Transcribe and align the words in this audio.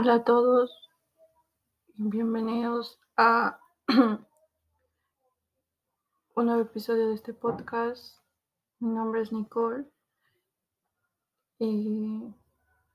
Hola 0.00 0.14
a 0.14 0.22
todos, 0.22 0.70
bienvenidos 1.96 3.00
a 3.16 3.58
un 3.88 4.26
nuevo 6.36 6.60
episodio 6.60 7.08
de 7.08 7.14
este 7.14 7.34
podcast. 7.34 8.16
Mi 8.78 8.90
nombre 8.90 9.22
es 9.22 9.32
Nicole 9.32 9.86
y 11.58 12.32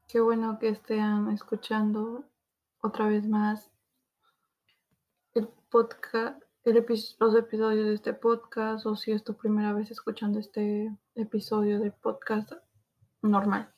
qué 0.07 0.21
bueno 0.21 0.57
que 0.59 0.69
estén 0.69 1.27
escuchando 1.31 2.23
otra 2.79 3.09
vez 3.09 3.27
más 3.27 3.69
el 5.33 5.49
podcast, 5.69 6.41
los 6.63 7.35
episodios 7.35 7.85
de 7.85 7.95
este 7.95 8.13
podcast 8.13 8.85
o 8.85 8.95
si 8.95 9.11
es 9.11 9.25
tu 9.25 9.35
primera 9.35 9.73
vez 9.73 9.91
escuchando 9.91 10.39
este 10.39 10.97
episodio 11.15 11.81
del 11.81 11.91
podcast 11.91 12.53
normal. 13.21 13.72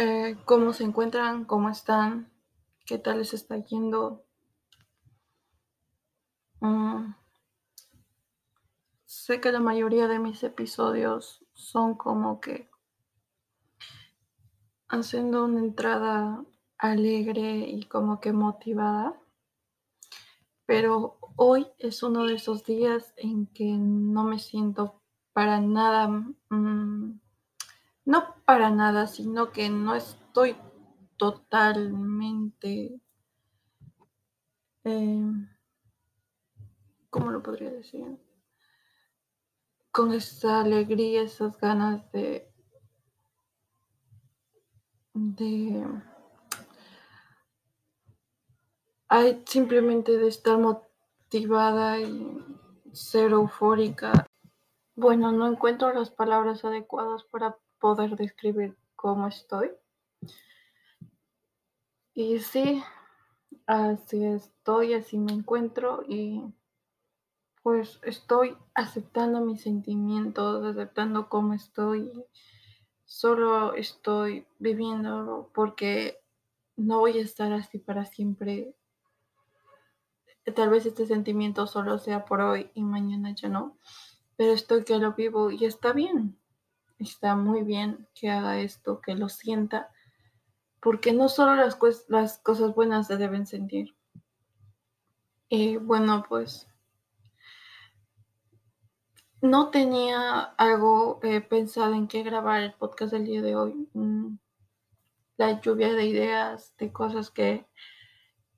Eh, 0.00 0.36
¿Cómo 0.44 0.72
se 0.72 0.84
encuentran? 0.84 1.44
¿Cómo 1.44 1.68
están? 1.68 2.30
¿Qué 2.86 2.98
tal 2.98 3.18
les 3.18 3.34
está 3.34 3.56
yendo? 3.56 4.24
Mm, 6.60 7.14
sé 9.06 9.40
que 9.40 9.50
la 9.50 9.58
mayoría 9.58 10.06
de 10.06 10.20
mis 10.20 10.44
episodios 10.44 11.44
son 11.52 11.96
como 11.96 12.40
que 12.40 12.70
haciendo 14.88 15.44
una 15.44 15.58
entrada 15.58 16.44
alegre 16.78 17.66
y 17.68 17.82
como 17.86 18.20
que 18.20 18.32
motivada. 18.32 19.20
Pero 20.64 21.18
hoy 21.34 21.66
es 21.78 22.04
uno 22.04 22.24
de 22.24 22.34
esos 22.34 22.62
días 22.64 23.14
en 23.16 23.48
que 23.48 23.66
no 23.76 24.22
me 24.22 24.38
siento 24.38 25.02
para 25.32 25.60
nada 25.60 26.06
mm, 26.50 27.20
no 28.08 28.34
para 28.46 28.70
nada, 28.70 29.06
sino 29.06 29.52
que 29.52 29.68
no 29.68 29.94
estoy 29.94 30.56
totalmente, 31.18 32.98
em, 34.82 35.46
¿cómo 37.10 37.30
lo 37.30 37.42
podría 37.42 37.70
decir? 37.70 38.18
Con 39.90 40.14
esa 40.14 40.62
alegría, 40.62 41.20
esas 41.20 41.58
ganas 41.58 42.10
de, 42.12 42.50
de, 45.12 45.86
hay 49.08 49.42
simplemente 49.46 50.16
de 50.16 50.28
estar 50.28 50.56
motivada 50.56 52.00
y 52.00 52.42
ser 52.90 53.32
eufórica. 53.32 54.26
Bueno, 54.96 55.30
no 55.30 55.46
encuentro 55.46 55.92
las 55.92 56.10
palabras 56.10 56.64
adecuadas 56.64 57.22
para 57.24 57.58
poder 57.78 58.16
describir 58.16 58.76
cómo 58.96 59.28
estoy. 59.28 59.70
Y 62.14 62.40
sí, 62.40 62.82
así 63.66 64.24
estoy, 64.24 64.94
así 64.94 65.18
me 65.18 65.32
encuentro 65.32 66.02
y 66.08 66.42
pues 67.62 68.00
estoy 68.02 68.56
aceptando 68.74 69.40
mis 69.40 69.62
sentimientos, 69.62 70.64
aceptando 70.64 71.28
cómo 71.28 71.54
estoy. 71.54 72.10
Solo 73.04 73.74
estoy 73.74 74.46
viviendo 74.58 75.50
porque 75.54 76.18
no 76.76 76.98
voy 77.00 77.18
a 77.18 77.22
estar 77.22 77.52
así 77.52 77.78
para 77.78 78.04
siempre. 78.04 78.74
Tal 80.56 80.70
vez 80.70 80.86
este 80.86 81.06
sentimiento 81.06 81.66
solo 81.66 81.98
sea 81.98 82.24
por 82.24 82.40
hoy 82.40 82.70
y 82.74 82.82
mañana 82.82 83.34
ya 83.34 83.48
no, 83.48 83.76
pero 84.36 84.52
estoy 84.52 84.82
que 84.82 84.98
lo 84.98 85.12
vivo 85.12 85.50
y 85.50 85.66
está 85.66 85.92
bien 85.92 86.38
está 86.98 87.36
muy 87.36 87.62
bien 87.62 88.08
que 88.14 88.30
haga 88.30 88.60
esto, 88.60 89.00
que 89.00 89.14
lo 89.14 89.28
sienta, 89.28 89.90
porque 90.80 91.12
no 91.12 91.28
solo 91.28 91.54
las, 91.54 91.78
las 92.08 92.38
cosas 92.38 92.74
buenas 92.74 93.06
se 93.06 93.16
deben 93.16 93.46
sentir. 93.46 93.96
Y 95.48 95.76
bueno, 95.76 96.24
pues 96.28 96.68
no 99.40 99.70
tenía 99.70 100.40
algo 100.42 101.20
eh, 101.22 101.40
pensado 101.40 101.94
en 101.94 102.08
qué 102.08 102.22
grabar 102.22 102.62
el 102.62 102.74
podcast 102.74 103.12
del 103.12 103.24
día 103.24 103.42
de 103.42 103.56
hoy. 103.56 103.88
Mm, 103.94 104.36
la 105.36 105.60
lluvia 105.60 105.92
de 105.92 106.06
ideas, 106.06 106.74
de 106.78 106.92
cosas 106.92 107.30
que, 107.30 107.66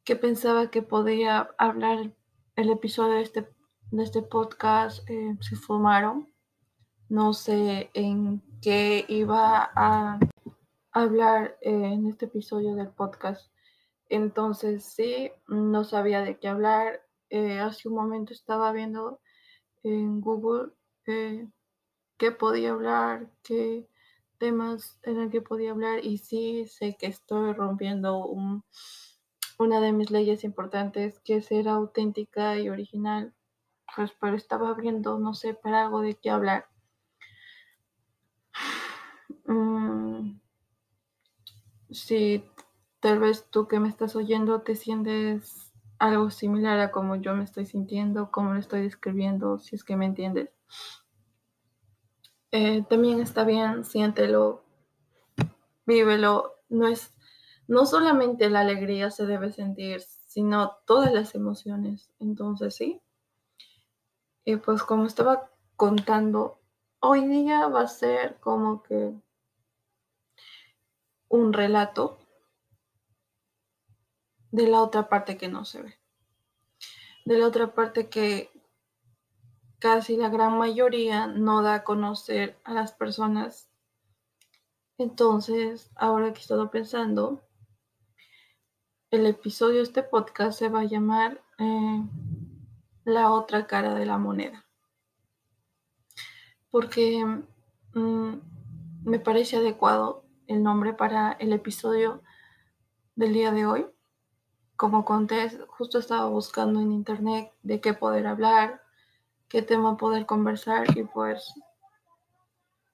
que 0.05 0.17
pensaba 0.17 0.71
que 0.71 0.83
podía 0.83 1.51
hablar 1.59 2.13
el 2.57 2.71
episodio 2.71 3.17
de 3.17 3.23
este, 3.23 3.49
de 3.91 4.03
este 4.03 4.23
podcast 4.23 5.09
eh, 5.09 5.37
se 5.41 5.57
fumaron 5.57 6.30
no 7.11 7.33
sé 7.33 7.91
en 7.93 8.41
qué 8.63 9.05
iba 9.09 9.73
a 9.75 10.21
hablar 10.93 11.59
en 11.61 12.07
este 12.07 12.27
episodio 12.27 12.77
del 12.77 12.91
podcast. 12.91 13.53
Entonces 14.09 14.85
sí, 14.85 15.33
no 15.49 15.83
sabía 15.83 16.23
de 16.23 16.39
qué 16.39 16.47
hablar. 16.47 17.03
Eh, 17.29 17.59
hace 17.59 17.89
un 17.89 17.97
momento 17.97 18.33
estaba 18.33 18.73
viendo 18.73 19.21
en 19.83 20.21
Google 20.21 20.73
eh, 21.07 21.49
qué 22.17 22.31
podía 22.31 22.71
hablar, 22.71 23.29
qué 23.43 23.89
temas 24.39 25.01
en 25.03 25.19
el 25.19 25.31
que 25.31 25.43
podía 25.43 25.73
hablar 25.73 26.05
y 26.05 26.19
sí 26.19 26.67
sé 26.69 26.97
que 26.97 27.07
estoy 27.07 27.53
rompiendo 27.55 28.25
una 29.59 29.81
de 29.81 29.93
mis 29.93 30.13
leyes 30.13 30.45
importantes 30.45 31.19
que 31.25 31.39
es 31.39 31.47
ser 31.47 31.69
auténtica 31.69 32.57
y 32.57 32.69
original. 32.69 33.35
Pues 33.97 34.13
pero 34.21 34.37
estaba 34.37 34.75
viendo, 34.75 35.19
no 35.19 35.35
sé, 35.35 35.55
para 35.55 35.83
algo 35.83 36.03
de 36.03 36.15
qué 36.15 36.31
hablar. 36.31 36.70
Mm, 39.51 40.39
si 41.91 42.45
tal 43.01 43.19
vez 43.19 43.51
tú 43.51 43.67
que 43.67 43.81
me 43.81 43.89
estás 43.89 44.15
oyendo 44.15 44.61
te 44.63 44.77
sientes 44.77 45.73
algo 45.99 46.31
similar 46.31 46.79
a 46.79 46.93
como 46.93 47.17
yo 47.17 47.35
me 47.35 47.43
estoy 47.43 47.67
sintiendo, 47.67 48.31
como 48.31 48.53
lo 48.53 48.61
estoy 48.61 48.83
describiendo, 48.83 49.59
si 49.59 49.75
es 49.75 49.83
que 49.83 49.97
me 49.97 50.07
entiendes. 50.07 50.51
Eh, 52.53 52.85
también 52.89 53.21
está 53.21 53.43
bien, 53.43 53.85
siéntelo, 53.85 54.63
vívelo. 55.85 56.55
No 56.69 56.87
es, 56.87 57.13
no 57.67 57.87
solamente 57.87 58.51
la 58.51 58.61
alegría 58.61 59.11
se 59.11 59.27
debe 59.27 59.51
sentir, 59.53 60.01
sino 60.01 60.77
todas 60.87 61.13
las 61.13 61.35
emociones. 61.35 62.13
Entonces, 62.21 62.77
sí. 62.77 63.01
Y 64.45 64.57
pues 64.57 64.85
como 64.85 65.07
estaba 65.07 65.51
contando, 65.75 66.61
hoy 67.01 67.27
día 67.27 67.67
va 67.67 67.83
a 67.83 67.89
ser 67.89 68.39
como 68.41 68.83
que 68.85 69.13
un 71.31 71.53
relato 71.53 72.19
de 74.51 74.67
la 74.67 74.83
otra 74.83 75.09
parte 75.09 75.39
que 75.39 75.49
no 75.49 75.65
se 75.65 75.81
ve. 75.81 75.95
De 77.25 77.39
la 77.39 77.47
otra 77.47 77.73
parte 77.73 78.09
que 78.11 78.51
casi 79.79 80.17
la 80.17 80.29
gran 80.29 80.59
mayoría 80.59 81.29
no 81.29 81.63
da 81.63 81.75
a 81.75 81.85
conocer 81.85 82.61
a 82.65 82.75
las 82.75 82.93
personas. 82.93 83.71
Entonces, 84.99 85.91
ahora 85.95 86.33
que 86.33 86.41
he 86.41 86.43
estado 86.43 86.71
pensando, 86.71 87.41
el 89.11 89.25
episodio 89.27 89.77
de 89.77 89.85
este 89.85 90.03
podcast 90.03 90.59
se 90.59 90.69
va 90.69 90.81
a 90.81 90.85
llamar 90.85 91.43
eh, 91.59 92.03
La 93.05 93.31
otra 93.31 93.67
cara 93.69 93.95
de 93.95 94.05
la 94.05 94.19
moneda. 94.19 94.67
Porque 96.71 97.25
mm, 97.95 98.33
me 99.05 99.21
parece 99.21 99.57
adecuado 99.57 100.30
el 100.51 100.65
nombre 100.65 100.93
para 100.93 101.33
el 101.39 101.53
episodio 101.53 102.23
del 103.15 103.33
día 103.33 103.53
de 103.53 103.67
hoy. 103.67 103.87
Como 104.75 105.05
conté, 105.05 105.49
justo 105.69 106.01
estaba 106.01 106.29
buscando 106.29 106.81
en 106.81 106.91
internet 106.91 107.53
de 107.63 107.81
qué 107.81 107.95
poder 107.95 108.27
hablar, 108.27 108.83
qué 109.49 109.63
tema 109.63 109.97
poder 109.97 110.27
conversar 110.27 110.99
y 110.99 111.05
pues 111.05 111.55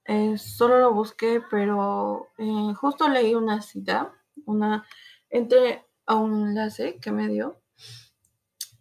eh, 0.05 0.37
solo 0.37 0.79
lo 0.79 0.93
busqué, 0.93 1.41
pero 1.49 2.27
eh, 2.37 2.73
justo 2.75 3.09
leí 3.09 3.33
una 3.33 3.63
cita, 3.63 4.13
una, 4.45 4.85
entré 5.31 5.83
a 6.05 6.13
un 6.13 6.49
enlace 6.49 6.99
que 6.99 7.11
me 7.11 7.27
dio 7.27 7.59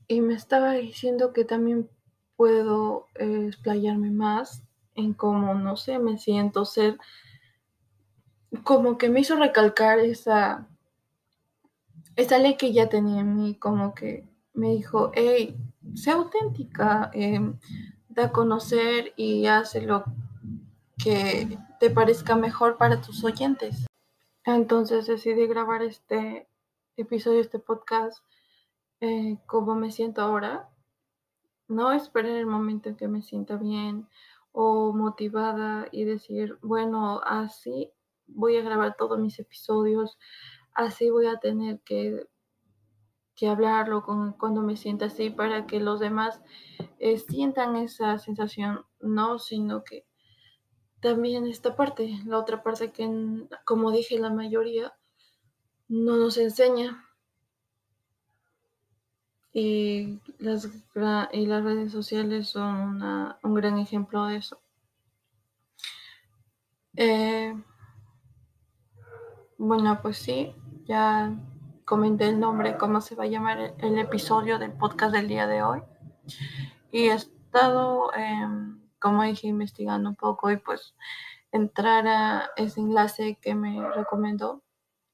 y 0.07 0.21
me 0.21 0.35
estaba 0.35 0.73
diciendo 0.73 1.33
que 1.33 1.47
también 1.47 1.89
puedo 2.37 3.07
eh, 3.15 3.47
explayarme 3.49 4.11
más 4.11 4.63
en 4.95 5.15
cómo, 5.15 5.55
no 5.55 5.77
sé, 5.77 5.99
me 5.99 6.19
siento 6.19 6.67
ser 6.67 6.99
como 8.63 8.99
que 8.99 9.09
me 9.09 9.21
hizo 9.21 9.37
recalcar 9.37 9.99
esa, 9.99 10.67
esa 12.17 12.39
ley 12.39 12.57
que 12.57 12.73
ya 12.73 12.89
tenía 12.89 13.21
en 13.21 13.37
mí, 13.37 13.55
como 13.55 13.95
que 13.95 14.25
me 14.55 14.71
dijo, 14.71 15.13
hey, 15.15 15.57
sé 15.95 16.11
auténtica, 16.11 17.11
em, 17.13 17.59
da 18.09 18.27
a 18.27 18.33
conocer 18.33 19.13
y 19.17 19.47
haz 19.47 19.75
lo 19.75 20.05
que 20.97 21.59
te 21.79 21.91
parezca 21.91 22.37
mejor 22.37 22.79
para 22.79 23.01
tus 23.01 23.23
oyentes. 23.25 23.87
Entonces 24.45 25.07
decidí 25.07 25.47
grabar 25.47 25.83
este 25.83 26.49
episodio, 26.97 27.41
este 27.41 27.59
podcast, 27.59 28.25
eh, 29.01 29.37
como 29.47 29.75
me 29.75 29.91
siento 29.91 30.23
ahora. 30.23 30.71
No 31.69 31.93
esperar 31.93 32.33
el 32.33 32.47
momento 32.47 32.89
en 32.89 32.97
que 32.97 33.09
me 33.09 33.23
sienta 33.23 33.57
bien 33.57 34.09
o 34.53 34.95
motivada 34.95 35.89
y 35.93 36.05
decir, 36.05 36.59
bueno, 36.63 37.21
así 37.23 37.93
voy 38.27 38.57
a 38.57 38.63
grabar 38.63 38.97
todos 38.97 39.19
mis 39.19 39.39
episodios, 39.39 40.19
así 40.75 41.11
voy 41.11 41.27
a 41.27 41.37
tener 41.37 41.81
que, 41.81 42.27
que 43.35 43.49
hablarlo 43.49 44.03
con, 44.03 44.33
cuando 44.33 44.63
me 44.63 44.77
sienta 44.77 45.07
así 45.07 45.31
para 45.31 45.67
que 45.67 45.81
los 45.81 46.01
demás 46.01 46.41
eh, 46.99 47.19
sientan 47.19 47.77
esa 47.77 48.19
sensación, 48.19 48.85
no, 49.01 49.39
sino 49.39 49.85
que 49.85 50.07
también 51.01 51.47
esta 51.47 51.77
parte, 51.77 52.19
la 52.25 52.39
otra 52.39 52.63
parte 52.63 52.91
que, 52.91 53.09
como 53.65 53.93
dije, 53.93 54.19
la 54.19 54.31
mayoría 54.31 54.95
no 55.89 56.17
nos 56.17 56.37
enseña. 56.37 57.03
Y 59.53 60.21
las, 60.39 60.69
y 61.33 61.47
las 61.47 61.65
redes 61.65 61.93
sociales 61.93 62.49
son 62.49 63.03
un 63.43 63.55
gran 63.55 63.79
ejemplo 63.79 64.27
de 64.27 64.37
eso. 64.37 64.61
Eh, 66.97 67.55
bueno, 69.59 70.01
pues 70.03 70.19
sí, 70.19 70.55
ya 70.85 71.35
comenté 71.85 72.29
el 72.29 72.41
nombre, 72.41 72.77
cómo 72.77 73.01
se 73.01 73.15
va 73.15 73.25
a 73.25 73.29
llamar 73.29 73.75
el, 73.79 73.99
episodio 73.99 74.59
del 74.59 74.73
podcast 74.73 75.15
del 75.15 75.29
día 75.29 75.47
de 75.47 75.63
hoy. 75.63 75.83
Y 76.91 77.09
he 77.09 77.15
estado, 77.15 78.13
em, 78.15 78.81
como 78.99 79.23
dije, 79.23 79.47
investigando 79.47 80.11
un 80.11 80.17
poco 80.17 80.51
y 80.51 80.57
pues 80.59 80.95
entrar 81.53 82.07
a 82.09 82.51
ese 82.57 82.81
enlace 82.81 83.39
que 83.41 83.55
me 83.55 83.89
recomendó 83.93 84.63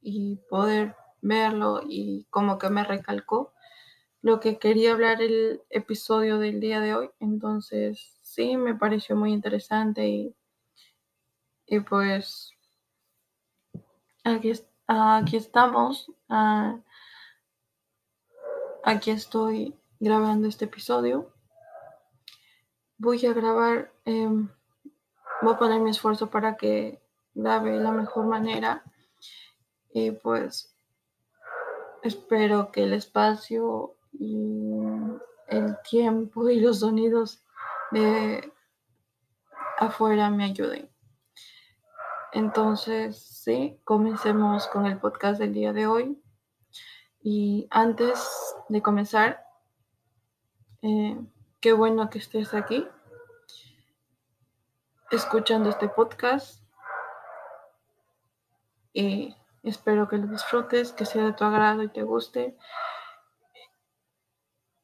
y 0.01 0.37
poder 0.51 0.97
verlo 1.21 1.83
y 1.87 2.27
como 2.31 2.59
que 2.59 2.69
me 2.71 2.85
recalcó 2.85 3.53
lo 4.23 4.41
que 4.41 4.59
quería 4.59 4.93
hablar 4.93 5.21
el 5.23 5.63
episodio 5.71 6.39
del 6.39 6.61
día 6.61 6.81
de 6.81 6.95
hoy. 6.95 7.11
Entonces, 7.21 8.19
sí, 8.23 8.57
me 8.57 8.75
pareció 8.75 9.17
muy 9.17 9.33
interesante 9.33 10.09
y, 10.09 10.37
y 11.67 11.81
pues 11.81 12.53
aquí, 14.25 14.53
aquí 14.87 15.37
estamos. 15.37 16.11
Ah, 16.29 16.79
aquí 18.85 19.11
estoy 19.11 19.77
grabando 20.01 20.49
este 20.49 20.67
episodio. 20.67 21.33
Voy 22.99 23.25
a 23.27 23.33
grabar, 23.33 23.93
em, 24.05 24.49
voy 25.43 25.55
a 25.55 25.59
poner 25.59 25.81
mi 25.81 25.91
esfuerzo 25.91 26.31
para 26.31 26.57
que 26.57 27.03
grabe 27.35 27.79
la 27.79 27.91
mejor 27.91 28.27
manera 28.27 28.85
y 29.93 30.11
pues 30.13 30.77
espero 32.03 32.71
que 32.71 32.85
el 32.85 32.93
espacio 32.93 33.97
y 34.13 34.79
el 35.49 35.77
tiempo 35.89 36.49
y 36.49 36.61
los 36.61 36.81
sonidos 36.81 37.43
de 37.91 38.53
afuera 39.79 40.31
me 40.31 40.45
ayuden. 40.45 40.92
Entonces, 42.33 43.19
sí, 43.19 43.81
comencemos 43.85 44.67
con 44.69 44.87
el 44.87 44.99
podcast 44.99 45.39
del 45.39 45.53
día 45.53 45.73
de 45.73 45.87
hoy. 45.87 46.23
Y 47.21 47.69
antes 47.71 48.55
de 48.69 48.83
comenzar, 48.83 49.45
eh, 50.83 51.19
qué 51.61 51.73
bueno 51.73 52.11
que 52.11 52.19
estés 52.19 52.55
aquí 52.55 52.87
escuchando 55.11 55.71
este 55.71 55.89
podcast. 55.89 56.63
Y 58.93 59.37
Espero 59.63 60.09
que 60.09 60.17
lo 60.17 60.27
disfrutes, 60.27 60.93
que 60.93 61.05
sea 61.05 61.25
de 61.25 61.33
tu 61.35 61.45
agrado 61.45 61.85
y 61.85 61.89
te 61.89 62.03
guste. 62.03 62.57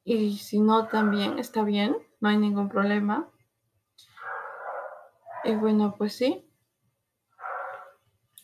Y 0.05 0.39
si 0.39 0.61
no, 0.61 0.87
también 0.87 1.39
está 1.41 1.65
bien, 1.65 1.97
no 2.21 2.29
hay 2.29 2.37
ningún 2.37 2.69
problema. 2.69 3.29
Y 5.43 5.57
bueno, 5.57 5.97
pues 5.99 6.15
sí. 6.15 6.48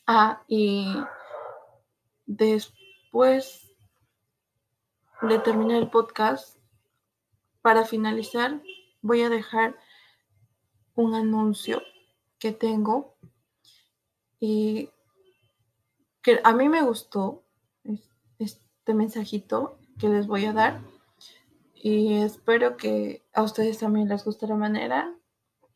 Ah, 0.06 0.42
y 0.48 0.86
después 2.26 3.72
de 5.22 5.38
terminar 5.38 5.78
el 5.78 5.90
podcast, 5.90 6.58
para 7.62 7.84
finalizar, 7.86 8.60
voy 9.00 9.22
a 9.22 9.30
dejar 9.30 9.76
un 10.94 11.14
anuncio 11.14 11.82
que 12.38 12.52
tengo 12.52 13.16
y 14.38 14.90
que 16.20 16.40
a 16.44 16.52
mí 16.52 16.68
me 16.68 16.82
gustó 16.82 17.42
este 18.38 18.92
mensajito 18.92 19.78
que 19.98 20.08
les 20.08 20.26
voy 20.26 20.44
a 20.44 20.52
dar 20.52 20.80
y 21.74 22.14
espero 22.14 22.78
que 22.78 23.22
a 23.34 23.42
ustedes 23.42 23.78
también 23.78 24.08
les 24.08 24.24
guste 24.24 24.46
la 24.46 24.54
manera. 24.54 25.14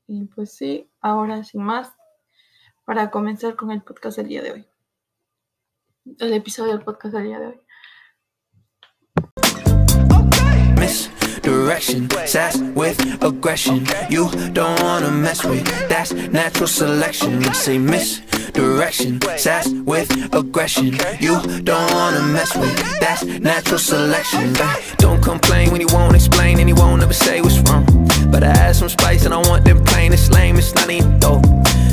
Y 0.06 0.24
pues 0.24 0.52
sí, 0.52 0.90
ahora 1.02 1.44
sin 1.44 1.62
más, 1.62 1.97
para 2.88 3.10
comenzar 3.10 3.54
con 3.54 3.70
el 3.70 3.82
podcast 3.82 4.16
del 4.16 4.28
día 4.28 4.42
de 4.42 4.50
hoy. 4.50 4.66
El 6.20 6.32
episodio 6.32 6.72
del 6.72 6.80
podcast 6.82 7.16
del 7.16 7.24
día 7.24 7.38
de 7.38 7.46
hoy. 7.48 7.60
direction. 11.42 12.08
Sass 12.26 12.56
with 12.74 12.98
aggression. 13.22 13.86
You 14.08 14.30
don't 14.52 14.80
wanna 14.82 15.10
mess 15.10 15.44
with. 15.44 15.64
That's 15.88 16.12
natural 16.12 16.66
selection. 16.66 17.42
Say 17.52 17.78
misdirection. 17.78 19.20
Sass 19.36 19.68
with 19.68 20.10
aggression. 20.34 20.96
You 21.20 21.40
don't 21.62 21.92
wanna 21.92 22.22
mess 22.22 22.56
with. 22.56 22.74
That's 23.00 23.22
natural 23.24 23.78
selection. 23.78 24.54
Don't 24.96 25.22
complain 25.22 25.70
when 25.72 25.80
you 25.82 25.88
won't 25.92 26.14
explain 26.14 26.58
and 26.58 26.68
you 26.68 26.74
won't 26.74 27.02
ever 27.02 27.14
say 27.14 27.40
what's 27.42 27.58
wrong. 27.68 27.97
But 28.30 28.42
I 28.44 28.48
add 28.48 28.76
some 28.76 28.88
spice 28.88 29.24
and 29.24 29.34
I 29.34 29.38
want 29.48 29.64
them 29.64 29.82
plain. 29.84 30.12
It's 30.12 30.30
lame. 30.30 30.56
It's 30.56 30.74
not 30.74 30.90
even 30.90 31.18
dope. 31.18 31.42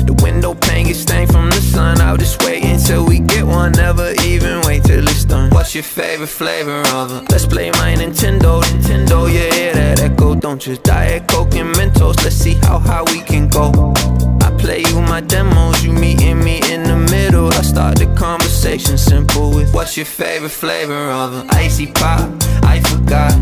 The 0.06 0.14
window 0.22 0.54
pane 0.54 0.86
gets 0.86 1.00
stained 1.00 1.32
from 1.32 1.50
the 1.50 1.60
sun. 1.60 2.00
I'll 2.00 2.16
just 2.16 2.42
wait 2.44 2.62
until 2.64 3.04
we 3.04 3.18
get 3.18 3.44
one. 3.44 3.72
Never 3.72 4.12
even 4.22 4.60
wait 4.62 4.84
till 4.84 5.02
it's 5.02 5.24
done. 5.24 5.50
What's 5.50 5.74
your 5.74 5.82
favorite 5.82 6.28
flavor 6.28 6.80
of 6.94 7.10
it? 7.10 7.30
Let's 7.32 7.44
play 7.44 7.70
my 7.72 7.94
Nintendo. 7.94 8.62
Nintendo, 8.62 9.26
yeah, 9.26 9.52
hear 9.52 9.74
that 9.74 10.00
echo. 10.00 10.36
Don't 10.36 10.64
you 10.64 10.76
Diet 10.76 11.26
Coke 11.26 11.56
and 11.56 11.74
Mentos. 11.74 12.22
Let's 12.22 12.36
see 12.36 12.54
how 12.54 12.78
high 12.78 13.02
we 13.02 13.20
can 13.20 13.48
go. 13.48 13.72
I 14.42 14.50
play 14.58 14.82
you 14.86 15.00
my 15.02 15.20
demos. 15.22 15.84
You 15.84 15.92
meeting 15.92 16.38
me 16.38 16.60
in 16.70 16.84
the 16.84 16.96
middle. 17.10 17.48
I 17.52 17.62
start 17.62 17.98
the 17.98 18.06
conversation 18.14 18.96
simple 18.98 19.50
with 19.50 19.74
What's 19.74 19.96
your 19.96 20.06
favorite 20.06 20.50
flavor 20.50 21.10
of 21.10 21.34
it? 21.34 21.54
Icy 21.54 21.88
pop. 21.88 22.30
I 22.62 22.80
forgot. 22.80 23.34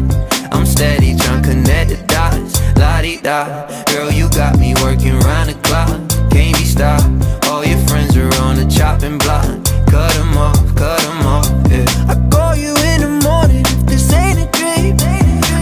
I'm 0.50 0.64
steady 0.64 1.14
to 1.14 1.42
connect 1.45 1.90
the 1.90 2.02
dots. 2.07 2.53
La 2.76 3.00
di 3.00 3.21
da. 3.21 3.66
Girl, 3.87 4.11
you 4.11 4.28
got 4.31 4.59
me 4.59 4.75
working 4.83 5.19
round 5.21 5.50
the 5.50 5.54
clock 5.62 6.14
can't 6.35 6.59
be 6.59 6.64
stopped. 6.64 7.07
All 7.47 7.64
your 7.64 7.78
friends 7.87 8.16
are 8.16 8.35
on 8.43 8.57
the 8.57 8.66
chopping 8.66 9.19
block. 9.19 9.47
Cut 9.87 10.11
them 10.14 10.37
off, 10.37 10.59
cut 10.75 10.99
them 11.07 11.26
off, 11.26 11.47
yeah. 11.71 11.87
I 12.11 12.14
call 12.28 12.57
you 12.57 12.75
in 12.90 12.99
the 13.07 13.12
morning 13.23 13.62
if 13.75 13.87
this 13.87 14.12
ain't 14.12 14.38
a 14.45 14.47
dream. 14.59 14.97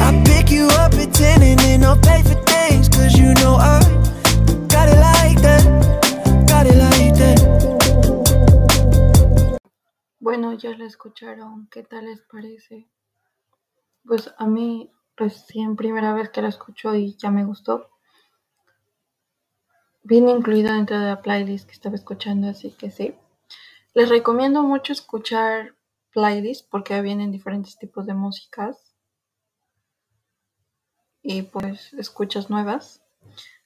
I 0.01 0.11
pick 0.25 0.51
you 0.51 0.67
up 0.83 0.95
at 0.95 1.13
10 1.13 1.43
and 1.43 1.61
then 1.61 1.85
I'll 1.85 2.01
pay 2.01 2.23
for 2.23 2.41
things. 2.53 2.89
Cause 2.89 3.19
you 3.19 3.35
know 3.41 3.55
I 3.61 3.81
got 4.75 4.89
it 4.89 5.01
like 5.13 5.39
that. 5.47 5.63
Got 6.49 6.67
it 6.67 6.79
like 6.89 7.15
that. 7.21 7.39
Bueno, 10.21 10.55
ya 10.55 10.71
la 10.71 10.87
escucharon. 10.87 11.69
¿Qué 11.71 11.83
tal 11.83 12.07
les 12.07 12.23
parece? 12.23 12.89
Pues 14.07 14.33
a 14.39 14.47
mí 14.47 14.91
recién 15.17 15.77
primera 15.77 16.13
vez 16.15 16.31
que 16.31 16.43
la 16.43 16.49
escucho 16.49 16.95
y 16.95 17.17
ya 17.17 17.31
me 17.31 17.45
gustó 17.45 17.93
viene 20.03 20.33
incluido 20.33 20.73
dentro 20.73 20.99
de 20.99 21.07
la 21.07 21.23
playlist 21.23 21.67
que 21.67 21.73
estaba 21.73 21.95
escuchando, 21.95 22.49
así 22.49 22.73
que 22.73 22.91
sí. 22.91 23.15
Les 23.95 24.09
recomiendo 24.09 24.63
mucho 24.63 24.93
escuchar 24.93 25.75
playlists 26.13 26.67
porque 26.69 27.01
vienen 27.01 27.33
diferentes 27.33 27.79
tipos 27.79 28.07
de 28.07 28.15
músicas 28.15 28.95
y 31.23 31.43
pues 31.43 31.93
escuchas 31.95 32.51
nuevas, 32.51 33.03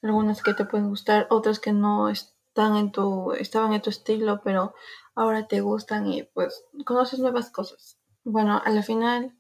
algunas 0.03 0.43
que 0.43 0.55
te 0.55 0.65
pueden 0.65 0.88
gustar, 0.88 1.26
otras 1.31 1.59
que 1.59 1.73
no 1.73 2.09
están 2.09 2.76
en 2.76 2.93
tu 2.93 3.33
estaban 3.33 3.73
en 3.73 3.83
tu 3.83 3.91
estilo, 3.91 4.41
pero 4.43 4.75
ahora 5.15 5.47
te 5.47 5.61
gustan 5.61 6.07
y 6.12 6.25
pues 6.25 6.65
conoces 6.85 7.19
nuevas 7.19 7.50
cosas. 7.50 7.99
Bueno, 8.25 8.61
a 8.62 8.71
la 8.71 8.83
final 8.83 9.35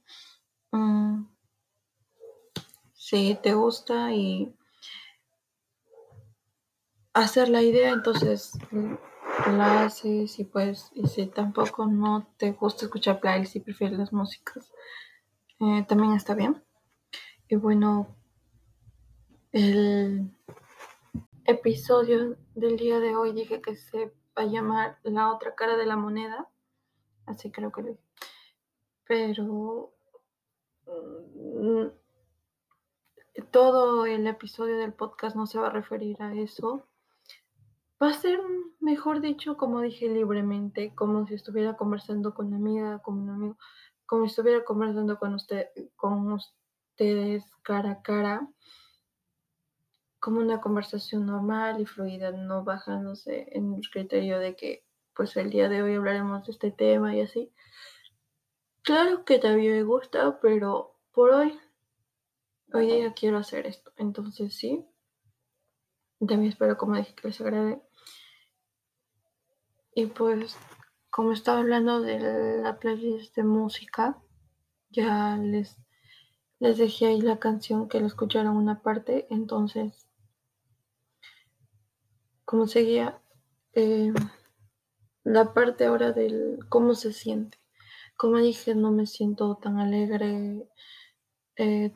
mm, 0.70 1.24
sí 3.06 3.38
te 3.40 3.54
gusta 3.54 4.12
y 4.12 4.52
hacer 7.14 7.48
la 7.48 7.62
idea, 7.62 7.90
entonces 7.92 8.50
la 9.46 9.84
haces 9.84 10.40
y 10.40 10.44
pues, 10.44 10.90
y 10.92 11.06
si 11.06 11.28
tampoco 11.28 11.86
no 11.86 12.26
te 12.36 12.50
gusta 12.50 12.86
escuchar 12.86 13.20
playlists 13.20 13.54
y 13.54 13.60
prefieres 13.60 13.96
las 13.96 14.12
músicas, 14.12 14.72
eh, 15.60 15.84
también 15.86 16.14
está 16.14 16.34
bien. 16.34 16.64
Y 17.48 17.54
bueno, 17.54 18.08
el 19.52 20.28
episodio 21.44 22.36
del 22.56 22.76
día 22.76 22.98
de 22.98 23.14
hoy 23.14 23.32
dije 23.32 23.60
que 23.60 23.76
se 23.76 24.06
va 24.36 24.42
a 24.42 24.46
llamar 24.46 24.98
La 25.04 25.32
otra 25.32 25.54
cara 25.54 25.76
de 25.76 25.86
la 25.86 25.94
moneda, 25.94 26.48
así 27.26 27.52
creo 27.52 27.70
que 27.70 27.82
lo 27.82 27.98
Pero 29.04 29.94
mm, 30.86 31.86
todo 33.50 34.06
el 34.06 34.26
episodio 34.26 34.78
del 34.78 34.92
podcast 34.92 35.36
no 35.36 35.46
se 35.46 35.58
va 35.58 35.68
a 35.68 35.70
referir 35.70 36.20
a 36.22 36.34
eso 36.34 36.86
va 38.02 38.10
a 38.10 38.14
ser, 38.14 38.40
mejor 38.80 39.20
dicho, 39.20 39.56
como 39.56 39.80
dije, 39.80 40.08
libremente, 40.08 40.94
como 40.94 41.26
si 41.26 41.34
estuviera 41.34 41.76
conversando 41.76 42.34
con 42.34 42.48
una 42.48 42.56
amiga, 42.56 42.98
con 42.98 43.18
un 43.18 43.30
amigo, 43.30 43.58
como 44.04 44.24
si 44.24 44.30
estuviera 44.30 44.64
conversando 44.64 45.18
con 45.18 45.34
usted, 45.34 45.68
con 45.96 46.32
ustedes 46.32 47.44
cara 47.62 47.92
a 47.92 48.02
cara, 48.02 48.48
como 50.20 50.40
una 50.40 50.60
conversación 50.60 51.26
normal 51.26 51.80
y 51.80 51.86
fluida, 51.86 52.32
no 52.32 52.64
bajándose 52.64 53.48
en 53.52 53.74
el 53.74 53.88
criterio 53.90 54.38
de 54.38 54.56
que, 54.56 54.84
pues, 55.14 55.36
el 55.36 55.50
día 55.50 55.68
de 55.68 55.82
hoy 55.82 55.94
hablaremos 55.94 56.44
de 56.46 56.52
este 56.52 56.70
tema 56.70 57.14
y 57.14 57.22
así. 57.22 57.52
Claro 58.82 59.24
que 59.24 59.38
también 59.38 59.72
me 59.72 59.82
gusta, 59.82 60.38
pero 60.40 60.96
por 61.12 61.30
hoy, 61.30 61.58
hoy 62.72 62.86
día 62.86 63.12
quiero 63.14 63.38
hacer 63.38 63.66
esto, 63.66 63.92
entonces 63.96 64.54
sí. 64.54 64.84
También 66.18 66.44
espero, 66.44 66.76
como 66.76 66.96
dije, 66.96 67.14
que 67.14 67.28
les 67.28 67.40
agrade. 67.40 67.80
Y 69.94 70.06
pues, 70.06 70.56
como 71.10 71.32
estaba 71.32 71.60
hablando 71.60 72.00
de 72.00 72.58
la 72.62 72.78
playlist 72.78 73.34
de 73.36 73.44
música, 73.44 74.18
ya 74.90 75.36
les, 75.36 75.76
les 76.58 76.78
dejé 76.78 77.06
ahí 77.06 77.20
la 77.20 77.38
canción 77.38 77.88
que 77.88 78.00
la 78.00 78.06
escucharon 78.06 78.56
una 78.56 78.82
parte. 78.82 79.26
Entonces, 79.30 80.06
como 82.44 82.66
seguía, 82.66 83.20
eh, 83.74 84.12
la 85.24 85.52
parte 85.52 85.84
ahora 85.84 86.12
del 86.12 86.60
cómo 86.68 86.94
se 86.94 87.12
siente. 87.12 87.58
Como 88.16 88.38
dije, 88.38 88.74
no 88.74 88.92
me 88.92 89.06
siento 89.06 89.56
tan 89.56 89.78
alegre, 89.78 90.68
eh, 91.56 91.92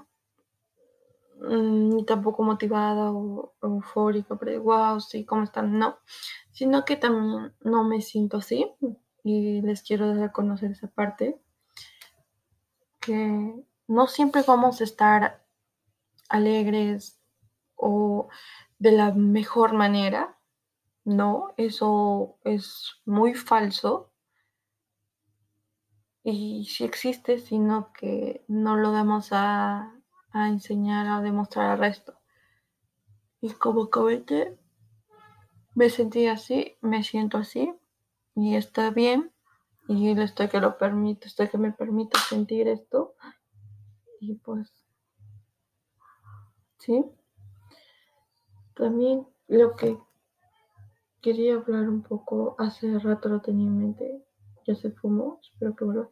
ni 1.49 2.05
tampoco 2.05 2.43
motivada 2.43 3.11
o 3.13 3.55
eufórica, 3.63 4.37
pero 4.37 4.63
wow, 4.63 5.01
sí, 5.01 5.25
¿cómo 5.25 5.45
están? 5.45 5.79
No, 5.79 5.99
sino 6.53 6.85
que 6.85 6.97
también 6.97 7.55
no 7.61 7.85
me 7.85 8.01
siento 8.01 8.39
así 8.39 8.71
y 9.25 9.63
les 9.63 9.83
quiero 9.83 10.09
dar 10.15 10.25
a 10.25 10.33
conocer 10.33 10.73
esa 10.73 10.89
parte 10.89 11.41
que 13.01 13.55
no 13.89 14.07
siempre 14.07 14.43
vamos 14.47 14.81
a 14.81 14.85
estar 14.85 15.43
alegres 16.29 17.19
o 17.75 18.29
de 18.79 18.93
la 18.93 19.13
mejor 19.13 19.73
manera, 19.73 20.39
no, 21.05 21.55
eso 21.57 22.39
es 22.45 23.01
muy 23.05 23.35
falso 23.35 24.13
y 26.23 26.67
sí 26.67 26.85
existe, 26.85 27.39
sino 27.39 27.93
que 27.93 28.45
no 28.49 28.77
lo 28.77 28.93
damos 28.93 29.31
a, 29.33 30.00
a 30.33 30.49
enseñar, 30.49 31.07
a 31.07 31.21
demostrar 31.21 31.71
al 31.71 31.79
resto. 31.79 32.15
Y 33.41 33.51
como 33.51 33.91
comenté, 33.91 34.59
me 35.75 35.89
sentí 35.91 36.27
así, 36.27 36.77
me 36.81 37.03
siento 37.03 37.39
así 37.39 37.73
y 38.35 38.57
está 38.57 38.91
bien 38.91 39.33
y 39.89 40.11
estoy 40.21 40.49
que 40.49 40.61
lo 40.61 40.79
permite, 40.79 41.27
estoy 41.27 41.49
que 41.49 41.59
me 41.59 41.73
permite 41.73 42.19
sentir 42.19 42.69
esto 42.69 43.15
y 44.21 44.35
pues 44.35 44.71
sí. 46.79 47.05
También 48.75 49.27
lo 49.49 49.75
que 49.77 49.99
quería 51.21 51.55
hablar 51.55 51.89
un 51.89 52.03
poco, 52.03 52.55
hace 52.59 52.99
rato 52.99 53.29
lo 53.29 53.41
tenía 53.41 53.67
en 53.67 53.79
mente, 53.79 54.25
ya 54.67 54.75
se 54.75 54.91
fumó, 54.91 55.41
espero 55.43 55.75
que 55.75 55.85
vuelva. 55.85 56.09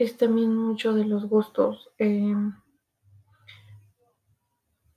Es 0.00 0.16
también 0.16 0.56
mucho 0.56 0.94
de 0.94 1.04
los 1.04 1.26
gustos. 1.26 1.90
Eh, 1.98 2.34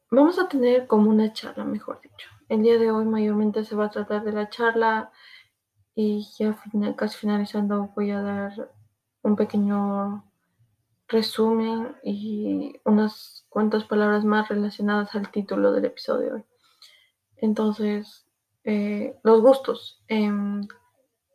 vamos 0.10 0.40
a 0.40 0.48
tener 0.48 0.88
como 0.88 1.10
una 1.10 1.34
charla, 1.34 1.66
mejor 1.66 2.00
dicho. 2.00 2.30
El 2.48 2.64
día 2.64 2.78
de 2.78 2.90
hoy 2.90 3.04
mayormente 3.04 3.66
se 3.66 3.76
va 3.76 3.88
a 3.88 3.92
tratar 3.92 4.24
de 4.24 4.32
la 4.32 4.50
charla 4.50 5.12
y 5.94 6.26
ya 6.40 6.58
casi 6.96 7.18
finalizando 7.18 7.92
voy 7.94 8.12
a 8.12 8.22
dar 8.22 8.72
un 9.24 9.36
pequeño 9.36 10.24
resumen 11.10 11.98
y 12.02 12.80
unas 12.86 13.46
cuantas 13.50 13.84
palabras 13.84 14.24
más 14.24 14.48
relacionadas 14.48 15.14
al 15.16 15.30
título 15.32 15.74
del 15.74 15.84
episodio 15.84 16.36
hoy. 16.36 16.46
Entonces, 17.36 18.26
eh, 18.64 19.20
los 19.22 19.42
gustos. 19.42 20.02
En 20.08 20.66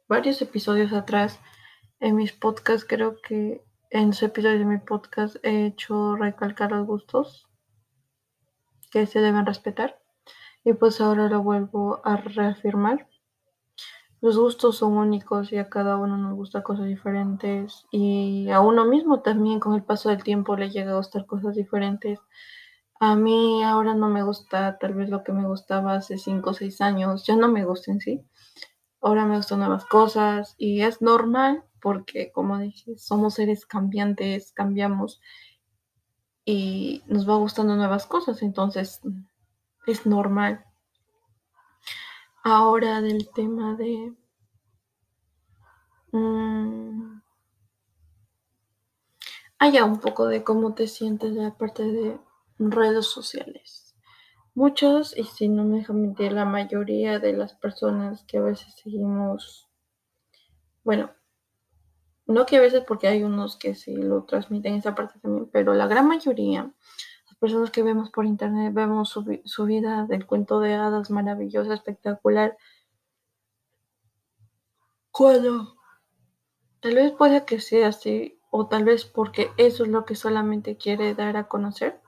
varios 0.09 0.41
episodios 0.41 0.95
atrás, 0.95 1.39
en 2.01 2.17
mis 2.17 2.33
podcasts, 2.33 2.87
creo 2.89 3.21
que 3.21 3.65
en 3.91 4.09
los 4.09 4.23
episodios 4.23 4.61
de 4.61 4.65
mi 4.65 4.79
podcast 4.79 5.37
he 5.43 5.67
hecho 5.67 6.17
recalcar 6.17 6.71
los 6.73 6.87
gustos 6.87 7.49
que 8.91 9.07
se 9.07 9.21
deben 9.21 9.47
respetar. 9.47 10.01
Y 10.65 10.75
pues 10.75 11.01
ahora 11.01 11.29
lo 11.29 11.43
vuelvo 11.43 12.01
a 12.05 12.17
reafirmar. 12.17 13.09
Los 14.21 14.37
gustos 14.37 14.79
son 14.79 14.97
únicos 14.97 15.53
y 15.53 15.59
a 15.59 15.71
cada 15.71 15.97
uno 15.97 16.17
nos 16.17 16.35
gusta 16.35 16.65
cosas 16.65 16.87
diferentes 16.87 17.87
y 17.93 18.51
a 18.51 18.61
uno 18.61 18.85
mismo 18.85 19.21
también 19.21 19.61
con 19.61 19.75
el 19.75 19.85
paso 19.85 20.09
del 20.09 20.25
tiempo 20.25 20.57
le 20.57 20.71
llega 20.71 20.93
a 20.93 20.97
gustar 20.97 21.25
cosas 21.25 21.55
diferentes. 21.55 22.19
A 22.99 23.15
mí 23.15 23.63
ahora 23.63 23.95
no 23.95 24.09
me 24.09 24.25
gusta 24.25 24.77
tal 24.79 24.95
vez 24.95 25.09
lo 25.09 25.23
que 25.23 25.33
me 25.33 25.47
gustaba 25.47 25.95
hace 25.95 26.19
5 26.19 26.51
o 26.51 26.53
6 26.53 26.81
años, 26.81 27.25
ya 27.27 27.37
no 27.37 27.47
me 27.47 27.65
gusta 27.65 27.93
en 27.93 28.01
sí. 28.01 28.25
Ahora 29.01 29.25
me 29.25 29.37
gustan 29.37 29.61
nuevas 29.61 29.85
cosas 29.85 30.57
y 30.59 30.83
es 30.83 31.01
normal 31.01 31.65
porque 31.81 32.33
como 32.33 32.59
dije, 32.59 32.97
somos 32.99 33.35
seres 33.35 33.67
cambiantes, 33.67 34.53
cambiamos 34.53 35.21
y 36.45 37.03
nos 37.07 37.29
va 37.29 37.37
gustando 37.37 37.77
nuevas 37.77 38.07
cosas, 38.07 38.43
entonces 38.43 39.01
es 39.87 40.07
normal. 40.07 40.65
Ahora 42.43 43.01
del 43.01 43.29
tema 43.31 43.77
de... 43.77 44.15
Mmm, 46.13 47.21
haya 49.59 49.85
un 49.85 50.01
poco 50.01 50.27
de 50.27 50.45
cómo 50.45 50.75
te 50.75 50.87
sientes 50.87 51.35
de 51.35 51.43
la 51.43 51.55
parte 51.57 51.85
de 51.85 52.19
redes 52.59 53.07
sociales. 53.07 53.95
Muchos, 54.55 55.17
y 55.17 55.25
si 55.25 55.49
no 55.49 55.65
me 55.65 55.79
deja 55.79 55.93
mentir, 55.93 56.33
la 56.33 56.45
mayoría 56.45 57.19
de 57.19 57.33
las 57.33 57.55
personas 57.55 58.25
que 58.25 58.39
a 58.39 58.43
veces 58.43 58.75
seguimos, 58.75 59.69
bueno, 60.83 61.11
no 62.29 62.45
que 62.47 62.59
a 62.59 62.61
veces 62.61 62.85
porque 62.87 63.09
hay 63.09 63.25
unos 63.25 63.57
que 63.57 63.75
sí 63.75 63.97
lo 63.97 64.25
transmiten 64.25 64.75
esa 64.75 64.95
parte 64.95 65.19
también, 65.19 65.49
pero 65.51 65.75
la 65.75 65.87
gran 65.87 66.07
mayoría, 66.07 66.71
las 67.27 67.37
personas 67.41 67.71
que 67.71 67.83
vemos 67.83 68.11
por 68.11 68.27
internet, 68.27 68.73
vemos 68.75 69.09
su, 69.09 69.65
vida 69.65 70.05
del 70.07 70.27
cuento 70.27 70.61
de 70.61 70.75
hadas 70.75 71.11
maravillosa, 71.11 71.75
espectacular, 71.75 72.57
cuando 75.11 75.75
tal 76.81 76.95
vez 76.95 77.13
pueda 77.13 77.47
que 77.47 77.61
sea 77.61 77.89
así, 77.89 78.39
o 78.51 78.69
tal 78.69 78.85
vez 78.85 79.05
porque 79.07 79.51
eso 79.57 79.85
es 79.85 79.91
lo 79.91 80.05
que 80.05 80.15
solamente 80.15 80.77
quiere 80.77 81.15
dar 81.15 81.37
a 81.39 81.49
conocer. 81.49 82.01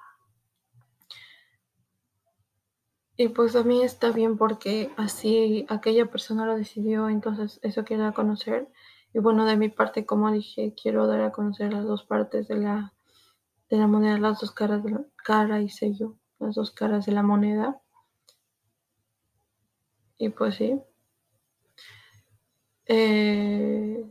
Y 3.17 3.29
pues 3.29 3.57
a 3.57 3.63
mí 3.65 3.83
está 3.83 4.13
bien 4.13 4.37
porque 4.39 4.93
así 4.97 5.67
aquella 5.69 6.07
persona 6.07 6.47
lo 6.47 6.57
decidió, 6.57 7.09
entonces 7.09 7.59
eso 7.63 7.85
quiere 7.85 8.05
a 8.05 8.13
conocer. 8.13 8.69
Y 9.13 9.19
bueno, 9.19 9.45
de 9.45 9.57
mi 9.57 9.69
parte, 9.69 10.07
como 10.07 10.31
dije, 10.31 10.75
quiero 10.81 11.07
dar 11.07 11.21
a 11.23 11.33
conocer 11.33 11.73
las 11.73 11.85
dos 11.85 12.05
partes 12.05 12.47
de 12.49 12.57
la, 12.57 12.93
de 13.69 13.77
la 13.77 13.87
moneda, 13.87 14.19
las 14.19 14.41
dos 14.41 14.53
caras 14.53 14.85
de 14.85 14.91
la 14.91 15.05
cara 15.17 15.61
y 15.61 15.69
sello, 15.69 16.17
las 16.39 16.55
dos 16.55 16.71
caras 16.71 17.07
de 17.07 17.13
la 17.13 17.23
moneda. 17.23 17.81
Y 20.19 20.29
pues 20.29 20.57
sí. 20.57 20.81
Eh, 22.87 24.05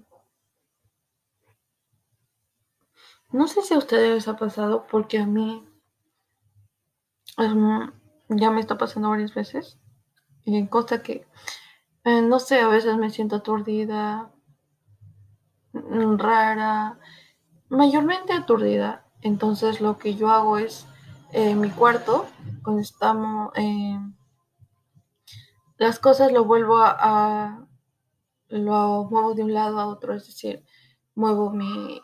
no 3.32 3.48
sé 3.48 3.62
si 3.62 3.74
a 3.74 3.78
ustedes 3.78 4.14
les 4.14 4.28
ha 4.28 4.36
pasado, 4.38 4.86
porque 4.90 5.20
a 5.20 5.26
mí 5.26 5.68
um, 7.38 7.92
ya 8.30 8.52
me 8.52 8.60
está 8.60 8.78
pasando 8.78 9.10
varias 9.10 9.34
veces. 9.34 9.78
Y 10.44 10.68
cosa 10.68 11.04
que, 11.04 11.28
eh, 12.06 12.22
no 12.22 12.40
sé, 12.40 12.60
a 12.60 12.68
veces 12.68 12.98
me 12.98 13.10
siento 13.12 13.38
aturdida, 13.38 14.32
rara, 15.74 17.00
mayormente 17.70 18.34
aturdida. 18.34 19.06
Entonces 19.22 19.82
lo 19.82 19.98
que 19.98 20.16
yo 20.16 20.30
hago 20.30 20.58
es 20.58 20.88
eh, 21.32 21.56
mi 21.56 21.70
cuarto, 21.70 22.26
cuando 22.64 22.82
estamos, 22.82 23.52
eh, 23.56 24.00
las 25.78 26.00
cosas 26.00 26.32
lo 26.32 26.46
vuelvo 26.46 26.78
a, 26.78 26.98
a, 27.00 27.68
lo 28.50 29.08
muevo 29.10 29.34
de 29.34 29.44
un 29.44 29.54
lado 29.54 29.80
a 29.80 29.88
otro, 29.88 30.14
es 30.14 30.26
decir, 30.26 30.64
muevo 31.16 31.52
mi, 31.52 32.02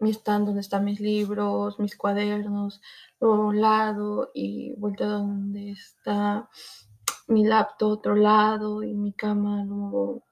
mi 0.00 0.10
stand 0.10 0.46
donde 0.46 0.62
están 0.62 0.84
mis 0.84 0.98
libros, 0.98 1.78
mis 1.78 1.96
cuadernos, 1.96 2.80
lo 3.20 3.34
a 3.34 3.38
un 3.38 3.60
lado 3.60 4.30
y 4.34 4.74
vuelto 4.76 5.04
a 5.04 5.08
donde 5.08 5.70
está 5.72 6.48
mi 7.28 7.44
laptop 7.44 7.90
otro 7.92 8.16
lado 8.16 8.82
y 8.82 8.94
mi 8.94 9.12
cama 9.12 9.64
lo 9.64 9.74
muevo 9.74 10.24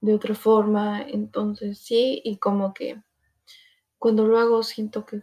de 0.00 0.14
otra 0.14 0.34
forma. 0.34 1.02
Entonces 1.02 1.78
sí, 1.78 2.20
y 2.24 2.38
como 2.38 2.74
que 2.74 3.02
cuando 3.98 4.26
lo 4.26 4.38
hago 4.38 4.62
siento 4.62 5.04
que, 5.04 5.22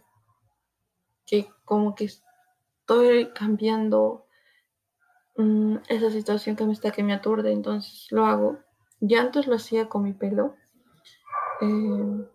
que 1.26 1.48
como 1.64 1.94
que 1.94 2.04
estoy 2.04 3.32
cambiando 3.32 4.26
mm, 5.36 5.76
esa 5.88 6.10
situación 6.10 6.56
que 6.56 6.64
me 6.64 6.72
está 6.72 6.90
que 6.90 7.02
me 7.02 7.14
aturde, 7.14 7.52
entonces 7.52 8.06
lo 8.10 8.26
hago. 8.26 8.58
Ya 9.00 9.20
antes 9.20 9.46
lo 9.46 9.56
hacía 9.56 9.88
con 9.88 10.02
mi 10.04 10.12
pelo. 10.12 10.56
Eh, 11.60 12.28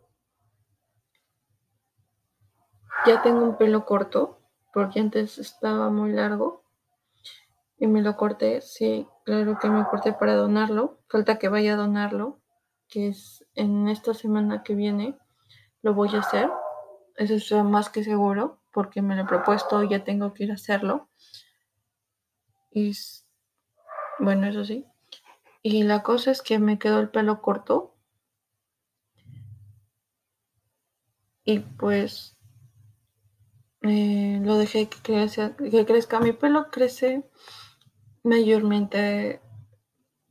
ya 3.06 3.22
tengo 3.22 3.44
un 3.44 3.58
pelo 3.58 3.86
corto, 3.86 4.40
porque 4.74 5.00
antes 5.00 5.38
estaba 5.38 5.90
muy 5.90 6.12
largo 6.12 6.64
y 7.78 7.88
me 7.88 8.02
lo 8.02 8.16
corté. 8.16 8.62
Sí, 8.62 9.08
claro 9.24 9.58
que 9.60 9.70
me 9.70 9.86
corté 9.86 10.14
para 10.14 10.36
donarlo. 10.36 11.00
Falta 11.08 11.40
que 11.40 11.50
vaya 11.50 11.74
a 11.74 11.78
donarlo, 11.78 12.42
que 12.88 13.10
es 13.10 13.46
en 13.56 13.88
esta 13.88 14.14
semana 14.14 14.64
que 14.64 14.76
viene. 14.76 15.18
Lo 15.82 15.94
voy 15.94 16.10
a 16.16 16.20
hacer. 16.20 16.50
Eso 17.16 17.36
es 17.36 17.66
más 17.66 17.90
que 17.90 18.04
seguro, 18.04 18.62
porque 18.72 19.02
me 19.02 19.16
lo 19.16 19.24
he 19.24 19.26
propuesto 19.26 19.84
y 19.84 19.90
ya 19.90 20.04
tengo 20.04 20.34
que 20.34 20.46
ir 20.46 20.52
a 20.52 20.56
hacerlo. 20.56 21.10
Y 22.72 22.94
bueno, 24.20 24.48
eso 24.48 24.66
sí. 24.66 24.86
Y 25.62 25.84
la 25.84 26.04
cosa 26.04 26.32
es 26.32 26.42
que 26.42 26.60
me 26.60 26.80
quedó 26.80 27.00
el 27.00 27.10
pelo 27.10 27.42
corto. 27.42 27.96
Y 31.46 31.60
pues 31.60 32.38
eh, 33.82 34.40
lo 34.42 34.58
dejé 34.58 34.90
crezca, 34.90 35.56
que 35.56 35.86
crezca. 35.86 36.20
Mi 36.20 36.32
pelo 36.32 36.72
crece 36.72 37.30
mayormente 38.24 39.42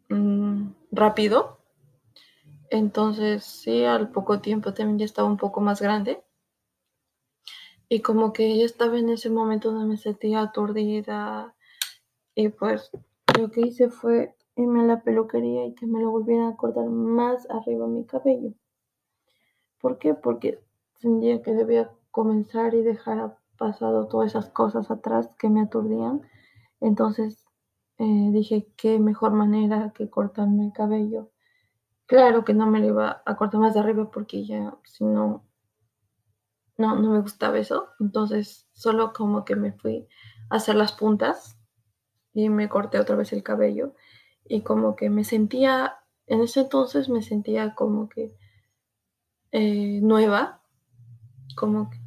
mm, 0.09 0.71
rápido. 0.91 1.59
Entonces, 2.71 3.45
sí, 3.45 3.85
al 3.85 4.11
poco 4.11 4.41
tiempo 4.41 4.73
también 4.73 4.99
ya 4.99 5.05
estaba 5.05 5.29
un 5.29 5.37
poco 5.37 5.61
más 5.61 5.81
grande. 5.81 6.23
Y 7.89 8.01
como 8.01 8.33
que 8.33 8.57
ya 8.57 8.65
estaba 8.65 8.99
en 8.99 9.11
ese 9.11 9.29
momento 9.29 9.71
donde 9.71 9.87
me 9.87 9.97
sentía 9.99 10.41
aturdida. 10.41 11.55
Y 12.35 12.49
pues 12.49 12.91
lo 13.39 13.51
que 13.51 13.61
hice 13.61 13.91
fue 13.91 14.35
irme 14.57 14.81
a 14.81 14.87
la 14.87 15.03
peluquería 15.03 15.67
y 15.67 15.75
que 15.75 15.87
me 15.87 16.01
lo 16.01 16.11
volvieran 16.11 16.53
a 16.53 16.57
cortar 16.57 16.87
más 16.87 17.49
arriba 17.51 17.87
mi 17.87 18.07
cabello. 18.07 18.55
¿Por 19.79 19.99
qué? 19.99 20.15
Porque 20.15 20.59
sentía 21.01 21.43
que 21.43 21.53
debía 21.53 21.91
comenzar 22.11 22.75
y 22.75 22.83
dejar 22.83 23.37
pasado 23.59 24.09
todas 24.09 24.31
esas 24.31 24.49
cosas 24.49 24.91
atrás 24.91 25.29
que 25.39 25.51
me 25.51 25.61
aturdían. 25.61 26.23
Entonces 26.81 27.45
eh, 27.99 28.31
dije, 28.33 28.73
qué 28.77 28.99
mejor 28.99 29.33
manera 29.33 29.93
que 29.95 30.11
cortarme 30.11 30.67
el 30.67 30.73
cabello. 30.73 31.31
Claro 32.07 32.45
que 32.45 32.55
no 32.55 32.67
me 32.67 32.81
lo 32.81 32.87
iba 32.89 33.23
a 33.25 33.37
cortar 33.37 33.61
más 33.61 33.75
de 33.75 33.81
arriba 33.81 34.11
porque 34.11 34.45
ya, 34.45 34.75
si 34.85 35.05
no, 35.05 35.45
no, 36.77 36.97
no 36.97 37.11
me 37.11 37.21
gustaba 37.21 37.59
eso. 37.59 37.89
Entonces 38.01 38.69
solo 38.73 39.13
como 39.13 39.45
que 39.45 39.57
me 39.57 39.73
fui 39.73 40.09
a 40.51 40.57
hacer 40.57 40.75
las 40.75 40.93
puntas 40.93 41.59
y 42.35 42.49
me 42.49 42.69
corté 42.69 42.99
otra 42.99 43.17
vez 43.17 43.33
el 43.33 43.43
cabello. 43.43 43.95
Y 44.45 44.63
como 44.63 44.97
que 44.97 45.11
me 45.11 45.25
sentía, 45.25 45.99
en 46.27 46.41
ese 46.41 46.61
entonces 46.61 47.09
me 47.09 47.23
sentía 47.23 47.75
como 47.75 48.09
que 48.09 48.35
eh, 49.53 50.01
nueva, 50.03 50.61
como 51.57 51.91
que 51.91 51.99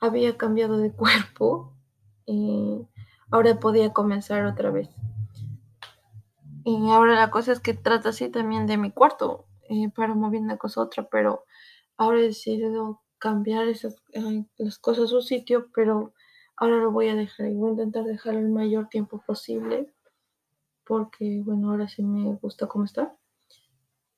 había 0.00 0.36
cambiado 0.36 0.78
de 0.78 0.92
cuerpo 0.96 1.74
y 2.26 2.86
ahora 3.30 3.58
podía 3.58 3.92
comenzar 3.92 4.44
otra 4.44 4.70
vez. 4.70 4.88
Y 6.64 6.90
ahora 6.90 7.14
la 7.14 7.30
cosa 7.30 7.52
es 7.52 7.60
que 7.60 7.74
trata 7.74 8.10
así 8.10 8.28
también 8.28 8.66
de 8.66 8.76
mi 8.76 8.90
cuarto, 8.90 9.46
eh, 9.68 9.88
para 9.94 10.14
mover 10.14 10.40
una 10.40 10.56
cosa 10.56 10.80
a 10.80 10.84
otra, 10.84 11.08
pero 11.08 11.44
ahora 11.96 12.18
he 12.20 12.22
decidido 12.22 13.02
cambiar 13.18 13.68
esas, 13.68 13.96
las 14.56 14.78
cosas 14.78 15.04
a 15.04 15.08
su 15.08 15.22
sitio, 15.22 15.68
pero 15.74 16.12
ahora 16.56 16.76
lo 16.76 16.90
voy 16.90 17.08
a 17.08 17.14
dejar 17.14 17.46
y 17.46 17.54
voy 17.54 17.70
a 17.70 17.72
intentar 17.72 18.04
dejarlo 18.04 18.40
el 18.40 18.50
mayor 18.50 18.88
tiempo 18.88 19.22
posible, 19.26 19.92
porque 20.84 21.42
bueno, 21.44 21.70
ahora 21.70 21.88
sí 21.88 22.02
me 22.02 22.34
gusta 22.36 22.66
cómo 22.66 22.84
está, 22.84 23.14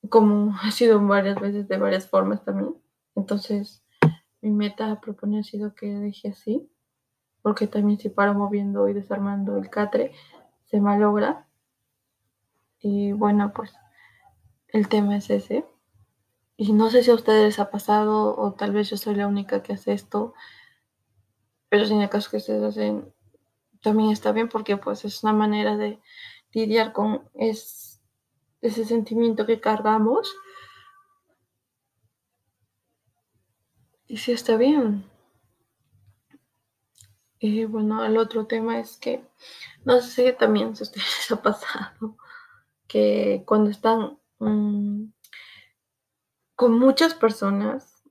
como 0.09 0.57
ha 0.62 0.70
sido 0.70 1.05
varias 1.07 1.40
veces 1.40 1.68
de 1.68 1.78
varias 1.78 2.09
formas 2.09 2.44
también. 2.44 2.74
Entonces, 3.14 3.85
mi 4.40 4.50
meta 4.50 4.90
a 4.90 5.00
proponer 5.00 5.40
ha 5.40 5.44
sido 5.44 5.74
que 5.74 5.87
deje 5.87 6.28
así, 6.28 6.68
porque 7.42 7.66
también 7.66 7.98
si 7.98 8.09
paro 8.09 8.35
moviendo 8.35 8.88
y 8.88 8.92
desarmando 8.92 9.57
el 9.59 9.68
catre, 9.70 10.12
se 10.64 10.81
malogra. 10.81 11.46
Y 12.83 13.12
bueno, 13.12 13.53
pues 13.55 13.73
el 14.68 14.88
tema 14.88 15.16
es 15.16 15.31
ese. 15.31 15.64
Y 16.57 16.73
no 16.73 16.90
sé 16.90 17.03
si 17.03 17.11
a 17.11 17.14
ustedes 17.14 17.45
les 17.45 17.59
ha 17.61 17.71
pasado 17.71 18.37
o 18.37 18.55
tal 18.55 18.73
vez 18.73 18.90
yo 18.90 18.97
soy 18.97 19.14
la 19.14 19.29
única 19.29 19.62
que 19.62 19.73
hace 19.73 19.92
esto, 19.92 20.35
pero 21.68 21.87
si 21.87 21.95
en 21.95 22.03
el 22.03 22.11
caso 22.11 22.31
que 22.31 22.37
ustedes 22.38 22.62
hacen, 22.62 23.14
también 23.81 24.11
está 24.11 24.33
bien 24.33 24.49
porque 24.49 24.77
pues 24.77 25.05
es 25.05 25.23
una 25.23 25.33
manera 25.33 25.77
de 25.77 26.01
lidiar 26.53 26.92
con 26.92 27.29
ese 27.35 28.85
sentimiento 28.85 29.47
que 29.47 29.61
cargamos. 29.61 30.35
Y 34.07 34.18
sí 34.18 34.33
está 34.33 34.57
bien. 34.57 35.05
Y 37.38 37.64
bueno, 37.64 38.05
el 38.05 38.18
otro 38.18 38.47
tema 38.47 38.79
es 38.79 38.97
que 38.97 39.25
no 39.85 40.01
sé 40.01 40.31
si 40.31 40.37
también 40.37 40.77
si 40.77 40.83
a 40.83 40.85
ustedes 40.85 41.16
les 41.18 41.33
ha 41.33 41.42
pasado 41.42 42.16
que 42.92 43.42
cuando 43.46 43.70
están 43.70 44.18
mm, 44.38 45.07
con 46.55 46.78
muchas 46.78 47.14
personas 47.14 48.05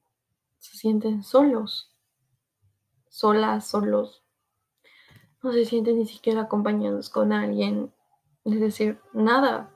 se 0.58 0.76
sienten 0.76 1.22
solos, 1.22 1.96
solas, 3.08 3.68
solos. 3.68 4.24
No 5.44 5.52
se 5.52 5.66
sienten 5.66 6.00
ni 6.00 6.08
siquiera 6.08 6.42
acompañados 6.42 7.12
con 7.12 7.32
alguien, 7.32 7.94
es 8.44 8.60
decir, 8.60 9.00
nada. 9.14 9.72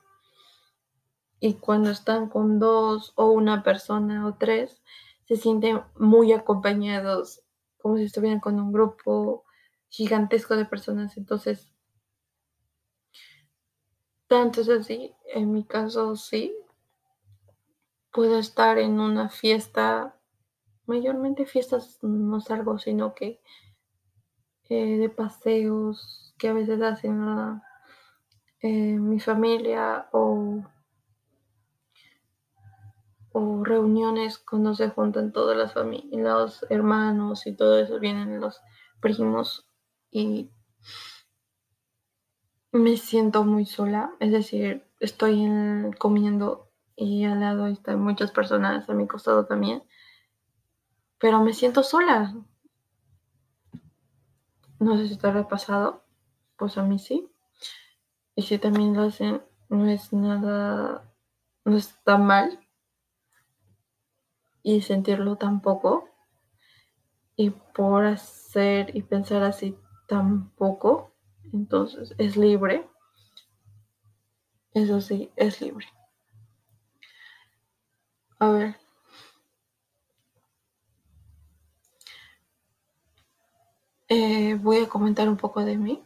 Y 1.39 1.53
cuando 1.53 1.91
están 1.91 2.27
con 2.27 2.57
dos 2.57 3.13
o 3.15 3.27
una 3.27 3.61
persona 3.61 4.25
o 4.25 4.37
tres, 4.39 4.81
se 5.27 5.35
sienten 5.35 5.83
muy 5.99 6.33
acompañados, 6.33 7.43
como 7.77 7.97
si 7.97 8.05
estuvieran 8.05 8.39
con 8.39 8.59
un 8.59 8.71
grupo 8.71 9.43
gigantesco 9.89 10.55
de 10.55 10.65
personas. 10.65 11.15
Entonces, 11.17 11.74
tanto 14.27 14.61
es 14.61 14.69
así, 14.69 15.13
en 15.33 15.51
mi 15.51 15.63
caso 15.63 16.15
sí, 16.15 16.55
puedo 18.11 18.39
estar 18.39 18.77
en 18.77 18.99
una 18.99 19.29
fiesta, 19.29 20.15
mayormente 20.85 21.45
fiestas 21.45 21.99
no 22.01 22.39
salgo, 22.41 22.79
sino 22.79 23.13
que 23.13 23.41
eh, 24.69 24.97
de 24.97 25.09
paseos 25.09 26.33
que 26.37 26.49
a 26.49 26.53
veces 26.53 26.81
hacen 26.81 27.61
eh, 28.61 28.97
mi 28.99 29.19
familia 29.19 30.07
o 30.11 30.63
o 33.37 33.65
reuniones 33.65 34.37
cuando 34.37 34.73
se 34.73 34.89
juntan 34.89 35.33
todas 35.33 35.57
las 35.57 35.73
familias, 35.73 36.09
los 36.23 36.65
hermanos 36.71 37.45
y 37.47 37.53
todo 37.53 37.77
eso, 37.79 37.99
vienen 37.99 38.39
los 38.39 38.61
primos 39.01 39.67
y 40.09 40.51
me 42.75 42.97
siento 42.97 43.45
muy 43.45 43.65
sola, 43.65 44.13
es 44.19 44.33
decir, 44.33 44.85
estoy 44.99 45.49
comiendo 45.97 46.69
y 46.97 47.23
al 47.23 47.39
lado 47.39 47.67
están 47.67 48.01
muchas 48.01 48.31
personas 48.31 48.89
a 48.89 48.93
mi 48.93 49.07
costado 49.07 49.45
también, 49.45 49.83
pero 51.17 51.41
me 51.41 51.53
siento 51.53 51.83
sola. 51.83 52.35
No 54.79 54.97
sé 54.97 55.07
si 55.07 55.17
te 55.17 55.27
ha 55.27 55.47
pasado, 55.47 56.03
pues 56.57 56.77
a 56.77 56.83
mí 56.83 56.99
sí. 56.99 57.29
Y 58.35 58.41
si 58.41 58.57
también 58.57 58.93
lo 58.93 59.03
hacen, 59.03 59.41
no 59.69 59.87
es 59.87 60.11
nada, 60.11 61.09
no 61.63 61.77
está 61.77 62.17
mal, 62.17 62.59
y 64.63 64.81
sentirlo 64.81 65.37
tampoco. 65.37 66.09
Y 67.37 67.51
por 67.51 68.03
hacer 68.05 68.93
y 68.93 69.03
pensar 69.03 69.43
así 69.43 69.77
tampoco, 70.07 71.14
entonces 71.55 72.13
es 72.17 72.35
libre. 72.35 72.87
Eso 74.73 74.99
sí, 74.99 75.31
es 75.37 75.61
libre. 75.61 75.87
A 78.39 78.49
ver. 78.49 78.75
Eh, 84.09 84.55
voy 84.55 84.77
a 84.83 84.89
comentar 84.89 85.29
un 85.29 85.37
poco 85.37 85.63
de 85.63 85.77
mí. 85.77 86.03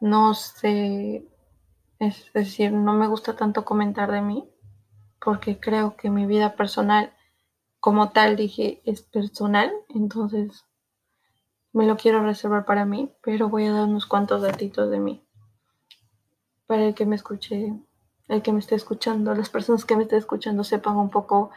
No 0.00 0.34
sé, 0.34 1.26
es 1.98 2.32
decir, 2.34 2.72
no 2.72 2.92
me 2.94 3.06
gusta 3.06 3.36
tanto 3.36 3.64
comentar 3.64 4.10
de 4.10 4.20
mí 4.20 4.48
porque 5.24 5.58
creo 5.60 5.96
que 5.96 6.10
mi 6.10 6.26
vida 6.26 6.56
personal, 6.56 7.12
como 7.80 8.10
tal 8.10 8.36
dije, 8.36 8.82
es 8.84 9.02
personal, 9.02 9.72
entonces 9.88 10.64
me 11.72 11.86
lo 11.86 11.96
quiero 11.96 12.22
reservar 12.22 12.64
para 12.64 12.84
mí, 12.84 13.12
pero 13.22 13.48
voy 13.48 13.66
a 13.66 13.72
dar 13.72 13.84
unos 13.84 14.06
cuantos 14.06 14.42
datitos 14.42 14.90
de 14.90 15.00
mí. 15.00 15.24
Para 16.66 16.86
el 16.86 16.94
que 16.94 17.06
me 17.06 17.16
escuche, 17.16 17.72
el 18.28 18.42
que 18.42 18.52
me 18.52 18.60
esté 18.60 18.74
escuchando, 18.74 19.34
las 19.34 19.50
personas 19.50 19.84
que 19.84 19.96
me 19.96 20.02
estén 20.02 20.18
escuchando 20.18 20.64
sepan 20.64 20.96
un 20.96 21.10
poco 21.10 21.50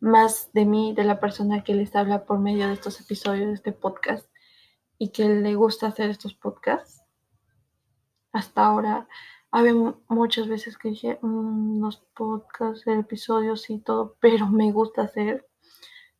más 0.00 0.50
de 0.52 0.64
mí, 0.64 0.94
de 0.94 1.04
la 1.04 1.20
persona 1.20 1.62
que 1.62 1.74
les 1.74 1.94
habla 1.94 2.24
por 2.24 2.38
medio 2.38 2.66
de 2.66 2.72
estos 2.74 3.00
episodios 3.00 3.48
de 3.48 3.54
este 3.54 3.72
podcast 3.72 4.26
y 4.98 5.10
que 5.10 5.28
le 5.28 5.54
gusta 5.54 5.86
hacer 5.88 6.10
estos 6.10 6.34
podcasts. 6.34 7.02
hasta 8.32 8.64
ahora. 8.64 9.08
Había 9.50 9.74
muchas 10.08 10.46
veces 10.46 10.78
que 10.78 10.90
dije 10.90 11.18
mm, 11.20 11.80
los 11.82 11.96
podcasts, 12.14 12.86
episodios 12.86 13.68
y 13.70 13.80
todo, 13.80 14.16
pero 14.20 14.46
me 14.46 14.70
gusta 14.72 15.02
hacer, 15.02 15.48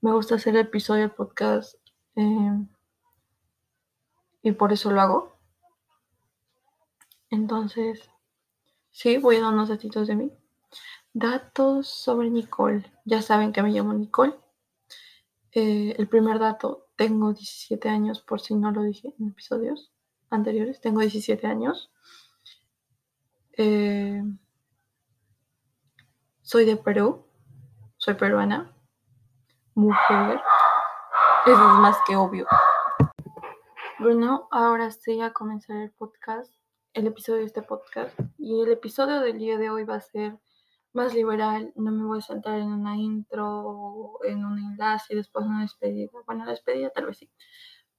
me 0.01 0.13
gusta 0.13 0.35
hacer 0.35 0.57
el 0.57 0.63
episodio, 0.63 1.05
el 1.05 1.13
podcast, 1.13 1.77
em, 2.17 2.69
y 4.43 4.53
por 4.53 4.73
eso 4.73 4.91
lo 4.91 5.01
hago. 5.01 5.37
Entonces, 7.31 8.11
sí, 8.91 9.19
voy 9.19 9.37
a 9.37 9.43
dar 9.43 9.53
unos 9.53 9.69
datitos 9.69 10.09
de 10.09 10.17
mí. 10.17 10.33
Datos 11.13 11.89
sobre 11.89 12.31
Nicole. 12.31 12.85
Ya 13.05 13.23
saben 13.23 13.53
que 13.53 13.63
me 13.63 13.71
llamo 13.71 13.93
Nicole. 13.93 14.35
Eh, 15.53 15.95
el 15.99 16.09
primer 16.09 16.39
dato, 16.39 16.89
tengo 16.97 17.33
17 17.33 17.89
años, 17.89 18.21
por 18.21 18.41
si 18.41 18.55
no 18.55 18.71
lo 18.71 18.83
dije 18.83 19.15
en 19.19 19.29
episodios 19.29 19.93
anteriores. 20.31 20.81
Tengo 20.81 21.01
17 21.01 21.47
años. 21.47 21.91
Eh, 23.57 24.23
soy 26.43 26.65
de 26.65 26.77
Perú. 26.77 27.25
Soy 27.97 28.15
peruana. 28.15 28.73
Mujer. 29.75 30.41
Eso 31.47 31.53
es 31.53 31.79
más 31.79 31.97
que 32.07 32.17
obvio. 32.17 32.47
Bueno, 34.01 34.49
ahora 34.51 34.91
sí 34.91 35.21
a 35.21 35.35
comenzar 35.35 35.77
el 35.77 35.91
podcast, 35.91 36.51
el 36.95 37.07
episodio 37.07 37.41
de 37.41 37.45
este 37.45 37.61
podcast. 37.61 38.19
Y 38.39 38.59
el 38.63 38.73
episodio 38.73 39.21
del 39.21 39.37
día 39.37 39.59
de 39.59 39.69
hoy 39.69 39.85
va 39.85 39.97
a 39.97 40.01
ser 40.01 40.39
más 40.95 41.13
liberal. 41.15 41.75
No 41.77 41.93
me 41.93 42.07
voy 42.07 42.21
a 42.21 42.23
saltar 42.23 42.61
en 42.61 42.73
una 42.73 42.97
intro, 42.97 44.19
en 44.25 44.43
un 44.43 44.59
enlace 44.59 45.13
y 45.13 45.17
después 45.17 45.45
una 45.45 45.61
despedida. 45.61 46.09
Bueno, 46.25 46.47
la 46.47 46.53
despedida 46.53 46.89
tal 46.89 47.05
vez 47.05 47.19
sí. 47.19 47.31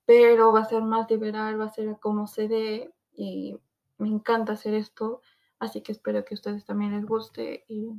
Pero 0.03 0.51
va 0.51 0.61
a 0.61 0.65
ser 0.65 0.81
más 0.81 1.07
liberal, 1.07 1.61
va 1.61 1.65
a 1.65 1.69
ser 1.69 1.95
como 1.99 2.25
se 2.25 2.47
dé. 2.47 2.91
Y 3.13 3.59
me 3.99 4.07
encanta 4.07 4.53
hacer 4.53 4.73
esto. 4.73 5.21
Así 5.59 5.83
que 5.83 5.91
espero 5.91 6.25
que 6.25 6.33
a 6.33 6.39
ustedes 6.39 6.65
también 6.65 6.93
les 6.93 7.05
guste. 7.05 7.63
Y 7.67 7.91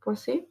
pues 0.00 0.20
sí. 0.20 0.48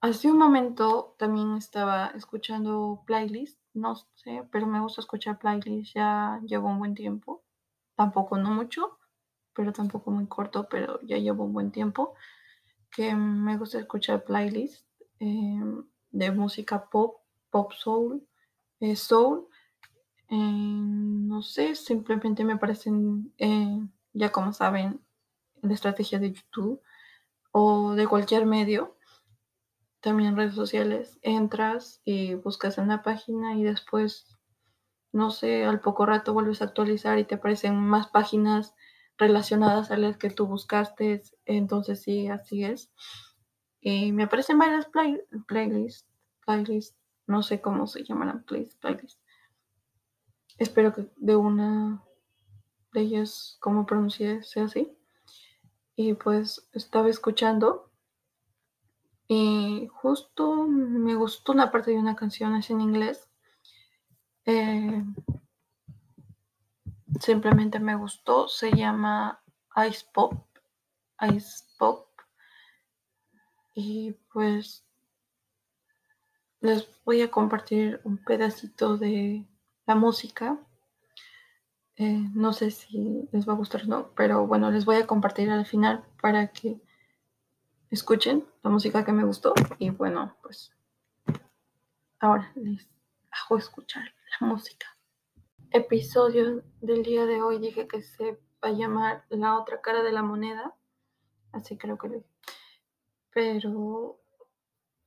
Hace 0.00 0.30
un 0.30 0.38
momento 0.38 1.14
también 1.18 1.58
estaba 1.58 2.06
escuchando 2.14 3.02
playlist 3.04 3.60
no 3.80 3.96
sé, 4.14 4.44
pero 4.50 4.66
me 4.66 4.80
gusta 4.80 5.00
escuchar 5.00 5.38
playlists, 5.38 5.94
ya 5.94 6.40
llevo 6.44 6.68
un 6.68 6.78
buen 6.78 6.94
tiempo, 6.94 7.44
tampoco 7.96 8.36
no 8.36 8.50
mucho, 8.50 8.98
pero 9.54 9.72
tampoco 9.72 10.10
muy 10.10 10.26
corto, 10.26 10.68
pero 10.68 11.00
ya 11.02 11.18
llevo 11.18 11.44
un 11.44 11.52
buen 11.52 11.70
tiempo, 11.70 12.14
que 12.90 13.14
me 13.14 13.56
gusta 13.56 13.78
escuchar 13.78 14.24
playlists 14.24 14.84
em, 15.20 15.84
de 16.10 16.30
música 16.32 16.88
pop, 16.90 17.16
pop 17.50 17.72
soul, 17.72 18.26
eh, 18.80 18.96
soul, 18.96 19.48
em, 20.28 21.26
no 21.26 21.42
sé, 21.42 21.74
simplemente 21.74 22.44
me 22.44 22.56
parecen, 22.56 23.32
eh, 23.38 23.80
ya 24.12 24.30
como 24.32 24.52
saben, 24.52 25.00
la 25.62 25.74
estrategia 25.74 26.18
de 26.18 26.32
YouTube 26.32 26.80
o 27.52 27.94
de 27.94 28.06
cualquier 28.06 28.46
medio 28.46 28.97
también 30.00 30.36
redes 30.36 30.54
sociales, 30.54 31.18
entras 31.22 32.00
y 32.04 32.34
buscas 32.34 32.78
en 32.78 32.88
la 32.88 33.02
página 33.02 33.54
y 33.54 33.64
después, 33.64 34.38
no 35.12 35.30
sé, 35.30 35.64
al 35.64 35.80
poco 35.80 36.06
rato 36.06 36.32
vuelves 36.32 36.62
a 36.62 36.66
actualizar 36.66 37.18
y 37.18 37.24
te 37.24 37.36
aparecen 37.36 37.76
más 37.76 38.08
páginas 38.08 38.74
relacionadas 39.16 39.90
a 39.90 39.96
las 39.96 40.16
que 40.16 40.30
tú 40.30 40.46
buscaste, 40.46 41.22
entonces 41.44 42.02
sí, 42.02 42.28
así 42.28 42.64
es. 42.64 42.92
Y 43.80 44.12
me 44.12 44.24
aparecen 44.24 44.58
varias 44.58 44.86
playlists, 45.46 46.06
playlists, 46.44 46.96
no 47.26 47.42
sé 47.42 47.60
cómo 47.60 47.86
se 47.86 48.04
llaman 48.04 48.44
playlists, 48.44 48.76
playlists. 48.76 49.20
Espero 50.58 50.94
que 50.94 51.08
de 51.16 51.36
una 51.36 52.04
de 52.92 53.00
ellas, 53.00 53.58
como 53.60 53.86
pronuncié, 53.86 54.42
sea 54.42 54.64
así. 54.64 54.96
Y 55.94 56.14
pues 56.14 56.68
estaba 56.72 57.08
escuchando 57.08 57.87
y 59.28 59.88
justo 59.92 60.66
me 60.66 61.14
gustó 61.14 61.52
una 61.52 61.70
parte 61.70 61.90
de 61.90 61.98
una 61.98 62.16
canción, 62.16 62.56
es 62.56 62.70
en 62.70 62.80
inglés. 62.80 63.28
Eh, 64.46 65.04
simplemente 67.20 67.78
me 67.78 67.94
gustó, 67.94 68.48
se 68.48 68.72
llama 68.72 69.42
Ice 69.86 70.06
Pop. 70.14 70.46
Ice 71.34 71.64
Pop. 71.78 72.08
Y 73.74 74.12
pues 74.32 74.86
les 76.60 76.88
voy 77.04 77.20
a 77.20 77.30
compartir 77.30 78.00
un 78.04 78.16
pedacito 78.16 78.96
de 78.96 79.46
la 79.86 79.94
música. 79.94 80.58
Eh, 81.96 82.24
no 82.32 82.54
sé 82.54 82.70
si 82.70 83.28
les 83.30 83.46
va 83.46 83.52
a 83.52 83.56
gustar 83.56 83.82
o 83.82 83.86
no, 83.86 84.10
pero 84.14 84.46
bueno, 84.46 84.70
les 84.70 84.86
voy 84.86 84.96
a 84.96 85.06
compartir 85.06 85.50
al 85.50 85.66
final 85.66 86.02
para 86.22 86.48
que 86.48 86.80
escuchen 87.90 88.46
la 88.62 88.70
música 88.70 89.04
que 89.04 89.12
me 89.12 89.24
gustó 89.24 89.54
y 89.78 89.90
bueno, 89.90 90.36
pues 90.42 90.72
ahora 92.20 92.52
les 92.56 92.86
hago 93.30 93.58
escuchar 93.58 94.04
la 94.40 94.46
música. 94.46 94.86
Episodio 95.70 96.62
del 96.80 97.02
día 97.02 97.26
de 97.26 97.42
hoy 97.42 97.58
dije 97.58 97.88
que 97.88 98.02
se 98.02 98.32
va 98.62 98.70
a 98.70 98.72
llamar 98.72 99.24
La 99.28 99.58
otra 99.58 99.80
cara 99.80 100.02
de 100.02 100.12
la 100.12 100.22
moneda, 100.22 100.74
así 101.52 101.76
creo 101.76 101.98
que 101.98 102.08
lo 102.08 102.24
Pero 103.30 104.20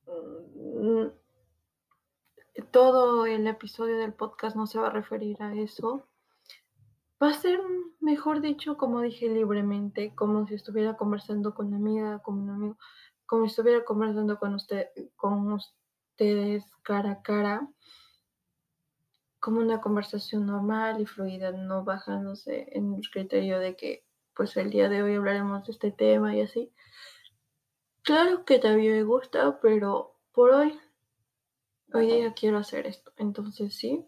mm, 0.06 1.06
todo 2.70 3.26
el 3.26 3.46
episodio 3.46 3.98
del 3.98 4.12
podcast 4.12 4.56
no 4.56 4.66
se 4.66 4.78
va 4.78 4.88
a 4.88 4.92
referir 4.92 5.42
a 5.42 5.54
eso. 5.54 6.06
Va 7.22 7.28
a 7.28 7.34
ser, 7.34 7.60
mejor 8.00 8.40
dicho, 8.40 8.76
como 8.76 9.00
dije, 9.00 9.28
libremente, 9.28 10.12
como 10.16 10.44
si 10.48 10.54
estuviera 10.54 10.96
conversando 10.96 11.54
con 11.54 11.68
una 11.68 11.76
amiga, 11.76 12.18
con 12.18 12.40
un 12.40 12.50
amigo, 12.50 12.78
como 13.26 13.44
si 13.44 13.50
estuviera 13.50 13.84
conversando 13.84 14.40
con, 14.40 14.54
usted, 14.54 14.88
con 15.14 15.52
ustedes 15.52 16.64
cara 16.82 17.12
a 17.12 17.22
cara, 17.22 17.68
como 19.38 19.60
una 19.60 19.80
conversación 19.80 20.46
normal 20.46 21.00
y 21.00 21.06
fluida, 21.06 21.52
no 21.52 21.84
bajándose 21.84 22.66
en 22.76 22.94
el 22.94 23.08
criterio 23.08 23.60
de 23.60 23.76
que, 23.76 24.04
pues, 24.34 24.56
el 24.56 24.70
día 24.70 24.88
de 24.88 25.04
hoy 25.04 25.14
hablaremos 25.14 25.64
de 25.64 25.72
este 25.72 25.92
tema 25.92 26.34
y 26.34 26.40
así. 26.40 26.72
Claro 28.02 28.44
que 28.44 28.58
también 28.58 28.94
me 28.94 29.02
gusta, 29.04 29.60
pero 29.60 30.16
por 30.32 30.50
hoy, 30.50 30.76
hoy 31.94 32.06
día 32.06 32.34
quiero 32.34 32.58
hacer 32.58 32.88
esto. 32.88 33.12
Entonces, 33.16 33.76
sí. 33.76 34.04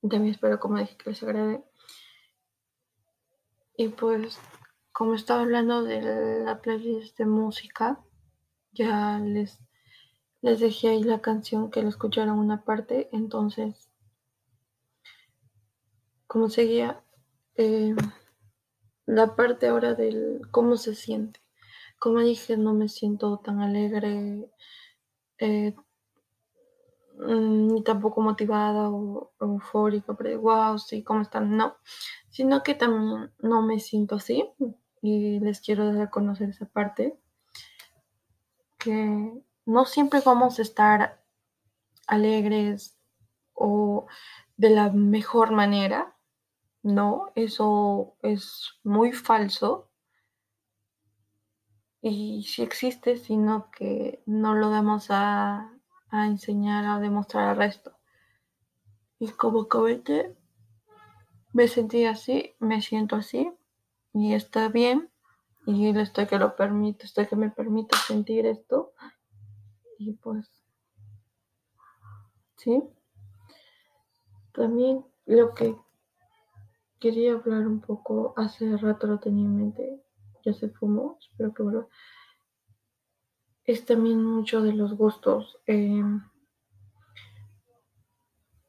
También 0.00 0.34
espero, 0.34 0.58
como 0.60 0.78
dije, 0.78 0.96
que 0.96 1.10
les 1.10 1.22
agrade. 1.22 1.62
Y 3.76 3.88
pues, 3.88 4.38
como 4.92 5.14
estaba 5.14 5.42
hablando 5.42 5.82
de 5.82 6.00
la 6.44 6.60
playlist 6.60 7.18
de 7.18 7.26
música, 7.26 8.00
ya 8.72 9.18
les, 9.18 9.58
les 10.42 10.60
dejé 10.60 10.88
ahí 10.88 11.02
la 11.02 11.20
canción 11.20 11.70
que 11.70 11.82
la 11.82 11.88
escucharon 11.88 12.38
una 12.38 12.64
parte. 12.64 13.08
Entonces, 13.12 13.90
como 16.26 16.48
seguía, 16.48 17.02
eh, 17.56 17.94
la 19.06 19.36
parte 19.36 19.68
ahora 19.68 19.94
del 19.94 20.40
cómo 20.50 20.76
se 20.76 20.94
siente. 20.94 21.40
Como 21.98 22.20
dije, 22.20 22.56
no 22.56 22.74
me 22.74 22.88
siento 22.88 23.38
tan 23.38 23.60
alegre, 23.60 24.50
eh, 25.38 25.74
ni 27.18 27.82
tampoco 27.82 28.20
motivada 28.20 28.90
o 28.90 29.32
eufórica, 29.40 30.14
pero 30.14 30.40
wow, 30.40 30.78
sí, 30.78 31.02
¿cómo 31.02 31.22
están? 31.22 31.56
No. 31.56 31.76
Sino 32.30 32.62
que 32.62 32.74
también 32.74 33.32
no 33.40 33.62
me 33.62 33.78
siento 33.80 34.16
así 34.16 34.44
y 35.02 35.40
les 35.40 35.60
quiero 35.60 35.92
dar 35.92 36.02
a 36.02 36.10
conocer 36.10 36.50
esa 36.50 36.66
parte 36.66 37.18
que 38.78 39.42
no 39.66 39.84
siempre 39.84 40.20
vamos 40.24 40.58
a 40.58 40.62
estar 40.62 41.22
alegres 42.06 42.98
o 43.54 44.06
de 44.56 44.70
la 44.70 44.90
mejor 44.90 45.52
manera, 45.52 46.16
no, 46.82 47.32
eso 47.34 48.16
es 48.22 48.78
muy 48.84 49.12
falso. 49.12 49.90
Y 52.02 52.42
si 52.42 52.62
existe, 52.62 53.16
sino 53.16 53.70
que 53.70 54.22
no 54.26 54.54
lo 54.54 54.68
damos 54.68 55.06
a, 55.08 55.73
a 56.14 56.26
enseñar, 56.26 56.84
a 56.84 57.00
demostrar 57.00 57.48
al 57.48 57.56
resto. 57.56 57.92
Y 59.18 59.28
como 59.30 59.68
comenté, 59.68 60.36
me 61.52 61.66
sentí 61.66 62.04
así, 62.04 62.54
me 62.60 62.80
siento 62.82 63.16
así 63.16 63.52
y 64.12 64.34
está 64.34 64.68
bien 64.68 65.10
y 65.66 65.88
está 65.98 66.26
que 66.26 66.38
lo 66.38 66.54
permite, 66.54 67.04
está 67.04 67.26
que 67.26 67.34
me 67.34 67.50
permite 67.50 67.96
sentir 67.96 68.46
esto 68.46 68.92
y 69.98 70.12
pues 70.12 70.48
sí. 72.58 72.82
También 74.52 75.04
lo 75.26 75.52
que 75.54 75.76
quería 77.00 77.32
hablar 77.32 77.66
un 77.66 77.80
poco, 77.80 78.34
hace 78.36 78.76
rato 78.76 79.08
lo 79.08 79.18
tenía 79.18 79.46
en 79.46 79.56
mente, 79.56 80.00
ya 80.44 80.52
se 80.52 80.68
fumó, 80.68 81.18
espero 81.20 81.52
que 81.52 81.62
vuelva. 81.64 81.88
Es 83.64 83.84
también 83.84 84.22
mucho 84.22 84.62
de 84.62 84.72
los 84.72 84.94
gustos. 84.94 85.58
Em, 85.66 86.22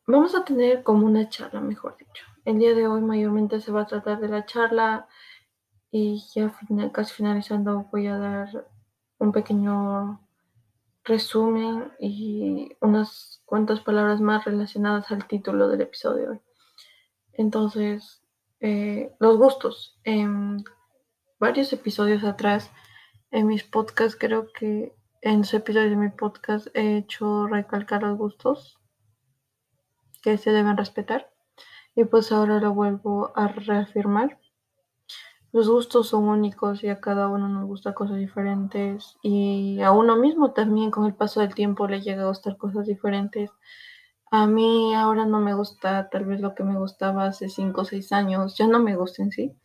vamos 0.08 0.36
a 0.36 0.46
tener 0.46 0.84
como 0.84 1.06
una 1.06 1.30
charla, 1.30 1.62
mejor 1.62 1.98
dicho 1.98 2.24
el 2.46 2.60
día 2.60 2.76
de 2.76 2.88
hoy 2.88 3.02
mayormente 3.02 3.60
se 3.60 3.72
va 3.72 3.82
a 3.82 3.88
tratar 3.88 4.20
de 4.20 4.30
la 4.30 4.46
charla 4.46 5.08
y 5.92 6.24
ya 6.34 6.54
casi 6.92 7.14
finalizando 7.14 7.88
voy 7.92 8.08
a 8.08 8.18
dar 8.18 8.68
un 9.18 9.32
pequeño 9.32 10.22
resumen 11.04 11.92
y 12.00 12.70
unas 12.82 13.42
cuantas 13.46 13.80
palabras 13.80 14.22
más 14.22 14.46
relacionadas 14.46 15.12
al 15.12 15.28
título 15.28 15.68
del 15.68 15.82
episodio 15.82 16.22
de 16.22 16.30
hoy. 16.30 16.42
Entonces, 17.34 18.24
eh, 18.60 19.16
los 19.20 19.38
gustos. 19.38 20.00
En 20.04 20.64
varios 21.40 21.72
episodios 21.74 22.24
atrás, 22.24 22.72
en 23.36 23.48
mis 23.48 23.66
podcasts, 23.66 24.18
creo 24.18 24.48
que 24.54 24.96
en 25.22 25.40
los 25.40 25.54
episodios 25.54 25.90
de 25.90 25.98
mi 25.98 26.08
podcast 26.08 26.68
he 26.74 26.96
hecho 26.96 27.48
recalcar 27.48 28.02
los 28.02 28.18
gustos 28.18 28.80
que 30.24 30.38
se 30.38 30.54
deben 30.54 30.78
respetar. 30.78 31.30
Y 31.96 32.06
pues 32.06 32.32
ahora 32.32 32.62
lo 32.62 32.74
vuelvo 32.74 33.34
a 33.36 33.50
reafirmar. 33.50 34.40
Los 35.52 35.68
gustos 35.68 36.08
son 36.08 36.30
únicos 36.30 36.82
y 36.86 36.88
a 36.88 37.02
cada 37.02 37.28
uno 37.28 37.50
nos 37.50 37.66
gusta 37.66 37.94
cosas 37.94 38.18
diferentes 38.18 39.18
y 39.22 39.82
a 39.82 39.92
uno 39.92 40.16
mismo 40.16 40.54
también 40.54 40.90
con 40.90 41.06
el 41.06 41.14
paso 41.14 41.42
del 41.42 41.54
tiempo 41.54 41.90
le 41.90 42.02
llega 42.02 42.24
a 42.24 42.28
gustar 42.28 42.56
cosas 42.56 42.86
diferentes. 42.86 43.52
A 44.32 44.48
mí 44.48 44.96
ahora 44.96 45.26
no 45.26 45.42
me 45.42 45.54
gusta 45.54 46.08
tal 46.10 46.24
vez 46.24 46.40
lo 46.40 46.56
que 46.56 46.64
me 46.64 46.78
gustaba 46.78 47.26
hace 47.26 47.50
5 47.50 47.82
o 47.82 47.86
6 47.86 48.14
años, 48.14 48.58
ya 48.58 48.68
no 48.68 48.80
me 48.80 48.96
gusta 48.96 49.24
en 49.24 49.32
sí. 49.32 49.58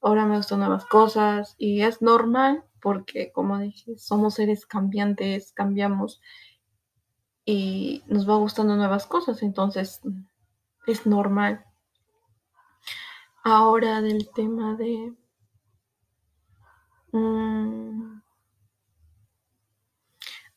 Ahora 0.00 0.24
me 0.24 0.38
gustan 0.38 0.60
nuevas 0.60 0.86
cosas 0.86 1.54
y 1.58 1.82
es 1.82 2.00
normal 2.00 2.64
porque 2.84 3.32
como 3.32 3.58
dije, 3.58 3.96
somos 3.96 4.34
seres 4.34 4.66
cambiantes, 4.66 5.52
cambiamos 5.54 6.20
y 7.46 8.02
nos 8.08 8.28
va 8.28 8.36
gustando 8.36 8.76
nuevas 8.76 9.06
cosas, 9.06 9.42
entonces 9.42 10.02
es 10.86 11.06
normal. 11.06 11.64
Ahora 13.42 14.02
del 14.02 14.28
tema 14.34 14.76
de... 14.76 15.14
Mmm, 17.12 18.20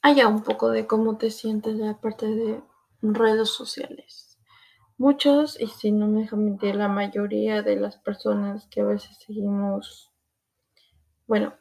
haya 0.02 0.28
un 0.28 0.44
poco 0.44 0.70
de 0.70 0.86
cómo 0.86 1.18
te 1.18 1.32
sientes 1.32 1.78
de 1.78 1.86
la 1.86 2.02
parte 2.02 2.26
de 2.28 2.62
redes 3.02 3.52
sociales. 3.52 4.38
Muchos, 4.98 5.58
y 5.62 5.68
si 5.68 5.94
no 5.94 6.08
me 6.08 6.24
deja 6.24 6.36
mentir, 6.36 6.76
la 6.76 6.90
mayoría 6.90 7.62
de 7.62 7.78
las 7.78 7.96
personas 7.96 8.68
que 8.68 8.82
a 8.82 8.86
veces 8.86 9.18
seguimos, 9.26 10.12
bueno, 11.26 11.54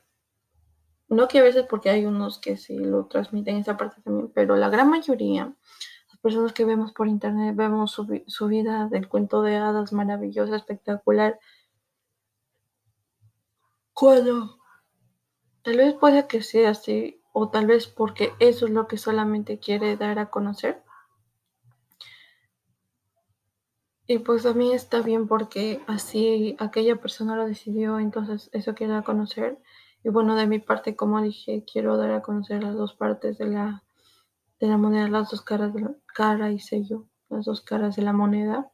no 1.09 1.29
que 1.29 1.39
a 1.39 1.43
veces 1.43 1.67
porque 1.69 1.91
hay 1.91 2.07
unos 2.07 2.39
que 2.39 2.57
sí 2.57 2.79
lo 2.79 3.07
transmiten 3.07 3.57
esa 3.57 3.77
parte 3.77 4.03
también, 4.03 4.31
pero 4.35 4.57
la 4.57 4.69
gran 4.69 4.91
mayoría 4.91 5.55
personas 6.27 6.53
que 6.53 6.65
vemos 6.65 6.93
por 6.93 7.07
internet, 7.07 7.55
vemos 7.55 7.93
su, 7.93 8.47
vida 8.49 8.89
del 8.89 9.09
cuento 9.09 9.43
de 9.43 9.59
hadas 9.59 9.93
maravillosa, 9.93 10.57
espectacular. 10.57 11.39
Cuando 13.93 14.59
tal 15.63 15.77
vez 15.77 15.95
pueda 15.95 16.27
que 16.27 16.43
sea 16.43 16.71
así, 16.71 17.23
o 17.33 17.49
tal 17.51 17.69
vez 17.69 17.87
porque 17.87 18.33
eso 18.41 18.67
es 18.67 18.73
lo 18.73 18.89
que 18.89 18.99
solamente 18.99 19.61
quiere 19.61 19.97
dar 19.97 20.19
a 20.19 20.29
conocer. 20.31 20.83
Y 24.09 24.19
pues 24.19 24.47
a 24.47 24.53
mí 24.53 24.73
está 24.73 25.03
bien 25.03 25.29
porque 25.29 25.81
así 25.87 26.57
aquella 26.59 26.97
persona 26.97 27.37
lo 27.37 27.47
decidió, 27.47 28.01
entonces 28.01 28.51
eso 28.53 28.75
quiere 28.75 28.95
dar 28.95 29.03
a 29.03 29.05
conocer. 29.05 29.59
Y 30.07 30.09
bueno, 30.09 30.37
de 30.37 30.47
mi 30.47 30.61
parte, 30.61 30.95
como 30.95 31.21
dije, 31.21 31.65
quiero 31.65 31.97
dar 31.97 32.13
a 32.13 32.23
conocer 32.23 32.63
las 32.63 32.77
dos 32.77 32.95
partes 32.95 33.39
de 33.39 33.47
la 33.47 33.83
de 34.61 34.69
la 34.69 34.77
moneda, 34.77 35.09
las 35.09 35.33
dos 35.33 35.43
caras 35.43 35.75
de 35.75 35.81
la 35.81 35.97
cara 36.07 36.53
y 36.53 36.61
sello, 36.61 37.09
las 37.29 37.45
dos 37.45 37.61
caras 37.61 37.97
de 37.97 38.03
la 38.03 38.13
moneda. 38.13 38.71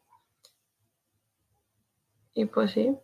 Y 2.35 2.45
pues 2.45 2.73
sí. 2.73 2.99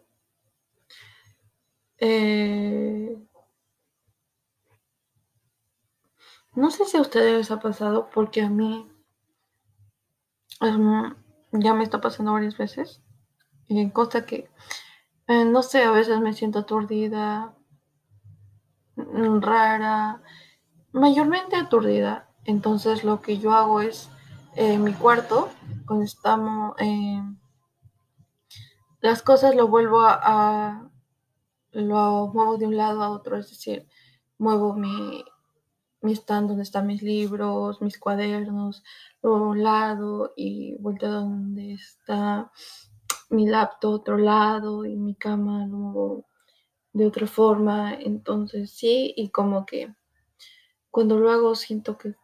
Eh, 1.97 3.17
no 6.55 6.71
sé 6.71 6.85
si 6.85 6.99
a 6.99 7.01
ustedes 7.01 7.35
les 7.35 7.51
ha 7.51 7.61
pasado, 7.61 8.11
porque 8.13 8.43
a 8.43 8.51
mí 8.51 8.93
ya 11.53 11.73
me 11.73 11.85
está 11.85 12.03
pasando 12.03 12.35
varias 12.35 12.59
veces. 12.59 13.01
Y 13.69 13.89
cosa 13.91 14.27
que, 14.27 14.51
eh, 15.29 15.47
no 15.47 15.63
sé, 15.63 15.83
a 15.85 15.93
veces 15.93 16.21
me 16.21 16.35
siento 16.35 16.59
aturdida, 16.59 17.55
rara, 19.41 20.23
mayormente 20.93 21.57
aturdida. 21.57 22.29
Entonces 22.45 23.05
lo 23.05 23.21
que 23.21 23.39
yo 23.39 23.53
hago 23.53 23.81
es 23.81 24.11
eh, 24.57 24.79
mi 24.79 24.93
cuarto, 24.93 25.51
cuando 25.87 26.75
eh, 26.79 27.23
las 29.01 29.23
cosas 29.23 29.55
lo 29.55 29.69
vuelvo 29.69 30.01
a, 30.03 30.91
lo 31.73 32.31
muevo 32.33 32.57
de 32.57 32.67
un 32.67 32.77
lado 32.77 33.03
a 33.03 33.11
otro, 33.11 33.37
es 33.37 33.51
decir, 33.51 33.87
muevo 34.39 34.75
mi, 34.75 35.25
mi 36.01 36.13
stand 36.13 36.49
donde 36.49 36.63
están 36.63 36.87
mis 36.87 37.03
libros, 37.03 37.81
mis 37.83 37.99
cuadernos, 37.99 38.83
a 39.23 39.29
un 39.29 39.63
lado 39.63 40.33
y 40.37 40.77
vuelto 40.81 41.07
a 41.07 41.11
donde 41.11 41.75
está 41.75 42.51
mi 43.31 43.47
laptop 43.47 43.93
otro 43.93 44.17
lado 44.17 44.85
y 44.85 44.97
mi 44.97 45.15
cama 45.15 45.67
lo 45.67 45.77
muevo 45.77 46.27
de 46.99 47.07
otra 47.07 47.27
forma. 47.27 47.95
Entonces 47.95 48.73
sí, 48.73 49.15
y 49.17 49.31
como 49.31 49.65
que 49.65 49.95
cuando 50.91 51.19
lo 51.19 51.31
hago 51.31 51.55
siento 51.55 51.97
que 51.97 52.15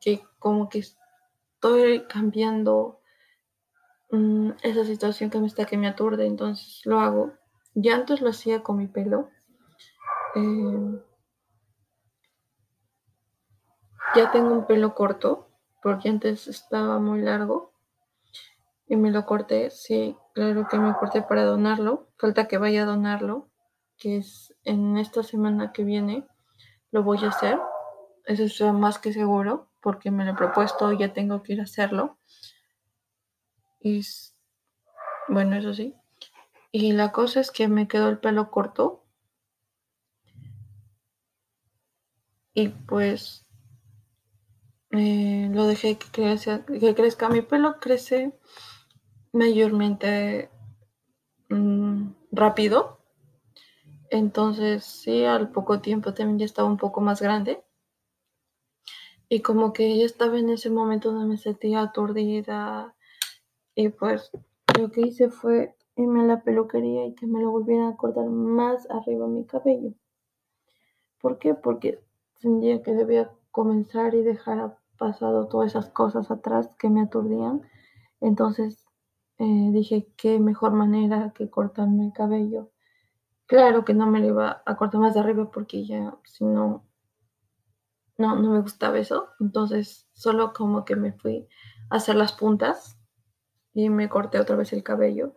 que 0.00 0.22
como 0.38 0.68
que 0.68 0.78
estoy 0.78 2.06
cambiando 2.06 3.00
mm, 4.10 4.50
esa 4.62 4.84
situación 4.84 5.28
que 5.28 5.40
me 5.40 5.48
está 5.48 5.64
que 5.64 5.76
me 5.76 5.88
aturde, 5.88 6.24
entonces 6.24 6.82
lo 6.84 7.00
hago. 7.00 7.32
Ya 7.74 7.96
antes 7.96 8.20
lo 8.20 8.30
hacía 8.30 8.62
con 8.62 8.78
mi 8.78 8.86
pelo. 8.86 9.28
Eh, 10.36 11.02
ya 14.14 14.30
tengo 14.30 14.52
un 14.52 14.66
pelo 14.66 14.94
corto, 14.94 15.48
porque 15.82 16.08
antes 16.08 16.46
estaba 16.46 17.00
muy 17.00 17.22
largo. 17.22 17.72
Y 18.86 18.96
me 18.96 19.10
lo 19.10 19.26
corté, 19.26 19.70
sí, 19.70 20.16
claro 20.32 20.66
que 20.70 20.78
me 20.78 20.94
corté 20.94 21.22
para 21.22 21.44
donarlo. 21.44 22.08
Falta 22.16 22.48
que 22.48 22.56
vaya 22.56 22.84
a 22.84 22.86
donarlo, 22.86 23.47
que 23.98 24.18
es 24.18 24.54
en 24.64 24.96
esta 24.96 25.22
semana 25.22 25.72
que 25.72 25.84
viene. 25.84 26.26
Lo 26.90 27.02
voy 27.02 27.18
a 27.24 27.28
hacer. 27.28 27.58
Eso 28.24 28.44
es 28.44 28.74
más 28.74 28.98
que 28.98 29.12
seguro 29.12 29.68
porque 29.80 30.10
me 30.10 30.24
lo 30.24 30.32
he 30.32 30.34
propuesto 30.34 30.92
y 30.92 30.98
ya 30.98 31.12
tengo 31.12 31.42
que 31.42 31.54
ir 31.54 31.60
a 31.60 31.64
hacerlo. 31.64 32.18
Y 33.80 34.02
bueno, 35.28 35.56
eso 35.56 35.74
sí. 35.74 35.94
Y 36.72 36.92
la 36.92 37.12
cosa 37.12 37.40
es 37.40 37.50
que 37.50 37.68
me 37.68 37.88
quedó 37.88 38.08
el 38.08 38.18
pelo 38.18 38.50
corto. 38.50 39.04
Y 42.54 42.68
pues 42.68 43.46
eh, 44.90 45.48
lo 45.52 45.66
dejé 45.66 45.98
que, 45.98 46.08
crezca, 46.10 46.64
que 46.66 46.94
crezca. 46.94 47.28
Mi 47.28 47.42
pelo 47.42 47.78
crece 47.80 48.32
mayormente 49.32 50.50
mm, 51.48 52.10
rápido. 52.32 52.97
Entonces, 54.10 54.84
sí, 54.84 55.24
al 55.24 55.50
poco 55.50 55.80
tiempo 55.80 56.14
también 56.14 56.38
ya 56.38 56.44
estaba 56.46 56.68
un 56.68 56.78
poco 56.78 57.00
más 57.00 57.20
grande. 57.20 57.62
Y 59.28 59.42
como 59.42 59.72
que 59.72 59.86
ella 59.86 60.06
estaba 60.06 60.38
en 60.38 60.48
ese 60.48 60.70
momento 60.70 61.12
donde 61.12 61.28
me 61.28 61.36
sentía 61.36 61.82
aturdida. 61.82 62.94
Y 63.74 63.90
pues 63.90 64.30
lo 64.78 64.90
que 64.90 65.02
hice 65.02 65.28
fue 65.28 65.76
irme 65.96 66.20
a 66.22 66.24
la 66.24 66.42
peluquería 66.42 67.06
y 67.06 67.14
que 67.14 67.26
me 67.26 67.40
lo 67.42 67.50
volvieran 67.50 67.88
a 67.88 67.96
cortar 67.96 68.26
más 68.26 68.88
arriba 68.90 69.26
mi 69.26 69.44
cabello. 69.44 69.92
¿Por 71.20 71.38
qué? 71.38 71.54
Porque 71.54 72.00
sentía 72.36 72.82
que 72.82 72.92
debía 72.94 73.30
comenzar 73.50 74.14
y 74.14 74.22
dejar 74.22 74.78
pasado 74.96 75.48
todas 75.48 75.72
esas 75.72 75.90
cosas 75.90 76.30
atrás 76.30 76.70
que 76.78 76.88
me 76.88 77.02
aturdían. 77.02 77.62
Entonces 78.20 78.86
eh, 79.38 79.70
dije, 79.72 80.08
qué 80.16 80.38
mejor 80.38 80.72
manera 80.72 81.32
que 81.36 81.50
cortarme 81.50 82.06
el 82.06 82.12
cabello. 82.12 82.70
Claro 83.48 83.82
que 83.84 83.94
no 83.94 84.06
me 84.06 84.20
lo 84.20 84.26
iba 84.26 84.62
a 84.66 84.76
cortar 84.76 85.00
más 85.00 85.14
de 85.14 85.20
arriba 85.20 85.50
porque 85.50 85.86
ya, 85.86 86.14
si 86.24 86.44
no, 86.44 86.84
no, 88.18 88.36
no 88.36 88.52
me 88.52 88.60
gustaba 88.60 88.98
eso. 88.98 89.30
Entonces 89.40 90.06
solo 90.12 90.52
como 90.52 90.84
que 90.84 90.96
me 90.96 91.12
fui 91.12 91.48
a 91.88 91.96
hacer 91.96 92.14
las 92.14 92.32
puntas 92.32 92.98
y 93.72 93.88
me 93.88 94.10
corté 94.10 94.38
otra 94.38 94.54
vez 94.54 94.74
el 94.74 94.82
cabello 94.82 95.34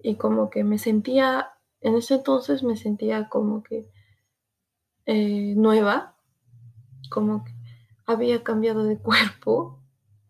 y 0.00 0.16
como 0.16 0.50
que 0.50 0.64
me 0.64 0.78
sentía, 0.78 1.52
en 1.80 1.94
ese 1.94 2.14
entonces 2.14 2.64
me 2.64 2.76
sentía 2.76 3.28
como 3.28 3.62
que 3.62 3.88
eh, 5.06 5.54
nueva, 5.56 6.16
como 7.10 7.44
que 7.44 7.52
había 8.06 8.42
cambiado 8.42 8.82
de 8.82 8.98
cuerpo 9.02 9.78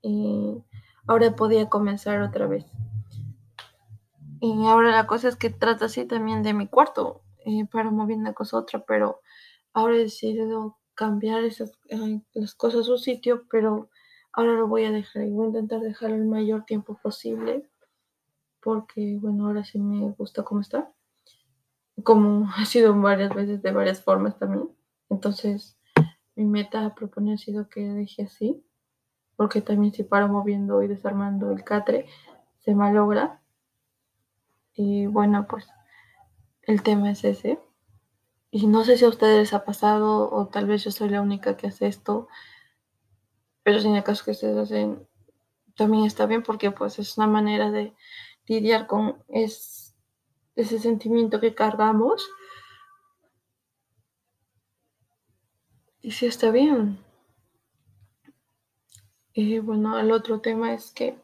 y 0.03 0.63
ahora 1.07 1.35
podía 1.35 1.71
comenzar 1.71 2.21
otra 2.21 2.47
vez. 2.47 2.67
Y 4.45 4.67
ahora 4.67 4.91
la 4.91 5.07
cosa 5.07 5.29
es 5.29 5.37
que 5.37 5.51
trata 5.51 5.85
así 5.85 6.05
también 6.05 6.43
de 6.43 6.53
mi 6.53 6.67
cuarto, 6.67 7.23
eh, 7.47 7.65
para 7.71 7.93
mover 7.93 8.17
una 8.17 8.35
cosa 8.35 8.57
a 8.57 8.61
otra, 8.61 8.85
pero 8.85 9.21
ahora 9.73 9.95
he 9.95 9.99
decidido 9.99 10.79
cambiar 10.95 11.45
esas, 11.45 11.71
las 12.35 12.57
cosas 12.57 12.81
a 12.81 12.83
su 12.83 12.99
sitio, 12.99 13.45
pero 13.49 13.89
ahora 14.33 14.55
lo 14.55 14.67
voy 14.67 14.85
a 14.85 14.91
dejar 14.91 15.23
y 15.23 15.31
voy 15.31 15.45
a 15.45 15.49
intentar 15.51 15.79
dejar 15.79 16.11
el 16.11 16.25
mayor 16.25 16.65
tiempo 16.65 16.99
posible. 17.01 17.71
porque 18.61 19.17
bueno, 19.21 19.47
ahora 19.47 19.65
sí 19.65 19.79
me 19.79 20.11
gusta 20.11 20.43
cómo 20.43 20.61
está, 20.61 20.93
como 22.03 22.51
ha 22.57 22.65
sido 22.65 23.01
varias 23.01 23.33
veces 23.33 23.63
de 23.63 23.71
varias 23.71 24.03
formas 24.03 24.41
también. 24.41 24.69
Entonces, 25.09 25.79
mi 26.35 26.47
meta 26.47 26.85
a 26.85 26.97
proponer 26.97 27.35
ha 27.35 27.39
sido 27.39 27.69
que 27.69 27.83
deje 27.83 28.25
así, 28.25 28.65
porque 29.37 29.61
también 29.61 29.93
si 29.95 30.03
paro 30.03 30.27
moviendo 30.27 30.83
y 30.83 30.89
desarmando 30.89 31.53
el 31.53 31.63
catre, 31.63 32.07
se 32.59 32.75
malogra. 32.75 33.42
Y 34.75 35.07
bueno, 35.07 35.47
pues 35.49 35.69
el 36.63 36.83
tema 36.83 37.11
es 37.11 37.25
ese. 37.25 37.61
Y 38.51 38.67
no 38.67 38.85
sé 38.85 38.99
si 38.99 39.05
a 39.05 39.09
ustedes 39.09 39.39
les 39.39 39.55
ha 39.55 39.65
pasado 39.65 40.31
o 40.31 40.49
tal 40.49 40.67
vez 40.67 40.85
yo 40.85 40.91
soy 40.91 41.09
la 41.09 41.23
única 41.23 41.57
que 41.57 41.69
hace 41.69 41.87
esto, 41.87 42.29
pero 43.63 43.81
si 43.81 43.89
en 43.89 43.97
el 43.97 44.05
caso 44.05 44.25
que 44.25 44.33
ustedes 44.33 44.57
hacen, 44.59 45.09
también 45.75 46.05
está 46.05 46.27
bien 46.27 46.43
porque 46.43 46.71
pues 46.71 46.99
es 46.99 47.17
una 47.17 47.27
manera 47.27 47.71
de 47.71 47.95
lidiar 48.47 48.87
con 48.87 49.23
ese 49.29 50.79
sentimiento 50.79 51.41
que 51.41 51.55
cargamos. 51.55 52.29
Y 56.03 56.11
sí 56.11 56.27
está 56.27 56.51
bien. 56.51 56.99
Y 59.33 59.61
bueno, 59.61 59.99
el 59.99 60.13
otro 60.13 60.41
tema 60.41 60.75
es 60.75 60.91
que 60.91 61.19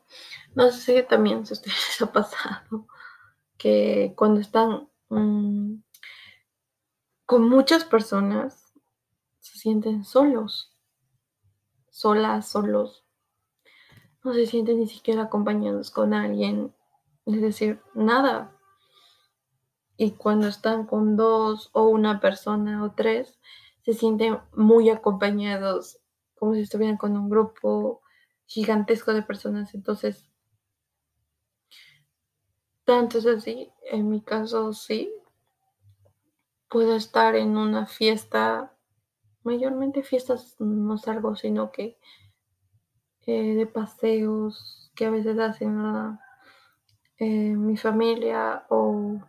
no 0.55 0.71
sé 0.71 1.03
también 1.03 1.45
si 1.45 1.53
a 1.53 1.57
ustedes 1.57 1.89
les 1.89 2.03
ha 2.03 2.13
pasado 2.13 2.87
que 3.59 4.15
cuando 4.17 4.41
están 4.41 4.89
mm, 5.11 5.83
con 7.27 7.49
muchas 7.49 7.85
personas 7.85 8.73
se 9.41 9.59
sienten 9.59 10.05
solos, 10.05 10.73
solas, 11.91 12.49
solos. 12.49 13.05
No 14.25 14.33
se 14.33 14.47
sienten 14.47 14.79
ni 14.79 14.87
siquiera 14.87 15.25
acompañados 15.25 15.91
con 15.91 16.15
alguien, 16.15 16.75
es 17.27 17.41
decir, 17.41 17.81
nada. 17.95 18.57
Y 19.97 20.13
cuando 20.13 20.47
están 20.47 20.87
con 20.87 21.17
dos 21.17 21.71
o 21.73 21.89
una 21.89 22.21
persona 22.21 22.85
o 22.85 22.93
tres, 22.93 23.39
se 23.83 23.95
sienten 23.95 24.39
muy 24.55 24.91
acompañados, 24.91 25.99
como 26.35 26.55
si 26.55 26.61
estuvieran 26.61 26.97
con 26.97 27.17
un 27.17 27.29
grupo 27.29 28.01
gigantesco 28.47 29.13
de 29.13 29.23
personas. 29.23 29.75
Entonces, 29.75 30.29
tanto 32.89 33.19
es 33.19 33.27
así, 33.27 33.71
en 33.83 34.09
mi 34.09 34.23
caso 34.23 34.73
sí, 34.73 35.13
puedo 36.71 36.97
estar 36.97 37.37
en 37.37 37.59
una 37.59 37.85
fiesta, 37.85 38.73
mayormente 39.43 40.03
fiestas 40.03 40.57
no 40.59 40.97
salgo, 40.97 41.37
sino 41.37 41.71
que 41.71 41.99
eh, 43.27 43.55
de 43.57 43.67
paseos 43.67 44.91
que 44.95 45.05
a 45.05 45.11
veces 45.11 45.39
hacen 45.39 46.19
eh, 47.19 47.51
mi 47.51 47.77
familia 47.77 48.65
o, 48.71 49.21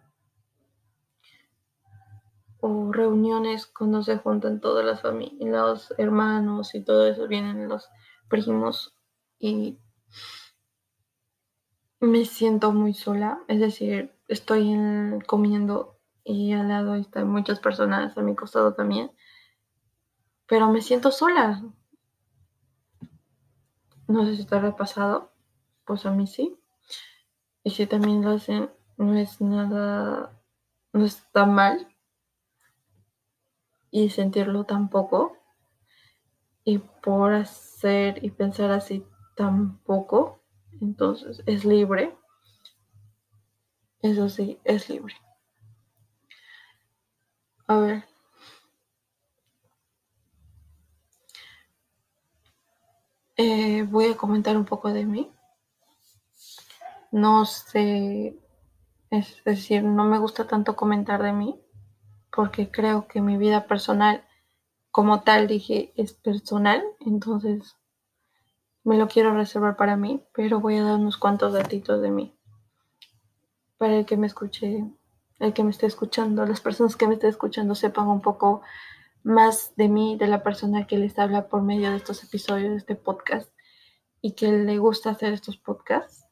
o 2.62 2.92
reuniones 2.94 3.68
cuando 3.68 4.04
se 4.04 4.20
juntan 4.20 4.62
todas 4.62 4.86
las 4.86 5.02
familias, 5.02 5.50
los 5.52 5.94
hermanos 5.98 6.76
y 6.76 6.82
todo 6.82 7.08
eso, 7.08 7.28
vienen 7.28 7.68
los 7.68 7.90
primos 8.30 8.96
y 9.38 9.78
me 12.00 12.26
siento 12.26 12.72
muy 12.72 12.94
sola, 12.94 13.40
es 13.48 13.60
decir, 13.60 14.14
estoy 14.28 14.78
comiendo 15.28 16.00
y 16.24 16.54
al 16.54 16.70
lado 16.70 16.96
están 16.96 17.30
muchas 17.30 17.60
personas 17.60 18.18
a 18.18 18.22
mi 18.22 18.36
costado 18.36 18.74
también, 18.74 19.12
pero 20.48 20.70
me 20.72 20.82
siento 20.82 21.12
sola. 21.12 21.64
No 24.08 24.26
sé 24.26 24.38
si 24.38 24.46
te 24.46 24.56
ha 24.56 24.76
pasado, 24.76 25.32
pues 25.86 26.06
a 26.06 26.12
mí 26.12 26.26
sí. 26.26 26.58
Y 27.64 27.72
si 27.72 27.86
también 27.86 28.24
lo 28.24 28.32
hacen, 28.32 28.72
no 28.98 29.16
es 29.16 29.40
nada, 29.42 30.42
no 30.94 31.06
está 31.06 31.46
mal. 31.46 31.88
Y 33.92 34.10
sentirlo 34.10 34.64
tampoco. 34.64 35.38
Y 36.64 36.80
por 36.80 37.34
hacer 37.34 38.24
y 38.24 38.32
pensar 38.32 38.72
así 38.72 39.06
tampoco, 39.36 40.39
entonces 40.82 41.42
es 41.46 41.66
libre. 41.66 42.16
Eso 44.02 44.30
sí, 44.30 44.60
es 44.64 44.90
libre. 44.90 45.16
A 47.68 47.78
ver. 47.78 48.04
Eh, 53.38 53.84
voy 53.84 54.08
a 54.08 54.18
comentar 54.18 54.58
un 54.58 54.66
poco 54.66 54.92
de 54.92 55.06
mí. 55.06 55.32
No 57.12 57.46
sé, 57.46 58.38
es 59.10 59.44
decir, 59.44 59.84
no 59.84 60.06
me 60.06 60.20
gusta 60.20 60.46
tanto 60.48 60.76
comentar 60.76 61.24
de 61.24 61.34
mí 61.34 61.60
porque 62.32 62.70
creo 62.70 63.08
que 63.08 63.22
mi 63.22 63.38
vida 63.38 63.66
personal, 63.68 64.24
como 64.92 65.22
tal 65.22 65.48
dije, 65.48 65.94
es 65.96 66.14
personal, 66.14 66.84
entonces 67.00 67.76
me 68.84 68.98
lo 68.98 69.08
quiero 69.08 69.34
reservar 69.34 69.76
para 69.76 69.98
mí, 69.98 70.24
pero 70.34 70.60
voy 70.60 70.78
a 70.78 70.84
dar 70.84 70.96
unos 70.96 71.18
cuantos 71.18 71.54
datitos 71.54 72.02
de 72.02 72.12
mí 72.12 72.40
para 73.80 73.96
el 73.96 74.06
que 74.06 74.18
me 74.18 74.28
escuche 74.28 74.84
el 75.40 75.54
que 75.54 75.64
me 75.64 75.72
esté 75.72 75.86
escuchando, 75.86 76.46
las 76.46 76.60
personas 76.60 76.98
que 76.98 77.08
me 77.08 77.14
estén 77.14 77.30
escuchando 77.30 77.74
sepan 77.74 78.10
un 78.10 78.22
poco 78.22 78.62
más 79.24 79.74
de 79.78 79.88
mí, 79.88 80.18
de 80.18 80.28
la 80.28 80.44
persona 80.44 80.86
que 80.86 80.98
les 80.98 81.18
habla 81.18 81.48
por 81.48 81.62
medio 81.62 81.90
de 81.90 81.96
estos 81.96 82.22
episodios 82.26 82.72
de 82.72 82.78
este 82.78 82.96
podcast 82.96 83.50
y 84.22 84.34
que 84.34 84.52
le 84.52 84.78
gusta 84.80 85.12
hacer 85.12 85.32
estos 85.32 85.56
podcasts. 85.56 86.26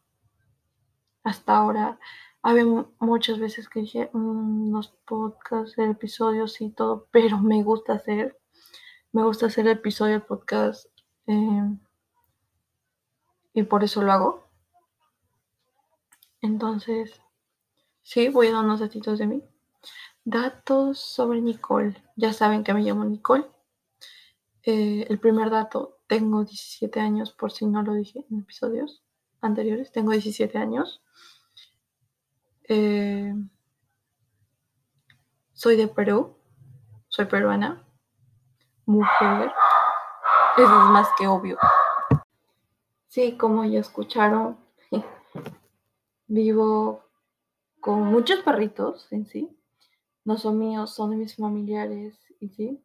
Hasta 1.24 1.56
ahora, 1.56 2.00
había 2.42 2.66
muchas 3.00 3.40
veces 3.40 3.70
que 3.70 3.80
dije 3.80 4.10
mm, 4.12 4.74
los 4.74 4.90
podcasts, 5.06 5.78
episodios 5.78 6.60
y 6.60 6.70
todo, 6.72 7.08
pero 7.10 7.38
me 7.40 7.64
gusta 7.64 7.94
hacer, 7.94 8.38
me 9.14 9.24
gusta 9.24 9.46
hacer 9.46 9.68
el 9.68 9.78
episodio 9.78 10.26
podcast 10.26 10.86
eh, 11.28 11.78
y 13.58 13.64
por 13.64 13.84
eso 13.84 14.02
lo 14.04 14.12
hago. 14.12 14.48
Entonces, 16.42 17.22
Sí, 18.08 18.30
voy 18.30 18.48
a 18.48 18.54
dar 18.54 18.64
unos 18.64 18.80
datitos 18.80 19.20
de 19.20 19.28
mí. 19.28 19.44
Datos 20.24 20.98
sobre 20.98 21.42
Nicole. 21.42 22.02
Ya 22.16 22.32
saben 22.32 22.64
que 22.64 22.74
me 22.74 22.82
llamo 22.82 23.04
Nicole. 23.04 23.46
Eh, 24.64 25.06
el 25.10 25.20
primer 25.20 25.50
dato, 25.50 26.00
tengo 26.08 26.46
17 26.46 27.02
años, 27.02 27.34
por 27.34 27.52
si 27.52 27.66
no 27.66 27.84
lo 27.84 27.96
dije 27.96 28.24
en 28.32 28.40
episodios 28.40 29.04
anteriores. 29.42 29.92
Tengo 29.92 30.12
17 30.12 30.58
años. 30.58 31.04
Eh, 32.70 33.34
soy 35.52 35.76
de 35.76 35.90
Perú. 35.90 36.38
Soy 37.10 37.26
peruana. 37.26 37.86
Mujer. 38.86 39.52
Eso 40.56 40.64
es 40.64 40.90
más 40.92 41.10
que 41.18 41.28
obvio. 41.28 41.58
Sí, 43.08 43.38
como 43.38 43.64
ya 43.66 43.80
escucharon, 43.80 44.58
vivo 46.28 47.04
con 47.80 48.04
muchos 48.04 48.42
perritos 48.42 49.12
en 49.12 49.26
sí. 49.26 49.58
No 50.26 50.38
son 50.38 50.60
míos, 50.60 50.94
son 50.94 51.12
de 51.12 51.16
mis 51.18 51.36
familiares 51.36 52.20
y 52.42 52.50
sí. 52.50 52.84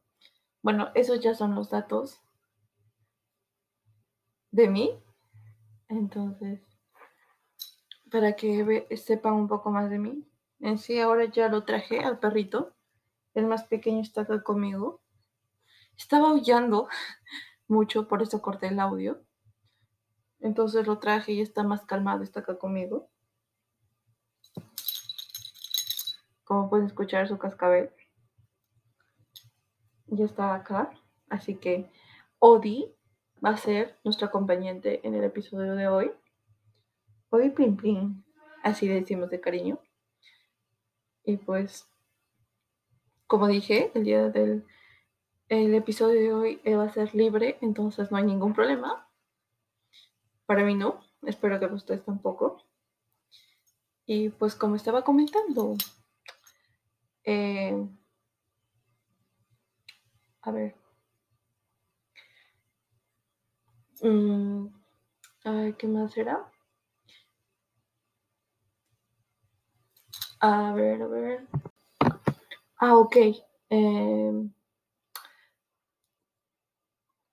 Bueno, 0.63 0.91
esos 0.95 1.21
ya 1.21 1.35
son 1.35 1.57
los 1.57 1.71
datos 1.71 2.21
de 4.53 4.69
mí. 4.69 5.03
Entonces, 5.89 6.61
para 8.11 8.37
que 8.37 8.87
sepan 8.97 9.35
un 9.35 9.49
poco 9.49 9.71
más 9.71 9.91
de 9.91 9.99
mí. 9.99 10.25
En 10.61 10.79
sí, 10.79 11.01
ahora 11.01 11.25
ya 11.25 11.49
lo 11.49 11.65
traje 11.65 11.99
al 11.99 12.21
perrito. 12.21 12.73
El 13.35 13.47
más 13.47 13.65
pequeño 13.65 14.03
está 14.03 14.21
acá 14.21 14.43
conmigo. 14.43 15.01
Estaba 15.97 16.31
aullando 16.31 16.89
mucho, 17.67 18.07
por 18.07 18.23
eso 18.23 18.41
corté 18.41 18.69
el 18.69 18.79
audio. 18.79 19.21
Entonces 20.43 20.87
lo 20.87 20.99
traje 20.99 21.33
y 21.33 21.41
está 21.41 21.63
más 21.63 21.87
calmado, 21.87 22.23
está 22.23 22.41
acá 22.41 22.59
conmigo. 22.59 23.09
como 26.45 26.69
pueden 26.69 26.85
escuchar 26.85 27.27
su 27.27 27.39
cascabel 27.39 27.91
ya 30.07 30.27
está 30.27 30.55
acá. 30.55 30.91
Así 31.29 31.55
que 31.57 31.91
Odi 32.39 32.95
va 33.45 33.51
a 33.51 33.57
ser 33.57 33.99
nuestro 34.05 34.27
acompañante 34.27 35.07
en 35.07 35.15
el 35.15 35.25
episodio 35.25 35.75
de 35.75 35.89
hoy. 35.89 36.13
Odi 37.31 37.51
Plin 37.51 37.77
Plin, 37.77 38.25
así 38.63 38.87
le 38.87 39.01
decimos 39.01 39.31
de 39.31 39.41
cariño. 39.41 39.81
Y 41.25 41.39
pues, 41.39 41.89
como 43.27 43.47
dije, 43.47 43.91
el 43.95 44.05
día 44.05 44.29
del 44.29 44.67
el 45.49 45.75
episodio 45.75 46.21
de 46.21 46.33
hoy 46.33 46.61
va 46.75 46.85
a 46.85 46.93
ser 46.93 47.15
libre, 47.15 47.59
entonces 47.61 48.11
no 48.11 48.17
hay 48.17 48.25
ningún 48.25 48.55
problema. 48.55 49.09
Para 50.53 50.67
mí 50.67 50.75
no, 50.75 51.01
espero 51.23 51.59
que 51.59 51.65
para 51.65 51.77
ustedes 51.77 52.05
tampoco. 52.05 52.63
Y 54.05 54.29
pues 54.29 54.55
como 54.55 54.77
estaba 54.77 55.03
comentando, 55.03 55.77
eh, 57.25 57.89
a 60.43 60.51
ver. 60.51 60.75
Mm, 64.03 64.67
a 65.45 65.51
ver, 65.53 65.77
¿qué 65.79 65.87
más 65.89 66.13
será? 66.13 66.53
A 70.41 70.75
ver, 70.75 71.01
a 71.01 71.07
ver. 71.07 71.49
Ah, 72.77 72.97
ok. 72.99 73.17
Em, 73.71 74.53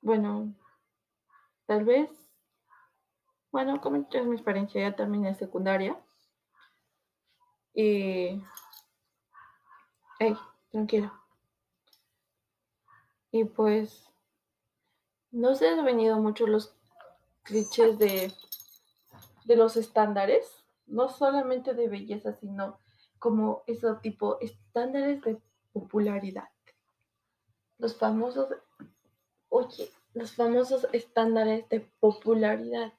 bueno, 0.02 0.54
tal 1.66 1.86
vez. 1.86 2.29
Bueno, 3.52 3.82
como 3.82 4.08
es 4.12 4.26
mi 4.26 4.36
experiencia, 4.36 4.82
ya 4.82 4.96
terminé 4.96 5.34
secundaria. 5.36 6.00
Y. 7.74 8.42
Hey, 10.20 10.38
tranquilo. 10.72 11.12
Y 13.32 13.46
pues. 13.46 14.06
No 15.32 15.56
se 15.56 15.70
han 15.70 15.86
venido 15.86 16.18
mucho 16.20 16.48
los 16.48 16.76
clichés 17.44 18.00
de, 18.00 18.34
de 19.46 19.56
los 19.56 19.78
estándares, 19.78 20.64
no 20.88 21.10
solamente 21.10 21.74
de 21.76 21.88
belleza, 21.88 22.34
sino 22.34 22.80
como 23.20 23.64
ese 23.68 23.94
tipo 24.02 24.40
estándares 24.40 25.22
de 25.22 25.40
popularidad. 25.72 26.50
Los 27.78 27.96
famosos, 27.96 28.50
oye, 29.50 29.92
los 30.14 30.34
famosos 30.34 30.88
estándares 30.94 31.68
de 31.70 31.82
popularidad. 32.00 32.94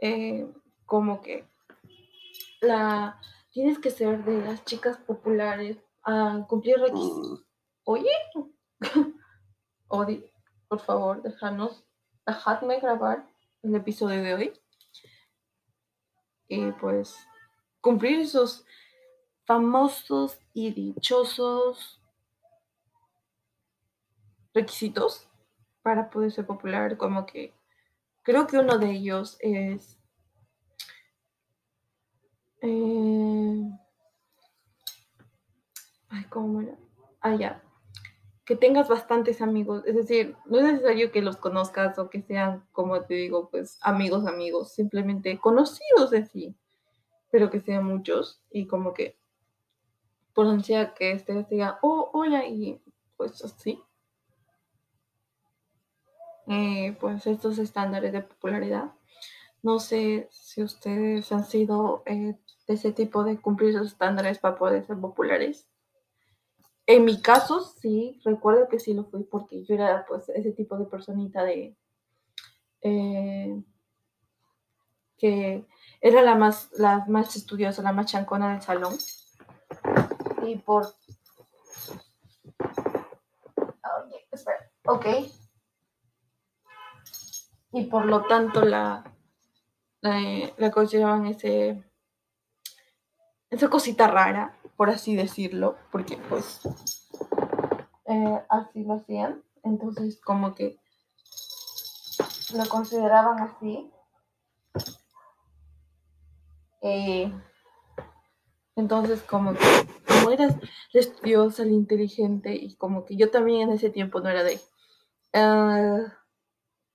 Eh, 0.00 0.46
como 0.84 1.22
que 1.22 1.48
la 2.60 3.20
tienes 3.50 3.78
que 3.78 3.90
ser 3.90 4.24
de 4.24 4.42
las 4.42 4.64
chicas 4.64 4.98
populares 4.98 5.78
a 6.02 6.44
cumplir 6.48 6.78
requisitos. 6.78 7.44
Oye, 7.84 8.10
Odi, 9.88 10.30
por 10.68 10.80
favor, 10.80 11.22
déjanos, 11.22 11.84
dejadme 12.26 12.80
grabar 12.80 13.26
el 13.62 13.74
episodio 13.74 14.22
de 14.22 14.34
hoy. 14.34 14.52
Y 16.48 16.70
pues 16.72 17.16
cumplir 17.80 18.20
esos 18.20 18.64
famosos 19.44 20.38
y 20.52 20.72
dichosos 20.72 22.00
requisitos 24.52 25.28
para 25.86 26.10
poder 26.10 26.32
ser 26.32 26.44
popular, 26.44 26.96
como 26.96 27.26
que 27.26 27.54
creo 28.22 28.48
que 28.48 28.58
uno 28.58 28.76
de 28.76 28.90
ellos 28.90 29.36
es 29.38 29.96
eh, 32.60 33.70
ay, 36.08 36.24
¿cómo 36.28 36.60
era? 36.60 36.76
Ah, 37.20 37.36
ya. 37.36 37.62
Que 38.44 38.56
tengas 38.56 38.88
bastantes 38.88 39.40
amigos. 39.40 39.84
Es 39.86 39.94
decir, 39.94 40.34
no 40.46 40.58
es 40.58 40.64
necesario 40.64 41.12
que 41.12 41.22
los 41.22 41.36
conozcas 41.36 41.96
o 42.00 42.10
que 42.10 42.20
sean, 42.20 42.66
como 42.72 43.02
te 43.02 43.14
digo, 43.14 43.48
pues 43.48 43.78
amigos, 43.80 44.26
amigos, 44.26 44.74
simplemente 44.74 45.38
conocidos 45.38 46.10
de 46.10 46.26
sí, 46.26 46.56
pero 47.30 47.48
que 47.48 47.60
sean 47.60 47.84
muchos 47.84 48.42
y 48.50 48.66
como 48.66 48.92
que 48.92 49.20
por 50.34 50.48
ansia 50.48 50.94
que 50.94 51.12
este 51.12 51.46
diga, 51.48 51.78
oh, 51.82 52.10
hola, 52.12 52.44
y 52.44 52.82
pues 53.16 53.44
así. 53.44 53.80
Eh, 56.48 56.96
pues 57.00 57.26
estos 57.26 57.58
estándares 57.58 58.12
de 58.12 58.22
popularidad. 58.22 58.92
No 59.62 59.80
sé 59.80 60.28
si 60.30 60.62
ustedes 60.62 61.32
han 61.32 61.44
sido 61.44 62.02
eh, 62.06 62.36
de 62.66 62.74
ese 62.74 62.92
tipo 62.92 63.24
de 63.24 63.40
cumplir 63.40 63.70
esos 63.70 63.88
estándares 63.88 64.38
para 64.38 64.56
poder 64.56 64.84
ser 64.86 64.98
populares. 64.98 65.66
En 66.86 67.04
mi 67.04 67.20
caso, 67.20 67.60
sí, 67.60 68.20
recuerdo 68.24 68.68
que 68.68 68.78
sí 68.78 68.94
lo 68.94 69.04
fui 69.04 69.24
porque 69.24 69.64
yo 69.64 69.74
era 69.74 70.06
pues 70.06 70.28
ese 70.28 70.52
tipo 70.52 70.78
de 70.78 70.84
personita 70.84 71.42
de 71.42 71.76
eh, 72.82 73.60
que 75.18 75.66
era 76.00 76.22
la 76.22 76.36
más, 76.36 76.70
la 76.78 77.04
más 77.08 77.34
estudiosa, 77.34 77.82
la 77.82 77.92
más 77.92 78.06
chancona 78.06 78.52
del 78.52 78.62
salón 78.62 78.94
y 80.46 80.56
por... 80.58 80.94
Ok. 84.84 85.06
Y 87.76 87.84
por 87.84 88.06
lo 88.06 88.22
tanto 88.22 88.64
la, 88.64 89.04
la, 90.00 90.70
consideraban 90.70 91.26
ese, 91.26 91.84
esa 93.50 93.68
cosita 93.68 94.06
rara, 94.06 94.56
por 94.78 94.88
así 94.88 95.14
decirlo, 95.14 95.76
porque 95.92 96.16
pues 96.30 96.60
eh, 98.06 98.42
así 98.48 98.82
lo 98.82 98.94
hacían. 98.94 99.42
Entonces 99.62 100.18
como 100.24 100.54
que 100.54 100.78
lo 102.54 102.66
consideraban 102.70 103.40
así. 103.40 103.90
Eh, 106.80 107.30
entonces 108.74 109.20
como 109.20 109.52
que 109.52 109.88
como 110.08 110.30
eras 110.30 110.56
la 110.94 111.66
inteligente 111.66 112.54
y 112.54 112.74
como 112.76 113.04
que 113.04 113.16
yo 113.16 113.30
también 113.30 113.68
en 113.68 113.72
ese 113.76 113.90
tiempo 113.90 114.20
no 114.20 114.30
era 114.30 114.44
de... 114.44 114.58
Uh, 115.34 116.25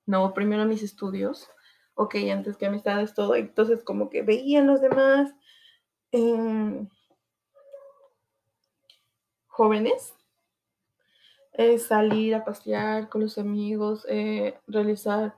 no, 0.06 0.34
primero 0.34 0.66
mis 0.66 0.84
estudios, 0.84 1.50
ok, 1.96 2.16
antes 2.32 2.58
que 2.58 2.66
amistades, 2.66 3.14
todo. 3.14 3.36
Entonces 3.36 3.84
como 3.84 4.10
que 4.10 4.22
veían 4.24 4.68
los 4.68 4.82
demás 4.82 5.34
em, 6.12 6.88
jóvenes 9.48 10.14
eh, 11.54 11.78
salir 11.80 12.34
a 12.36 12.46
pasear 12.46 13.10
con 13.10 13.22
los 13.22 13.38
amigos, 13.38 14.06
eh, 14.10 14.58
realizar, 14.68 15.38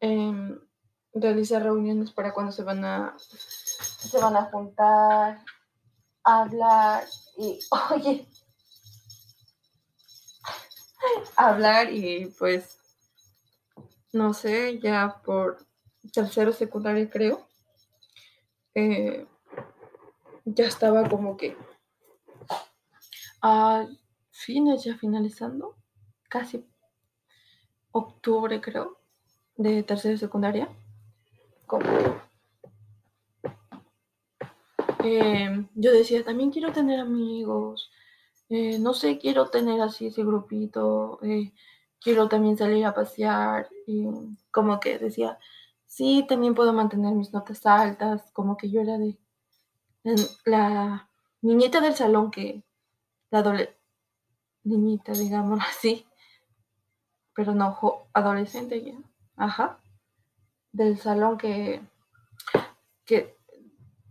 em, 0.00 0.58
realizar 1.12 1.62
reuniones 1.62 2.10
para 2.10 2.32
cuando 2.32 2.50
se 2.52 2.62
van 2.62 2.84
a, 2.84 3.16
se 3.18 4.18
van 4.18 4.36
a 4.36 4.44
juntar, 4.46 5.44
hablar 6.24 7.04
y, 7.36 7.60
oye, 7.90 8.26
hablar 11.36 11.92
y 11.92 12.26
pues, 12.38 12.78
no 14.14 14.32
sé, 14.32 14.78
ya 14.80 15.20
por 15.24 15.58
tercero 16.12 16.52
secundario 16.52 17.10
creo, 17.10 17.46
eh, 18.74 19.26
ya 20.44 20.66
estaba 20.66 21.08
como 21.08 21.36
que 21.36 21.56
a 23.42 23.86
fines, 24.30 24.84
ya 24.84 24.96
finalizando, 24.96 25.76
casi 26.28 26.64
octubre 27.92 28.60
creo, 28.60 28.98
de 29.56 29.82
tercero 29.82 30.16
secundaria, 30.16 30.68
como 31.66 31.84
eh, 35.04 35.66
yo 35.74 35.92
decía, 35.92 36.24
también 36.24 36.50
quiero 36.50 36.72
tener 36.72 37.00
amigos, 37.00 37.90
eh, 38.48 38.78
no 38.78 38.94
sé, 38.94 39.18
quiero 39.18 39.50
tener 39.50 39.80
así 39.80 40.06
ese 40.06 40.24
grupito, 40.24 41.18
eh, 41.22 41.52
quiero 42.04 42.28
también 42.28 42.56
salir 42.58 42.84
a 42.84 42.94
pasear, 42.94 43.68
y 43.86 44.06
como 44.52 44.78
que 44.78 44.98
decía, 44.98 45.38
sí, 45.86 46.24
también 46.28 46.54
puedo 46.54 46.72
mantener 46.72 47.14
mis 47.14 47.32
notas 47.32 47.64
altas, 47.66 48.30
como 48.32 48.56
que 48.56 48.70
yo 48.70 48.82
era 48.82 48.98
de 48.98 49.16
la 50.44 51.08
niñita 51.40 51.80
del 51.80 51.94
salón 51.94 52.30
que, 52.30 52.62
la 53.30 53.38
adolescente, 53.38 53.80
niñita, 54.64 55.12
digamos 55.12 55.60
así, 55.68 56.06
pero 57.34 57.54
no, 57.54 57.76
adolescente 58.12 58.82
ya, 58.84 58.98
ajá, 59.36 59.80
del 60.72 60.98
salón 60.98 61.38
que, 61.38 61.80
que 63.06 63.36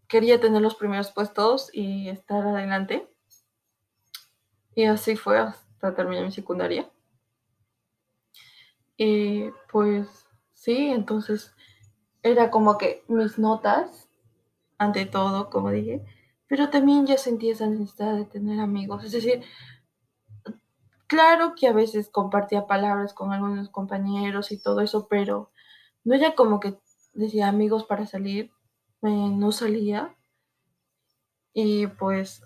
quería 0.07 0.39
tener 0.39 0.61
los 0.61 0.75
primeros 0.75 1.11
puestos 1.11 1.69
y 1.73 2.09
estar 2.09 2.45
adelante. 2.45 3.07
Y 4.75 4.85
así 4.85 5.15
fue 5.15 5.37
hasta 5.37 5.93
terminar 5.93 6.25
mi 6.25 6.31
secundaria. 6.31 6.89
Y 8.97 9.49
pues 9.71 10.25
sí, 10.53 10.89
entonces 10.89 11.53
era 12.21 12.51
como 12.51 12.77
que 12.77 13.03
mis 13.07 13.37
notas, 13.37 14.09
ante 14.77 15.05
todo, 15.05 15.49
como 15.49 15.71
dije, 15.71 16.03
pero 16.47 16.69
también 16.69 17.05
ya 17.05 17.17
sentí 17.17 17.49
esa 17.49 17.67
necesidad 17.67 18.15
de 18.15 18.25
tener 18.25 18.59
amigos. 18.59 19.03
Es 19.03 19.11
decir, 19.11 19.43
claro 21.07 21.53
que 21.55 21.67
a 21.67 21.73
veces 21.73 22.09
compartía 22.09 22.67
palabras 22.67 23.13
con 23.13 23.31
algunos 23.31 23.69
compañeros 23.69 24.51
y 24.51 24.61
todo 24.61 24.81
eso, 24.81 25.07
pero 25.07 25.51
no 26.03 26.15
era 26.15 26.35
como 26.35 26.59
que 26.59 26.77
decía 27.13 27.47
amigos 27.47 27.85
para 27.85 28.05
salir, 28.05 28.51
no 29.01 29.51
salía. 29.51 30.15
Y 31.53 31.87
pues 31.87 32.41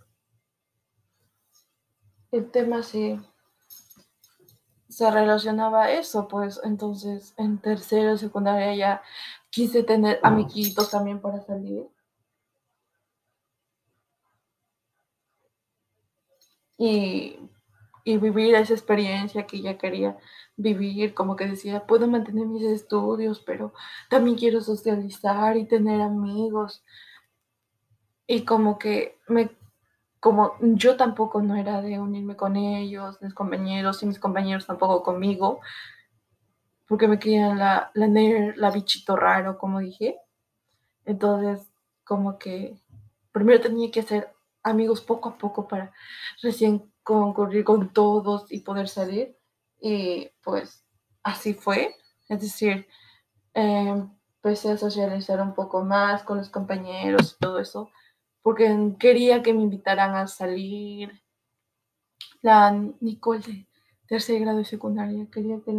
el 2.31 2.51
tema 2.51 2.83
se, 2.83 3.19
se 4.97 5.11
relacionaba 5.11 5.91
eso, 5.91 6.27
pues 6.27 6.59
entonces 6.63 7.35
en 7.37 7.59
tercero, 7.59 8.17
secundaria 8.17 8.73
ya 8.75 9.03
quise 9.51 9.83
tener 9.83 10.19
amiguitos 10.23 10.89
también 10.89 11.21
para 11.21 11.39
salir. 11.43 11.85
Y, 16.79 17.37
y 18.05 18.17
vivir 18.17 18.55
esa 18.55 18.73
experiencia 18.73 19.45
que 19.45 19.57
ella 19.57 19.77
quería 19.77 20.17
vivir, 20.55 21.13
como 21.13 21.35
que 21.35 21.45
decía, 21.45 21.85
puedo 21.85 22.07
mantener 22.07 22.47
mis 22.47 22.63
estudios, 22.63 23.39
pero 23.39 23.73
también 24.09 24.35
quiero 24.35 24.61
socializar 24.61 25.57
y 25.57 25.65
tener 25.65 26.01
amigos. 26.01 26.83
Y 28.25 28.45
como 28.45 28.79
que 28.79 29.19
me, 29.27 29.51
como 30.27 30.57
yo 30.59 30.97
tampoco 30.97 31.41
no 31.41 31.55
era 31.55 31.81
de 31.81 32.01
unirme 32.01 32.35
con 32.35 32.57
ellos, 32.57 33.17
mis 33.21 33.33
compañeros, 33.33 34.03
y 34.03 34.07
mis 34.07 34.19
compañeros 34.19 34.65
tampoco 34.65 35.01
conmigo, 35.01 35.61
porque 36.85 37.07
me 37.07 37.17
querían 37.17 37.57
la, 37.57 37.91
la 37.93 38.07
la 38.57 38.71
bichito 38.71 39.15
raro, 39.15 39.57
como 39.57 39.79
dije. 39.79 40.19
Entonces, 41.05 41.65
como 42.03 42.37
que 42.37 42.77
primero 43.31 43.61
tenía 43.61 43.89
que 43.89 44.01
hacer 44.01 44.33
amigos 44.63 44.99
poco 44.99 45.29
a 45.29 45.37
poco 45.37 45.65
para 45.65 45.93
recién 46.41 46.91
concurrir 47.03 47.63
con 47.63 47.93
todos 47.93 48.51
y 48.51 48.59
poder 48.59 48.89
salir. 48.89 49.37
Y 49.79 50.29
pues 50.43 50.83
así 51.23 51.53
fue. 51.53 51.95
Es 52.27 52.41
decir, 52.41 52.85
em, 53.53 54.09
empecé 54.43 54.71
a 54.71 54.77
socializar 54.77 55.39
un 55.39 55.53
poco 55.53 55.85
más 55.85 56.23
con 56.23 56.37
los 56.37 56.49
compañeros 56.49 57.37
y 57.37 57.39
todo 57.39 57.59
eso, 57.59 57.89
porque 58.47 58.95
quería 58.97 59.43
que 59.43 59.53
me 59.53 59.63
invitaran 59.63 60.15
a 60.15 60.25
salir. 60.25 61.21
La 62.41 62.71
Nicole 63.01 63.41
de 63.41 63.67
tercer 64.07 64.39
grado 64.39 64.59
de 64.59 64.63
secundaria 64.63 65.27
quería 65.29 65.59
que 65.59 65.73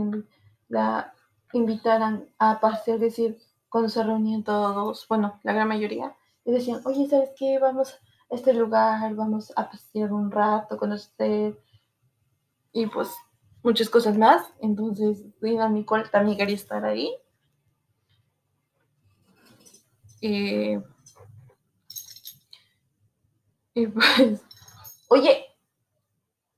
la 0.68 1.14
invitaran 1.54 2.28
a 2.38 2.60
pasear, 2.60 2.96
es 2.96 3.00
decir, 3.00 3.38
cuando 3.70 3.88
se 3.88 4.02
reunían 4.02 4.44
todos, 4.44 5.08
bueno, 5.08 5.40
la 5.44 5.54
gran 5.54 5.66
mayoría, 5.66 6.14
y 6.44 6.50
decían, 6.50 6.82
oye, 6.84 7.08
¿sabes 7.08 7.30
qué? 7.38 7.58
Vamos 7.58 7.98
este 8.28 8.52
lugar, 8.52 9.14
vamos 9.14 9.50
a 9.56 9.70
pasear 9.70 10.12
un 10.12 10.30
rato 10.30 10.76
con 10.76 10.92
usted 10.92 11.54
y 12.74 12.84
pues 12.84 13.08
muchas 13.62 13.88
cosas 13.88 14.18
más. 14.18 14.44
Entonces, 14.60 15.24
Dina 15.40 15.70
Nicole 15.70 16.10
también 16.10 16.36
quería 16.36 16.56
estar 16.56 16.84
ahí. 16.84 17.16
Y, 20.20 20.76
y 23.78 23.86
pues, 23.86 24.42
oye, 25.08 25.46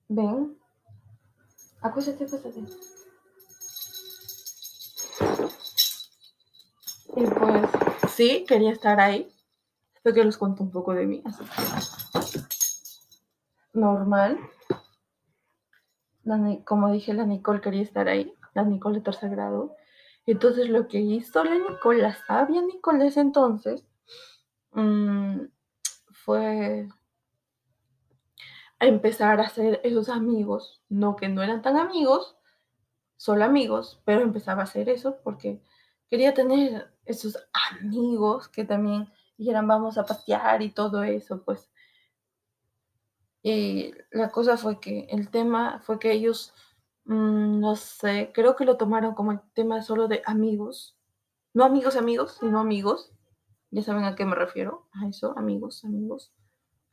ven, 0.08 0.58
acuéstate, 1.82 2.24
acuéstate. 2.24 2.60
Y 7.16 7.26
pues, 7.26 7.68
sí, 8.14 8.44
quería 8.48 8.72
estar 8.72 8.98
ahí. 9.00 9.30
Esto 9.94 10.14
que 10.14 10.24
les 10.24 10.38
cuento 10.38 10.62
un 10.62 10.70
poco 10.70 10.94
de 10.94 11.06
mí. 11.06 11.22
Así 11.26 11.44
que, 11.44 11.50
normal. 13.74 14.38
como 16.64 16.90
dije, 16.90 17.12
la 17.12 17.26
Nicole 17.26 17.60
quería 17.60 17.82
estar 17.82 18.08
ahí. 18.08 18.32
La 18.54 18.64
Nicole 18.64 18.98
de 18.98 19.04
tercer 19.04 19.28
grado. 19.30 19.76
Entonces 20.24 20.70
lo 20.70 20.88
que 20.88 21.00
hizo 21.00 21.44
la 21.44 21.58
Nicole, 21.58 22.00
la 22.00 22.14
sabia 22.14 22.62
Nicole 22.62 23.00
de 23.00 23.06
ese 23.08 23.20
entonces, 23.20 23.84
mm, 24.72 25.40
fue 26.12 26.88
empezar 28.86 29.40
a 29.40 29.44
hacer 29.44 29.80
esos 29.84 30.08
amigos, 30.08 30.82
no 30.88 31.16
que 31.16 31.28
no 31.28 31.42
eran 31.42 31.62
tan 31.62 31.76
amigos, 31.76 32.36
solo 33.16 33.44
amigos, 33.44 34.00
pero 34.04 34.22
empezaba 34.22 34.62
a 34.62 34.64
hacer 34.64 34.88
eso 34.88 35.18
porque 35.22 35.62
quería 36.08 36.34
tener 36.34 36.92
esos 37.04 37.36
amigos 37.80 38.48
que 38.48 38.64
también 38.64 39.12
dijeran 39.36 39.68
vamos 39.68 39.98
a 39.98 40.04
pasear 40.04 40.62
y 40.62 40.70
todo 40.70 41.02
eso, 41.02 41.42
pues. 41.44 41.70
Y 43.42 43.92
la 44.10 44.30
cosa 44.30 44.56
fue 44.56 44.80
que 44.80 45.06
el 45.10 45.30
tema 45.30 45.80
fue 45.80 45.98
que 45.98 46.12
ellos, 46.12 46.52
mm, 47.04 47.60
no 47.60 47.76
sé, 47.76 48.32
creo 48.34 48.56
que 48.56 48.64
lo 48.64 48.76
tomaron 48.76 49.14
como 49.14 49.32
el 49.32 49.40
tema 49.54 49.82
solo 49.82 50.08
de 50.08 50.22
amigos. 50.26 50.96
No 51.54 51.64
amigos, 51.64 51.96
amigos, 51.96 52.36
sino 52.40 52.60
amigos. 52.60 53.12
Ya 53.70 53.82
saben 53.82 54.04
a 54.04 54.14
qué 54.14 54.24
me 54.24 54.34
refiero. 54.34 54.88
A 54.92 55.08
eso, 55.08 55.36
amigos, 55.38 55.84
amigos. 55.84 56.32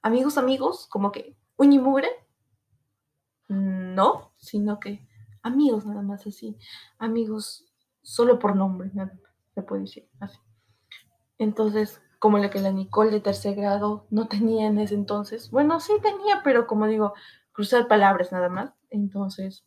Amigos, 0.02 0.38
amigos, 0.38 0.88
como 0.88 1.12
que 1.12 1.36
uñimugre. 1.58 2.10
No, 3.50 4.32
sino 4.38 4.80
que 4.80 5.08
amigos 5.42 5.86
nada 5.86 6.02
más 6.02 6.26
así. 6.26 6.58
Amigos 6.98 7.66
solo 8.02 8.40
por 8.40 8.56
nombre, 8.56 8.90
nada 8.94 9.14
más, 9.22 9.34
se 9.54 9.62
puede 9.62 9.82
decir 9.82 10.10
así. 10.20 10.40
Entonces, 11.38 12.02
como 12.20 12.40
la 12.40 12.50
que 12.50 12.60
la 12.60 12.72
Nicole 12.72 13.12
de 13.12 13.20
tercer 13.20 13.56
grado 13.56 14.08
no 14.10 14.28
tenía 14.28 14.68
en 14.68 14.80
ese 14.80 14.96
entonces. 14.96 15.52
Bueno, 15.52 15.80
sí 15.80 15.94
tenía, 16.02 16.42
pero 16.44 16.68
como 16.68 16.88
digo, 16.88 17.14
cruzar 17.52 17.88
palabras 17.88 18.32
nada 18.32 18.50
más. 18.50 18.74
Entonces 18.90 19.66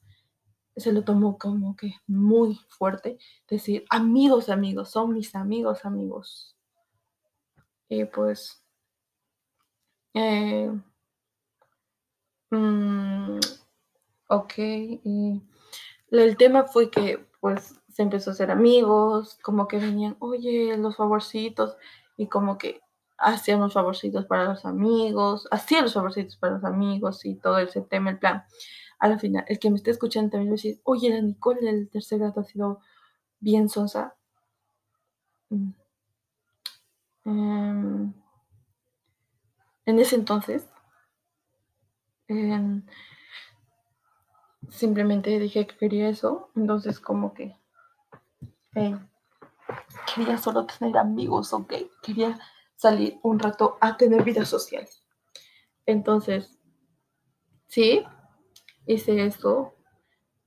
se 0.76 0.92
lo 0.92 1.04
tomó 1.04 1.38
como 1.38 1.76
que 1.76 1.94
muy 2.06 2.58
fuerte. 2.68 3.18
Decir, 3.48 3.84
amigos, 3.90 4.48
amigos, 4.48 4.90
son 4.90 5.12
mis 5.12 5.34
amigos, 5.34 5.84
amigos. 5.84 6.56
Y 7.88 8.04
pues... 8.04 8.64
Eh, 10.14 10.72
mm, 12.50 13.38
ok, 14.28 14.52
y 14.58 15.42
el 16.10 16.36
tema 16.36 16.64
fue 16.64 16.90
que 16.90 17.26
pues 17.40 17.74
se 17.92 18.02
empezó 18.02 18.30
a 18.30 18.32
hacer 18.34 18.50
amigos, 18.50 19.38
como 19.42 19.66
que 19.68 19.78
venían, 19.78 20.16
oye, 20.20 20.76
los 20.76 20.96
favorcitos, 20.96 21.76
y 22.16 22.28
como 22.28 22.58
que 22.58 22.80
hacían 23.18 23.60
los 23.60 23.72
favorcitos 23.74 24.26
para 24.26 24.44
los 24.44 24.64
amigos, 24.64 25.48
hacía 25.50 25.82
los 25.82 25.94
favorcitos 25.94 26.36
para 26.36 26.54
los 26.54 26.64
amigos 26.64 27.24
y 27.24 27.34
todo 27.36 27.58
ese 27.58 27.82
tema, 27.82 28.10
el 28.10 28.18
plan. 28.18 28.44
A 28.98 29.08
la 29.08 29.18
final, 29.18 29.44
el 29.48 29.58
que 29.58 29.70
me 29.70 29.76
esté 29.76 29.90
escuchando 29.90 30.30
también 30.30 30.50
va 30.50 30.54
a 30.54 30.56
decir, 30.56 30.80
oye, 30.84 31.10
la 31.10 31.22
Nicole 31.22 31.60
del 31.62 31.88
tercer 31.88 32.18
grado 32.18 32.40
ha 32.40 32.44
sido 32.44 32.80
bien 33.40 33.68
sonsa. 33.68 34.14
Mm. 35.50 35.70
Em, 37.24 38.12
en 39.86 39.98
ese 39.98 40.16
entonces, 40.16 40.68
em, 42.30 42.82
simplemente 44.68 45.38
dije 45.38 45.66
que 45.66 45.76
quería 45.76 46.08
eso, 46.08 46.50
entonces 46.54 47.00
como 47.00 47.34
que 47.34 47.56
quería 50.14 50.38
solo 50.38 50.66
tener 50.66 50.96
amigos, 50.96 51.52
¿ok? 51.52 51.72
Quería 52.02 52.38
salir 52.76 53.18
un 53.22 53.38
rato 53.38 53.78
a 53.80 53.96
tener 53.96 54.22
vida 54.22 54.44
social. 54.44 54.86
Entonces, 55.86 56.58
sí, 57.66 58.04
hice 58.86 59.24
eso 59.24 59.74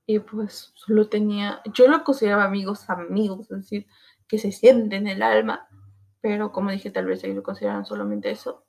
y 0.06 0.18
pues 0.20 0.72
solo 0.74 1.08
tenía, 1.08 1.62
yo 1.72 1.88
lo 1.88 2.02
consideraba 2.04 2.44
amigos, 2.44 2.88
amigos, 2.88 3.50
es 3.50 3.58
decir, 3.58 3.86
que 4.26 4.38
se 4.38 4.52
sienten 4.52 5.06
en 5.06 5.08
el 5.08 5.22
alma, 5.22 5.68
pero 6.20 6.50
como 6.50 6.70
dije, 6.70 6.90
tal 6.90 7.06
vez 7.06 7.22
ellos 7.24 7.36
lo 7.36 7.42
consideraban 7.42 7.84
solamente 7.84 8.30
eso. 8.30 8.64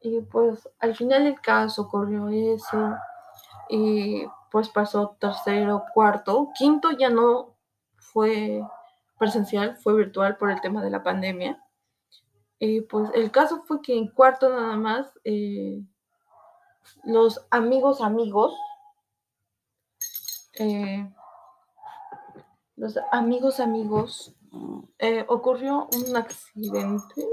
Y 0.00 0.20
pues 0.22 0.68
al 0.78 0.96
final 0.96 1.24
del 1.24 1.40
caso 1.40 1.82
ocurrió 1.82 2.28
eso 2.28 2.94
y 3.68 4.24
pues 4.50 4.68
pasó 4.68 5.16
tercero, 5.20 5.84
cuarto, 5.94 6.50
quinto 6.56 6.90
ya 6.90 7.10
no 7.10 7.54
fue 7.96 8.62
presencial, 9.18 9.76
fue 9.76 9.94
virtual 9.94 10.36
por 10.36 10.50
el 10.50 10.60
tema 10.60 10.82
de 10.82 10.90
la 10.90 11.02
pandemia. 11.02 11.62
Y 12.58 12.82
pues 12.82 13.10
el 13.14 13.30
caso 13.30 13.62
fue 13.62 13.80
que 13.80 13.96
en 13.96 14.08
cuarto 14.08 14.48
nada 14.48 14.76
más 14.76 15.06
eh, 15.24 15.82
los 17.04 17.46
amigos 17.50 18.00
amigos, 18.00 18.54
eh, 20.54 21.10
los 22.76 22.98
amigos 23.12 23.60
amigos, 23.60 24.34
eh, 24.98 25.24
ocurrió 25.28 25.88
un 25.94 26.16
accidente, 26.16 27.26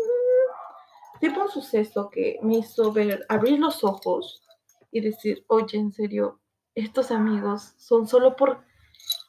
tipo 1.19 1.41
un 1.41 1.49
suceso 1.49 2.09
que 2.09 2.39
me 2.41 2.57
hizo 2.57 2.91
ver, 2.91 3.25
abrir 3.29 3.59
los 3.59 3.83
ojos 3.83 4.43
y 4.91 5.01
decir, 5.01 5.45
oye, 5.47 5.77
en 5.77 5.91
serio, 5.91 6.39
estos 6.75 7.11
amigos 7.11 7.73
son 7.77 8.07
solo 8.07 8.35
por 8.35 8.63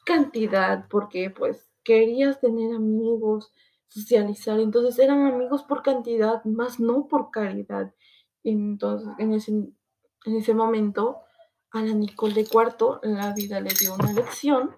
cantidad, 0.05 0.87
porque 0.89 1.29
pues 1.29 1.69
querías 1.83 2.39
tener 2.39 2.75
amigos, 2.75 3.51
socializar, 3.87 4.59
entonces 4.59 4.99
eran 4.99 5.25
amigos 5.25 5.63
por 5.63 5.81
cantidad, 5.81 6.43
más 6.45 6.79
no 6.79 7.07
por 7.07 7.31
calidad. 7.31 7.93
Entonces, 8.43 9.09
en 9.17 9.33
ese, 9.33 9.51
en 9.51 10.35
ese 10.35 10.53
momento, 10.53 11.21
a 11.71 11.81
la 11.81 11.93
Nicole 11.93 12.33
de 12.33 12.47
cuarto, 12.47 12.99
la 13.03 13.33
vida 13.33 13.59
le 13.59 13.69
dio 13.79 13.93
una 13.93 14.13
lección 14.13 14.75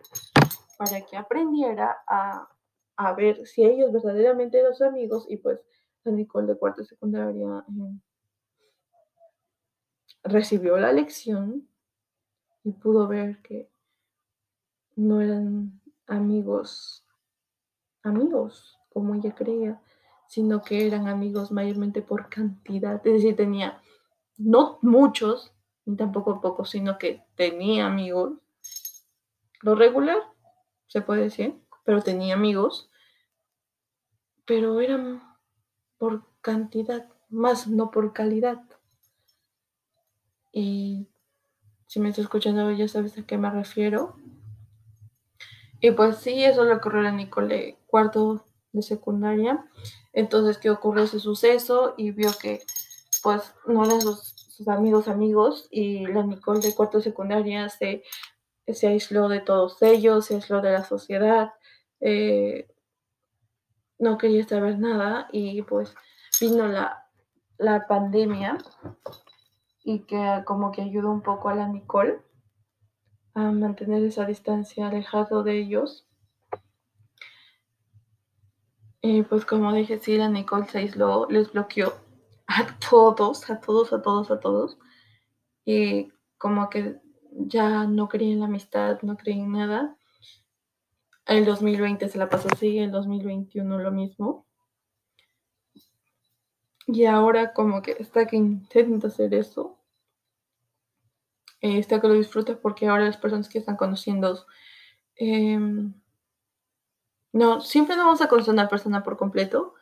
para 0.78 1.02
que 1.02 1.16
aprendiera 1.16 2.04
a, 2.08 2.50
a 2.98 3.14
ver 3.14 3.46
si 3.46 3.64
ellos 3.64 3.92
verdaderamente 3.92 4.60
eran 4.60 4.74
sus 4.74 4.88
amigos 4.88 5.26
y 5.30 5.38
pues 5.38 5.60
la 6.04 6.12
Nicole 6.12 6.48
de 6.48 6.58
cuarto 6.58 6.84
secundaria 6.84 7.64
eh, 7.68 8.00
recibió 10.24 10.78
la 10.78 10.92
lección 10.92 11.68
y 12.64 12.72
pudo 12.74 13.08
ver 13.08 13.42
que 13.42 13.70
no 14.96 15.22
eran 15.22 15.82
amigos, 16.08 17.06
amigos, 18.04 18.80
como 18.90 19.16
ella 19.16 19.34
creía, 19.34 19.82
sino 20.28 20.62
que 20.62 20.86
eran 20.86 21.08
amigos 21.08 21.52
mayormente 21.52 22.02
por 22.02 22.30
cantidad, 22.30 22.96
es 23.06 23.14
decir, 23.14 23.36
tenía 23.36 23.82
no 24.38 24.80
muchos, 24.82 25.54
ni 25.86 25.96
tampoco 25.96 26.42
poco, 26.42 26.66
sino 26.66 26.98
que 26.98 27.24
tenía 27.36 27.86
amigos. 27.88 28.34
Lo 29.62 29.76
regular, 29.76 30.18
se 30.88 31.02
puede 31.02 31.24
decir, 31.24 31.60
pero 31.84 32.02
tenía 32.02 32.36
amigos, 32.36 32.90
pero 34.46 34.80
eran 34.82 35.22
por 36.02 36.24
cantidad, 36.42 37.06
más 37.30 37.68
no 37.68 37.92
por 37.92 38.12
calidad. 38.12 38.60
Y 40.52 41.08
si 41.86 42.00
me 42.00 42.10
estás 42.10 42.24
escuchando 42.24 42.72
ya 42.72 42.88
sabes 42.88 43.20
a 43.20 43.24
qué 43.28 43.38
me 43.38 43.52
refiero. 43.52 44.16
Y 45.80 45.92
pues 45.92 46.18
sí, 46.18 46.44
eso 46.44 46.66
le 46.66 46.74
ocurrió 46.74 47.08
a 47.08 47.12
Nicole 47.12 47.78
cuarto 47.86 48.44
de 48.72 48.82
secundaria. 48.82 49.64
Entonces, 50.12 50.58
¿qué 50.58 50.72
ocurrió 50.72 51.04
ese 51.04 51.20
suceso? 51.20 51.94
Y 51.98 52.10
vio 52.10 52.32
que 52.42 52.64
pues 53.22 53.54
no 53.68 53.86
eran 53.86 54.02
sus, 54.02 54.68
amigos 54.68 55.08
amigos 55.08 55.68
y 55.70 56.08
la 56.08 56.24
Nicole 56.24 56.62
de 56.62 56.74
cuarto 56.74 56.98
de 56.98 57.04
secundaria 57.04 57.70
se, 57.70 58.02
se 58.66 58.88
aisló 58.88 59.30
de 59.30 59.42
todos 59.42 59.80
ellos, 59.84 60.26
se 60.26 60.34
aisló 60.34 60.62
de 60.62 60.72
la 60.72 60.84
sociedad, 60.84 61.54
eh, 62.00 62.68
no 64.02 64.18
quería 64.18 64.46
saber 64.46 64.80
nada 64.80 65.28
y 65.32 65.62
pues 65.62 65.96
vino 66.42 66.68
la, 66.68 67.08
la 67.58 67.88
pandemia 67.88 68.58
y 69.84 70.00
que 70.00 70.44
como 70.46 70.72
que 70.72 70.82
ayudó 70.82 71.12
un 71.12 71.22
poco 71.22 71.50
a 71.50 71.56
la 71.56 71.68
Nicole 71.68 72.20
a 73.36 73.52
mantener 73.52 74.04
esa 74.04 74.26
distancia 74.26 74.88
alejado 74.88 75.44
de 75.44 75.60
ellos. 75.60 76.08
Y 79.02 79.22
pues 79.24 79.46
como 79.46 79.72
dije, 79.74 80.00
sí, 80.00 80.18
la 80.18 80.30
Nicole 80.30 80.68
se 80.68 80.80
aisló, 80.80 81.28
les 81.30 81.52
bloqueó 81.52 81.94
a 82.48 82.68
todos, 82.90 83.50
a 83.50 83.62
todos, 83.62 83.94
a 83.94 84.02
todos, 84.02 84.32
a 84.32 84.40
todos. 84.40 84.78
Y 85.64 86.12
como 86.40 86.70
que 86.70 87.00
ya 87.32 87.86
no 87.86 88.10
creía 88.10 88.34
en 88.34 88.40
la 88.40 88.46
amistad, 88.48 89.00
no 89.04 89.16
creía 89.16 89.44
en 89.44 89.52
nada. 89.52 89.96
El 91.26 91.46
2020 91.46 92.10
se 92.10 92.18
la 92.18 92.30
pasó 92.30 92.50
así, 92.52 92.80
el 92.80 92.92
2021 92.92 93.80
lo 93.80 93.92
mismo. 93.92 94.46
Y 96.88 97.06
ahora 97.06 97.54
como 97.54 97.82
que 97.82 97.96
está 98.00 98.26
que 98.26 98.36
intenta 98.36 99.08
hacer 99.08 99.34
eso. 99.34 99.78
Eh, 101.62 101.78
está 101.78 102.02
que 102.02 102.08
lo 102.08 102.16
disfruta 102.16 102.60
porque 102.60 102.88
ahora 102.88 103.06
las 103.06 103.18
personas 103.18 103.50
que 103.50 103.60
están 103.60 103.78
conociendo... 103.78 104.46
Em, 105.16 105.94
no, 107.34 107.62
siempre 107.62 107.96
no 107.96 108.06
vamos 108.06 108.22
a 108.22 108.28
conocer 108.28 108.52
a 108.52 108.54
una 108.54 108.68
persona 108.68 109.04
por 109.04 109.16
completo, 109.16 109.76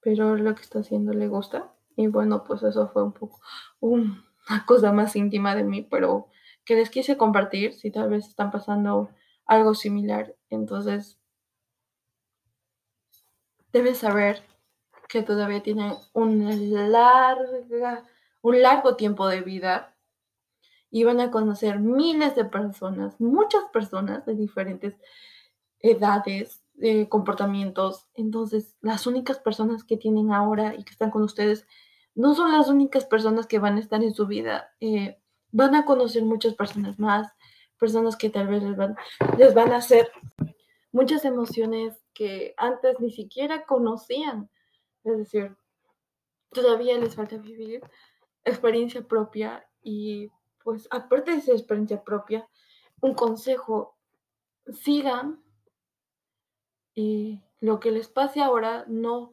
pero 0.00 0.36
lo 0.36 0.54
que 0.54 0.62
está 0.62 0.80
haciendo 0.80 1.12
le 1.12 1.28
gusta. 1.28 1.72
Y 1.96 2.08
bueno, 2.08 2.44
pues 2.44 2.62
eso 2.62 2.88
fue 2.88 3.02
un 3.02 3.12
poco 3.12 3.40
una 3.80 4.24
cosa 4.66 4.92
más 4.92 5.16
íntima 5.16 5.54
de 5.54 5.62
mí, 5.64 5.82
pero 5.82 6.28
que 6.64 6.74
les 6.74 6.90
quise 6.90 7.16
compartir 7.16 7.74
si 7.74 7.90
tal 7.90 8.10
vez 8.10 8.26
están 8.28 8.50
pasando 8.50 9.10
algo 9.52 9.74
similar. 9.74 10.34
Entonces, 10.50 11.18
deben 13.72 13.94
saber 13.94 14.42
que 15.08 15.22
todavía 15.22 15.62
tienen 15.62 15.94
larga, 16.90 18.04
un 18.40 18.62
largo 18.62 18.96
tiempo 18.96 19.28
de 19.28 19.42
vida 19.42 19.94
y 20.90 21.04
van 21.04 21.20
a 21.20 21.30
conocer 21.30 21.78
miles 21.80 22.34
de 22.34 22.44
personas, 22.44 23.20
muchas 23.20 23.64
personas 23.72 24.26
de 24.26 24.34
diferentes 24.34 24.94
edades, 25.80 26.62
eh, 26.80 27.08
comportamientos. 27.08 28.08
Entonces, 28.14 28.76
las 28.80 29.06
únicas 29.06 29.38
personas 29.38 29.84
que 29.84 29.96
tienen 29.96 30.32
ahora 30.32 30.74
y 30.74 30.84
que 30.84 30.92
están 30.92 31.10
con 31.10 31.22
ustedes 31.22 31.66
no 32.14 32.34
son 32.34 32.52
las 32.52 32.68
únicas 32.68 33.04
personas 33.04 33.46
que 33.46 33.58
van 33.58 33.76
a 33.76 33.80
estar 33.80 34.02
en 34.02 34.14
su 34.14 34.26
vida. 34.26 34.74
Eh, 34.80 35.18
van 35.50 35.74
a 35.74 35.84
conocer 35.84 36.24
muchas 36.24 36.54
personas 36.54 36.98
más, 36.98 37.32
personas 37.82 38.14
que 38.14 38.30
tal 38.30 38.46
vez 38.46 38.62
les 38.62 38.76
van, 38.76 38.94
les 39.36 39.54
van 39.54 39.72
a 39.72 39.78
hacer 39.78 40.12
muchas 40.92 41.24
emociones 41.24 42.00
que 42.14 42.54
antes 42.56 43.00
ni 43.00 43.10
siquiera 43.10 43.66
conocían. 43.66 44.48
Es 45.02 45.18
decir, 45.18 45.56
todavía 46.52 46.96
les 46.96 47.16
falta 47.16 47.38
vivir 47.38 47.80
experiencia 48.44 49.02
propia 49.02 49.66
y 49.82 50.30
pues 50.62 50.86
aparte 50.92 51.32
de 51.32 51.38
esa 51.38 51.50
experiencia 51.50 52.04
propia, 52.04 52.48
un 53.00 53.14
consejo, 53.14 53.96
sigan 54.72 55.42
y 56.94 57.42
lo 57.58 57.80
que 57.80 57.90
les 57.90 58.06
pase 58.06 58.42
ahora 58.42 58.84
no, 58.86 59.32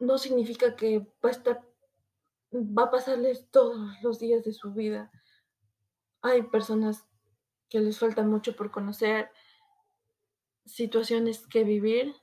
no 0.00 0.18
significa 0.18 0.74
que 0.74 0.98
va 1.24 1.28
a 1.28 1.30
estar, 1.30 1.64
va 2.52 2.84
a 2.86 2.90
pasarles 2.90 3.48
todos 3.52 3.78
los 4.02 4.18
días 4.18 4.42
de 4.42 4.52
su 4.52 4.72
vida. 4.72 5.12
Hay 6.22 6.42
personas 6.42 7.06
que 7.70 7.80
les 7.80 7.98
falta 7.98 8.22
mucho 8.22 8.54
por 8.54 8.70
conocer, 8.70 9.30
situaciones 10.66 11.46
que 11.46 11.64
vivir, 11.64 12.14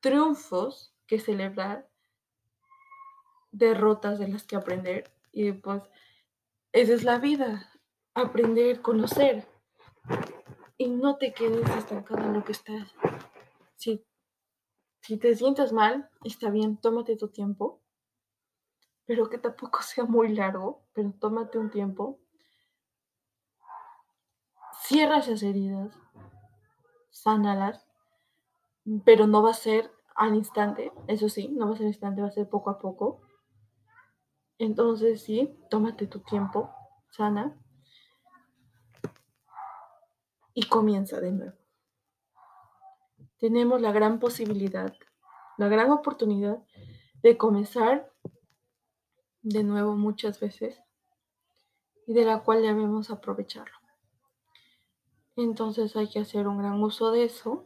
triunfos 0.00 0.94
que 1.06 1.18
celebrar, 1.18 1.88
derrotas 3.50 4.18
de 4.18 4.28
las 4.28 4.44
que 4.44 4.56
aprender. 4.56 5.10
Y 5.32 5.52
pues 5.52 5.82
esa 6.72 6.92
es 6.92 7.04
la 7.04 7.18
vida, 7.18 7.70
aprender, 8.14 8.82
conocer. 8.82 9.48
Y 10.76 10.90
no 10.90 11.16
te 11.16 11.32
quedes 11.32 11.68
estancado 11.70 12.24
en 12.24 12.34
lo 12.34 12.44
que 12.44 12.52
estás. 12.52 12.94
Si, 13.76 14.04
si 15.00 15.16
te 15.16 15.34
sientes 15.34 15.72
mal, 15.72 16.10
está 16.22 16.50
bien, 16.50 16.76
tómate 16.76 17.16
tu 17.16 17.28
tiempo, 17.28 17.80
pero 19.06 19.28
que 19.30 19.38
tampoco 19.38 19.82
sea 19.82 20.04
muy 20.04 20.28
largo, 20.28 20.82
pero 20.92 21.12
tómate 21.18 21.58
un 21.58 21.70
tiempo. 21.70 22.20
Cierra 24.86 25.16
esas 25.16 25.42
heridas, 25.42 25.96
sánalas, 27.08 27.86
pero 29.06 29.26
no 29.26 29.42
va 29.42 29.52
a 29.52 29.54
ser 29.54 29.90
al 30.14 30.34
instante, 30.34 30.92
eso 31.06 31.30
sí, 31.30 31.48
no 31.48 31.66
va 31.66 31.72
a 31.72 31.76
ser 31.78 31.86
al 31.86 31.92
instante, 31.92 32.20
va 32.20 32.28
a 32.28 32.32
ser 32.32 32.50
poco 32.50 32.68
a 32.68 32.78
poco. 32.78 33.22
Entonces 34.58 35.22
sí, 35.22 35.58
tómate 35.70 36.06
tu 36.06 36.20
tiempo, 36.20 36.70
sana, 37.08 37.58
y 40.52 40.66
comienza 40.66 41.18
de 41.18 41.32
nuevo. 41.32 41.56
Tenemos 43.38 43.80
la 43.80 43.90
gran 43.90 44.18
posibilidad, 44.18 44.92
la 45.56 45.68
gran 45.68 45.92
oportunidad 45.92 46.62
de 47.22 47.38
comenzar 47.38 48.12
de 49.40 49.62
nuevo 49.62 49.96
muchas 49.96 50.40
veces 50.40 50.78
y 52.06 52.12
de 52.12 52.26
la 52.26 52.40
cual 52.40 52.60
debemos 52.60 53.10
aprovecharlo. 53.10 53.83
Entonces 55.36 55.96
hay 55.96 56.08
que 56.08 56.20
hacer 56.20 56.46
un 56.46 56.58
gran 56.58 56.82
uso 56.82 57.10
de 57.10 57.24
eso 57.24 57.64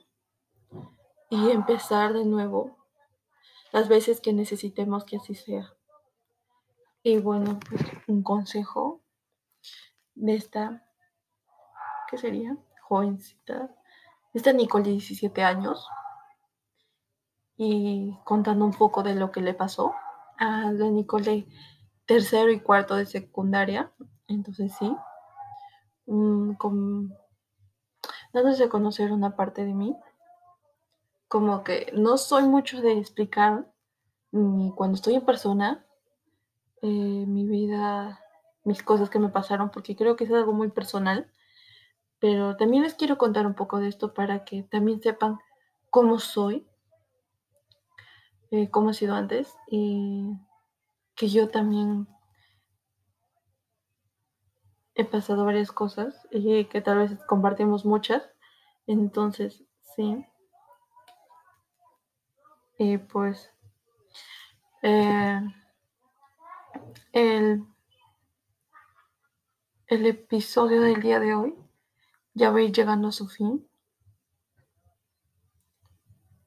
y 1.31 1.51
empezar 1.51 2.13
de 2.15 2.25
nuevo 2.25 2.77
las 3.73 3.89
veces 3.89 4.21
que 4.21 4.33
necesitemos 4.33 5.05
que 5.05 5.17
así 5.17 5.35
sea. 5.35 5.75
Y 7.03 7.19
bueno, 7.19 7.59
pues, 7.69 7.83
un 8.07 8.23
consejo 8.23 9.03
de 10.15 10.35
esta, 10.35 10.87
¿qué 12.09 12.19
sería? 12.19 12.57
Jovencita, 12.83 13.75
esta 14.33 14.53
Nicole 14.53 14.85
de 14.85 14.91
17 14.93 15.43
años, 15.45 15.87
y 17.59 18.17
contando 18.25 18.65
un 18.65 18.73
poco 18.73 19.03
de 19.03 19.17
lo 19.17 19.33
que 19.33 19.41
le 19.41 19.53
pasó 19.53 19.93
a 20.39 20.71
la 20.71 20.91
Nicole 20.91 21.47
tercero 22.07 22.51
y 22.51 22.61
cuarto 22.61 22.95
de 22.95 23.05
secundaria. 23.05 23.93
Entonces 24.29 24.73
sí, 24.79 24.95
um, 26.07 26.57
dándose 28.43 28.65
a 28.65 28.69
conocer 28.69 29.13
una 29.13 29.37
parte 29.37 29.65
de 29.65 29.75
mí. 29.75 29.97
Como 31.29 31.63
que 31.65 31.93
no 31.95 32.17
soy 32.17 32.45
mucho 32.45 32.81
de 32.81 32.99
explicar 32.99 33.71
ni 34.31 34.73
cuando 34.75 34.97
estoy 34.97 35.15
en 35.15 35.25
persona 35.25 35.87
eh, 36.83 36.87
mi 37.27 37.47
vida, 37.47 38.21
mis 38.65 38.83
cosas 38.83 39.11
que 39.11 39.19
me 39.19 39.29
pasaron, 39.29 39.71
porque 39.71 39.97
creo 39.97 40.17
que 40.17 40.25
es 40.25 40.33
algo 40.33 40.53
muy 40.53 40.71
personal. 40.71 41.31
Pero 42.21 42.57
también 42.57 42.83
les 42.83 42.95
quiero 42.95 43.19
contar 43.19 43.47
un 43.47 43.55
poco 43.55 43.79
de 43.79 43.89
esto 43.89 44.15
para 44.15 44.45
que 44.45 44.63
también 44.63 45.01
sepan 45.01 45.39
cómo 45.91 46.19
soy, 46.19 46.67
eh, 48.51 48.71
cómo 48.71 48.91
he 48.91 48.95
sido 48.95 49.15
antes 49.15 49.55
y 49.69 50.33
que 51.15 51.29
yo 51.29 51.49
también 51.49 52.09
he 54.99 55.05
pasado 55.05 55.45
varias 55.45 55.71
cosas 55.71 56.27
y 56.33 56.65
que 56.65 56.81
tal 56.81 56.99
vez 56.99 57.17
compartimos 57.27 57.85
muchas. 57.85 58.29
Entonces, 58.89 59.63
sí. 59.95 60.27
Y 62.77 62.99
pues 62.99 63.49
eh, 64.83 65.41
el, 67.13 67.65
el 69.87 70.07
episodio 70.07 70.83
del 70.83 71.01
día 71.01 71.21
de 71.21 71.35
hoy 71.35 71.55
ya 72.35 72.51
va 72.51 72.59
a 72.59 72.63
ir 72.63 72.73
llegando 72.73 73.09
a 73.09 73.13
su 73.13 73.29
fin. 73.29 73.69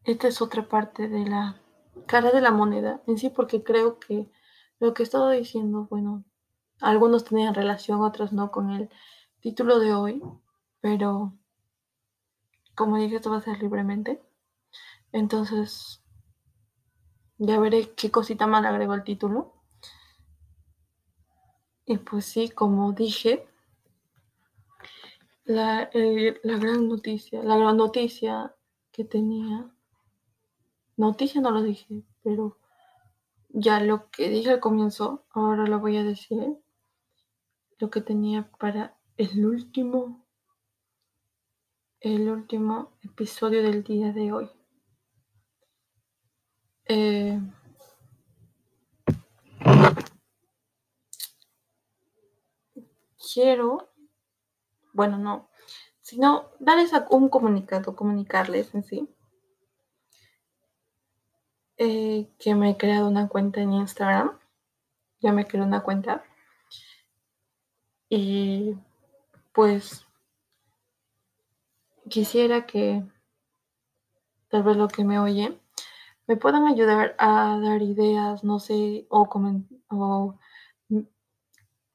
Esta 0.04 0.28
es 0.28 0.42
otra 0.42 0.68
parte 0.68 1.08
de 1.08 1.26
la 1.26 1.62
cara 2.06 2.32
de 2.32 2.42
la 2.42 2.52
moneda 2.52 3.02
en 3.08 3.18
sí, 3.18 3.30
porque 3.30 3.64
creo 3.64 3.98
que 3.98 4.30
lo 4.80 4.94
que 4.94 5.04
he 5.04 5.06
estado 5.06 5.30
diciendo, 5.30 5.88
bueno, 5.90 6.26
algunos 6.82 7.24
tenían 7.24 7.54
relación, 7.54 8.02
otros 8.02 8.34
no 8.34 8.52
con 8.52 8.72
el 8.72 8.90
título 9.40 9.80
de 9.80 9.94
hoy, 9.94 10.22
pero 10.82 11.34
como 12.76 12.98
dije, 12.98 13.18
esto 13.18 13.30
va 13.30 13.38
a 13.38 13.42
ser 13.42 13.62
libremente. 13.62 14.22
Entonces, 15.12 16.04
ya 17.38 17.60
veré 17.60 17.94
qué 17.96 18.12
cosita 18.12 18.48
más 18.48 18.66
agrego 18.66 18.94
al 18.94 19.04
título. 19.04 19.54
Y 21.86 21.98
pues 21.98 22.26
sí, 22.26 22.50
como 22.50 22.94
dije, 22.94 23.48
la, 25.44 25.90
eh, 25.94 26.40
la 26.44 26.58
gran 26.58 26.88
noticia, 26.88 27.44
la 27.44 27.58
gran 27.58 27.78
noticia 27.78 28.56
que 28.92 29.04
tenía, 29.04 29.70
noticia 30.98 31.42
no 31.42 31.52
lo 31.52 31.62
dije, 31.62 32.04
pero 32.24 32.58
ya 33.50 33.80
lo 33.82 34.10
que 34.10 34.30
dije 34.30 34.52
al 34.52 34.60
comienzo, 34.60 35.26
ahora 35.32 35.66
lo 35.66 35.80
voy 35.80 35.98
a 35.98 36.04
decir, 36.04 36.58
lo 37.82 37.90
que 37.90 38.02
tenía 38.02 38.50
para 38.60 38.96
el 39.18 39.44
último, 39.44 40.24
el 42.00 42.30
último 42.30 42.92
episodio 43.02 43.64
del 43.64 43.84
día 43.84 44.14
de 44.14 44.32
hoy. 44.32 44.50
Eh, 46.86 47.40
quiero, 53.34 53.90
bueno, 54.94 55.18
no, 55.18 55.50
sino 56.02 56.52
darles 56.60 56.92
un 57.10 57.30
comunicado, 57.30 57.96
comunicarles 57.96 58.76
en 58.76 58.84
sí. 58.84 59.10
Eh, 61.78 62.32
que 62.38 62.54
me 62.54 62.70
he 62.70 62.78
creado 62.78 63.08
una 63.08 63.28
cuenta 63.28 63.60
en 63.60 63.74
Instagram. 63.74 64.38
Ya 65.20 65.32
me 65.32 65.48
creé 65.48 65.64
una 65.64 65.82
cuenta. 65.82 66.24
Y 68.14 68.76
pues 69.54 70.06
quisiera 72.10 72.66
que 72.66 73.06
tal 74.50 74.64
vez 74.64 74.76
lo 74.76 74.90
que 74.90 75.06
me 75.06 75.18
oye 75.18 75.58
me 76.28 76.36
puedan 76.36 76.68
ayudar 76.68 77.16
a 77.18 77.58
dar 77.64 77.82
ideas, 77.82 78.44
no 78.44 78.60
sé, 78.60 79.08
o, 79.08 79.30
o 79.88 80.38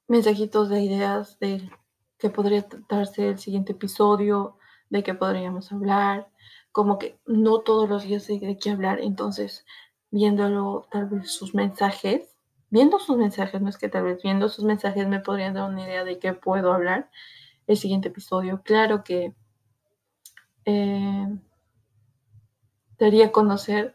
mensajitos 0.09 0.71
de 0.71 0.85
ideas 0.85 1.39
de 1.39 1.71
que 2.17 2.31
podría 2.31 2.67
tratarse 2.67 3.29
el 3.29 3.39
siguiente 3.39 3.73
episodio, 3.73 4.57
de 4.89 5.03
qué 5.03 5.13
podríamos 5.13 5.71
hablar, 5.71 6.31
como 6.73 6.99
que 6.99 7.21
no 7.27 7.61
todos 7.61 7.91
los 7.91 8.05
días 8.05 8.23
sé 8.23 8.39
de 8.39 8.57
qué 8.57 8.71
hablar, 8.71 9.01
entonces 9.01 9.67
viéndolo 10.11 10.89
tal 10.91 11.11
vez 11.11 11.31
sus 11.31 11.55
mensajes, 11.55 12.36
viendo 12.71 12.99
sus 12.99 13.17
mensajes, 13.17 13.61
no 13.61 13.69
es 13.69 13.79
que 13.79 13.89
tal 13.89 14.05
vez 14.05 14.23
viendo 14.23 14.49
sus 14.49 14.65
mensajes 14.65 15.07
me 15.09 15.21
podrían 15.21 15.55
dar 15.55 15.69
una 15.71 15.85
idea 15.85 16.05
de 16.05 16.19
qué 16.19 16.33
puedo 16.33 16.73
hablar 16.73 17.11
el 17.67 17.77
siguiente 17.77 18.09
episodio. 18.09 18.63
Claro 18.63 19.05
que 19.05 19.35
eh, 20.65 21.39
daría 22.99 23.27
a 23.27 23.33
conocer 23.33 23.95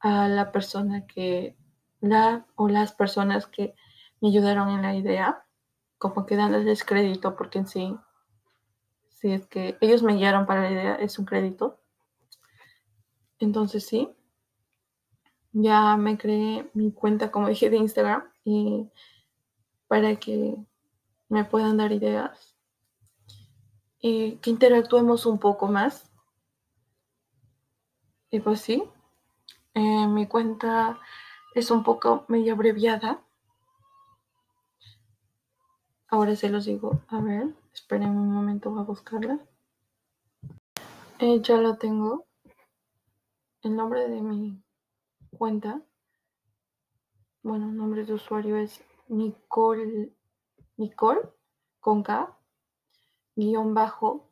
a 0.00 0.28
la 0.28 0.52
persona 0.52 1.06
que, 1.06 1.56
la 2.00 2.46
o 2.56 2.68
las 2.68 2.92
personas 2.92 3.46
que 3.46 3.74
me 4.20 4.28
ayudaron 4.28 4.68
en 4.70 4.82
la 4.82 4.94
idea, 4.94 5.44
como 5.98 6.26
que 6.26 6.36
dándoles 6.36 6.84
crédito, 6.84 7.36
porque 7.36 7.58
en 7.58 7.66
sí, 7.66 7.96
si 9.08 9.32
es 9.32 9.46
que 9.46 9.78
ellos 9.80 10.02
me 10.02 10.14
guiaron 10.14 10.46
para 10.46 10.62
la 10.62 10.70
idea, 10.70 10.94
es 10.96 11.18
un 11.18 11.24
crédito. 11.24 11.80
Entonces 13.38 13.86
sí, 13.86 14.10
ya 15.54 15.96
me 15.96 16.18
creé 16.18 16.68
mi 16.74 16.90
cuenta, 16.92 17.30
como 17.30 17.48
dije, 17.48 17.70
de 17.70 17.76
Instagram 17.76 18.24
y 18.44 18.90
para 19.86 20.16
que 20.16 20.56
me 21.28 21.44
puedan 21.44 21.76
dar 21.76 21.92
ideas 21.92 22.56
y 24.00 24.32
que 24.36 24.50
interactuemos 24.50 25.24
un 25.26 25.38
poco 25.38 25.68
más. 25.68 26.10
Y 28.30 28.40
pues 28.40 28.60
sí, 28.60 28.82
eh, 29.74 30.06
mi 30.08 30.26
cuenta 30.26 30.98
es 31.54 31.70
un 31.70 31.84
poco 31.84 32.24
medio 32.26 32.54
abreviada. 32.54 33.22
Ahora 36.08 36.34
se 36.34 36.48
los 36.48 36.64
digo. 36.64 37.00
A 37.08 37.20
ver, 37.20 37.54
esperen 37.72 38.10
un 38.10 38.30
momento, 38.30 38.70
voy 38.70 38.80
a 38.80 38.84
buscarla. 38.84 39.38
Eh, 41.20 41.40
ya 41.40 41.56
lo 41.58 41.76
tengo. 41.76 42.26
El 43.62 43.76
nombre 43.76 44.08
de 44.08 44.20
mi 44.20 44.63
cuenta, 45.36 45.82
bueno, 47.42 47.70
nombre 47.70 48.04
de 48.04 48.14
usuario 48.14 48.56
es 48.56 48.82
Nicole, 49.08 50.18
con 51.78 52.02
K, 52.02 52.36
guion 53.36 53.74
bajo 53.74 54.30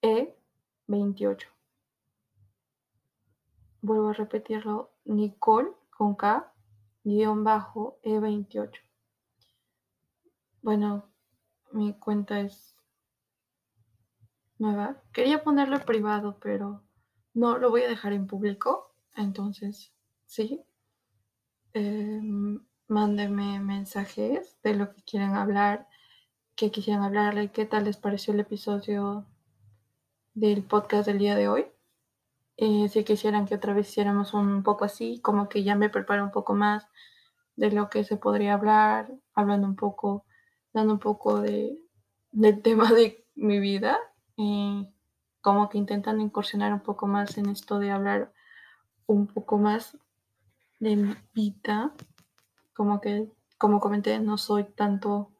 E28. 0.00 1.46
Vuelvo 3.80 4.08
a 4.08 4.12
repetirlo, 4.12 4.92
Nicole 5.04 5.72
con 5.90 6.14
K, 6.14 6.52
guion 7.02 7.42
bajo 7.42 7.98
E28. 8.04 8.80
Bueno, 10.62 11.10
mi 11.72 11.94
cuenta 11.94 12.40
es 12.40 12.76
nueva. 14.58 15.02
Quería 15.12 15.42
ponerlo 15.42 15.80
privado, 15.80 16.38
pero 16.40 16.82
no 17.34 17.58
lo 17.58 17.70
voy 17.70 17.82
a 17.82 17.88
dejar 17.88 18.12
en 18.12 18.26
público. 18.26 18.94
Entonces, 19.16 19.92
sí. 20.28 20.62
Eh, 21.74 22.20
mándenme 22.86 23.60
mensajes 23.60 24.56
de 24.62 24.74
lo 24.74 24.94
que 24.94 25.02
quieren 25.02 25.34
hablar, 25.34 25.88
que 26.54 26.70
quisieran 26.70 27.02
hablarle, 27.02 27.50
qué 27.50 27.66
tal 27.66 27.84
les 27.84 27.96
pareció 27.96 28.32
el 28.34 28.40
episodio 28.40 29.26
del 30.34 30.62
podcast 30.62 31.06
del 31.06 31.18
día 31.18 31.34
de 31.34 31.48
hoy. 31.48 31.66
Eh, 32.56 32.88
si 32.88 33.04
quisieran 33.04 33.46
que 33.46 33.54
otra 33.54 33.72
vez 33.72 33.88
hiciéramos 33.88 34.34
un 34.34 34.62
poco 34.62 34.84
así, 34.84 35.20
como 35.20 35.48
que 35.48 35.64
ya 35.64 35.74
me 35.76 35.90
preparo 35.90 36.24
un 36.24 36.30
poco 36.30 36.54
más 36.54 36.86
de 37.56 37.70
lo 37.70 37.88
que 37.90 38.04
se 38.04 38.16
podría 38.16 38.54
hablar, 38.54 39.10
hablando 39.34 39.66
un 39.66 39.76
poco, 39.76 40.24
dando 40.72 40.94
un 40.94 41.00
poco 41.00 41.40
de, 41.40 41.78
del 42.32 42.62
tema 42.62 42.92
de 42.92 43.24
mi 43.34 43.60
vida, 43.60 43.98
y 44.36 44.88
como 45.40 45.68
que 45.68 45.78
intentan 45.78 46.20
incursionar 46.20 46.72
un 46.72 46.80
poco 46.80 47.06
más 47.06 47.38
en 47.38 47.48
esto 47.48 47.78
de 47.78 47.90
hablar 47.90 48.32
un 49.06 49.26
poco 49.26 49.58
más 49.58 49.96
de 50.80 51.16
vida. 51.34 51.92
Como 52.74 53.00
que, 53.00 53.28
como 53.58 53.80
comenté, 53.80 54.18
no 54.20 54.38
soy 54.38 54.64
tanto 54.64 55.32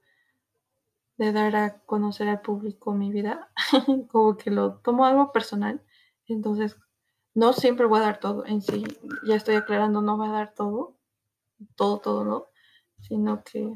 de 1.16 1.32
dar 1.32 1.57
a 1.57 1.78
conocer 1.80 2.28
al 2.28 2.41
público 2.41 2.93
mi 2.93 3.11
vida, 3.11 3.51
como 4.11 4.36
que 4.36 4.51
lo 4.51 4.76
tomo 4.76 5.05
algo 5.05 5.32
personal. 5.32 5.82
Entonces, 6.26 6.76
no 7.34 7.53
siempre 7.53 7.86
voy 7.86 8.01
a 8.01 8.03
dar 8.03 8.20
todo 8.20 8.47
en 8.47 8.62
sí. 8.62 8.84
Ya 9.24 9.36
estoy 9.36 9.57
aclarando, 9.57 10.03
no 10.03 10.16
voy 10.16 10.28
a 10.28 10.32
dar 10.32 10.55
todo, 10.55 10.97
todo, 11.76 11.99
todo 11.99 12.24
no, 12.24 12.47
sino 13.01 13.43
que 13.45 13.72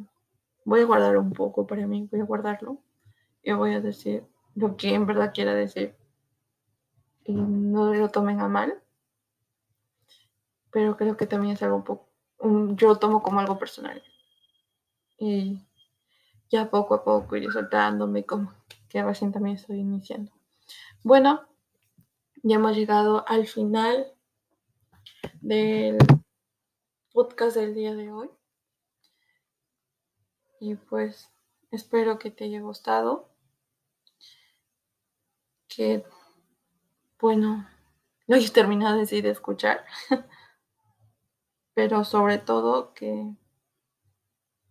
voy 0.65 0.81
a 0.81 0.85
guardar 0.85 1.17
un 1.17 1.33
poco 1.33 1.67
para 1.67 1.87
mí, 1.87 2.09
voy 2.11 2.21
a 2.21 2.25
guardarlo 2.25 2.79
y 3.43 3.53
voy 3.53 3.75
a 3.75 3.81
decir 3.81 4.25
lo 4.55 4.77
que 4.77 4.95
en 4.95 5.07
verdad 5.07 5.33
quiera 5.35 5.55
decir 5.55 5.97
y 7.25 7.35
no 7.35 7.93
lo 7.95 8.09
tomen 8.11 8.41
a 8.41 8.49
mal 8.49 8.82
pero 10.73 10.97
creo 10.97 11.17
que 11.17 11.27
también 11.27 11.55
es 11.55 11.63
algo 11.63 11.77
un 11.77 11.85
poco, 11.85 12.09
yo 12.41 12.89
lo 12.89 12.99
tomo 12.99 13.23
como 13.23 13.39
algo 13.41 13.59
personal. 13.59 14.03
Y 15.19 15.61
ya 16.51 16.71
poco 16.71 16.95
a 16.95 17.05
poco 17.05 17.37
iré 17.37 17.51
soltándome 17.53 18.25
como 18.25 18.53
que 18.89 19.03
recién 19.03 19.33
también 19.33 19.57
estoy 19.57 19.79
iniciando. 19.79 20.33
Bueno, 21.03 21.47
ya 22.43 22.57
hemos 22.57 22.77
llegado 22.77 23.25
al 23.29 23.47
final 23.47 24.13
del 25.41 25.99
podcast 27.13 27.57
del 27.57 27.75
día 27.75 27.95
de 27.95 28.11
hoy. 28.11 28.31
Y 30.59 30.75
pues 30.75 31.31
espero 31.71 32.19
que 32.19 32.31
te 32.31 32.45
haya 32.45 32.61
gustado. 32.61 33.29
Que, 35.69 36.05
bueno, 37.21 37.69
lo 38.27 38.37
hayas 38.37 38.53
terminado 38.53 38.99
de, 38.99 39.23
de 39.23 39.31
escuchar. 39.31 39.85
pero 41.75 42.05
sobre 42.05 42.39
todo 42.39 42.93
que, 42.95 43.35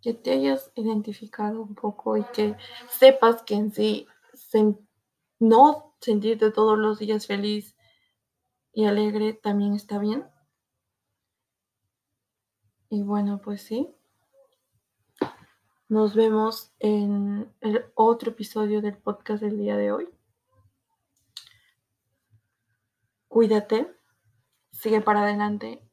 que 0.02 0.14
te 0.14 0.32
hayas 0.32 0.72
identificado 0.76 1.62
un 1.62 1.76
poco 1.76 2.18
y 2.18 2.24
que 2.26 2.56
sepas 2.90 3.44
que 3.44 3.56
en 3.56 3.72
sí 3.72 4.08
no 5.40 5.96
sentirte 6.00 6.52
todos 6.52 6.78
los 6.78 7.00
días 7.00 7.28
feliz 7.28 7.76
y 8.74 8.86
alegre 8.86 9.34
también 9.34 9.74
está 9.74 10.00
bien. 10.00 10.26
Y 12.90 13.04
bueno, 13.04 13.40
pues 13.42 13.62
sí. 13.62 13.94
Nos 15.88 16.16
vemos 16.16 16.74
en 16.80 17.54
el 17.60 17.86
otro 17.96 18.32
episodio 18.32 18.82
del 18.82 18.98
podcast 18.98 19.44
del 19.44 19.58
día 19.58 19.76
de 19.76 19.92
hoy. 19.92 20.10
Cuídate, 23.28 23.94
sigue 24.72 25.02
para 25.02 25.24
adelante 25.24 25.91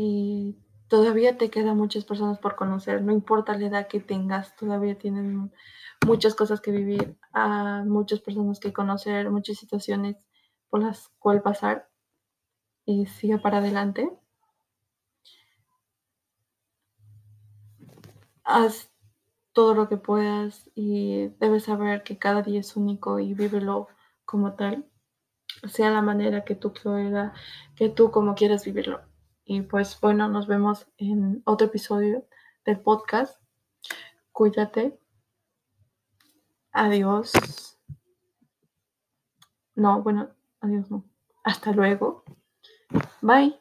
y 0.00 0.56
todavía 0.86 1.36
te 1.38 1.50
quedan 1.50 1.76
muchas 1.76 2.04
personas 2.04 2.38
por 2.38 2.54
conocer, 2.54 3.02
no 3.02 3.12
importa 3.12 3.58
la 3.58 3.66
edad 3.66 3.88
que 3.88 3.98
tengas, 3.98 4.54
todavía 4.54 4.96
tienen 4.96 5.52
muchas 6.06 6.36
cosas 6.36 6.60
que 6.60 6.70
vivir, 6.70 7.18
a 7.32 7.82
muchas 7.84 8.20
personas 8.20 8.60
que 8.60 8.72
conocer, 8.72 9.28
muchas 9.28 9.56
situaciones 9.58 10.16
por 10.70 10.84
las 10.84 11.08
cuales 11.18 11.42
pasar 11.42 11.88
y 12.86 13.06
siga 13.06 13.38
para 13.38 13.58
adelante. 13.58 14.08
Haz 18.44 18.92
todo 19.52 19.74
lo 19.74 19.88
que 19.88 19.96
puedas 19.96 20.70
y 20.76 21.26
debes 21.40 21.64
saber 21.64 22.04
que 22.04 22.18
cada 22.18 22.42
día 22.42 22.60
es 22.60 22.76
único 22.76 23.18
y 23.18 23.34
vívelo 23.34 23.88
como 24.24 24.54
tal, 24.54 24.86
sea 25.68 25.90
la 25.90 26.02
manera 26.02 26.44
que 26.44 26.54
tú 26.54 26.72
quieras, 26.72 27.32
que 27.76 27.88
tú 27.88 28.12
como 28.12 28.36
quieras 28.36 28.64
vivirlo. 28.64 29.07
Y 29.50 29.62
pues 29.62 29.98
bueno, 30.02 30.28
nos 30.28 30.46
vemos 30.46 30.86
en 30.98 31.40
otro 31.46 31.68
episodio 31.68 32.26
del 32.66 32.80
podcast. 32.80 33.40
Cuídate. 34.30 35.00
Adiós. 36.70 37.32
No, 39.74 40.02
bueno, 40.02 40.28
adiós 40.60 40.90
no. 40.90 41.02
Hasta 41.44 41.72
luego. 41.72 42.24
Bye. 43.22 43.58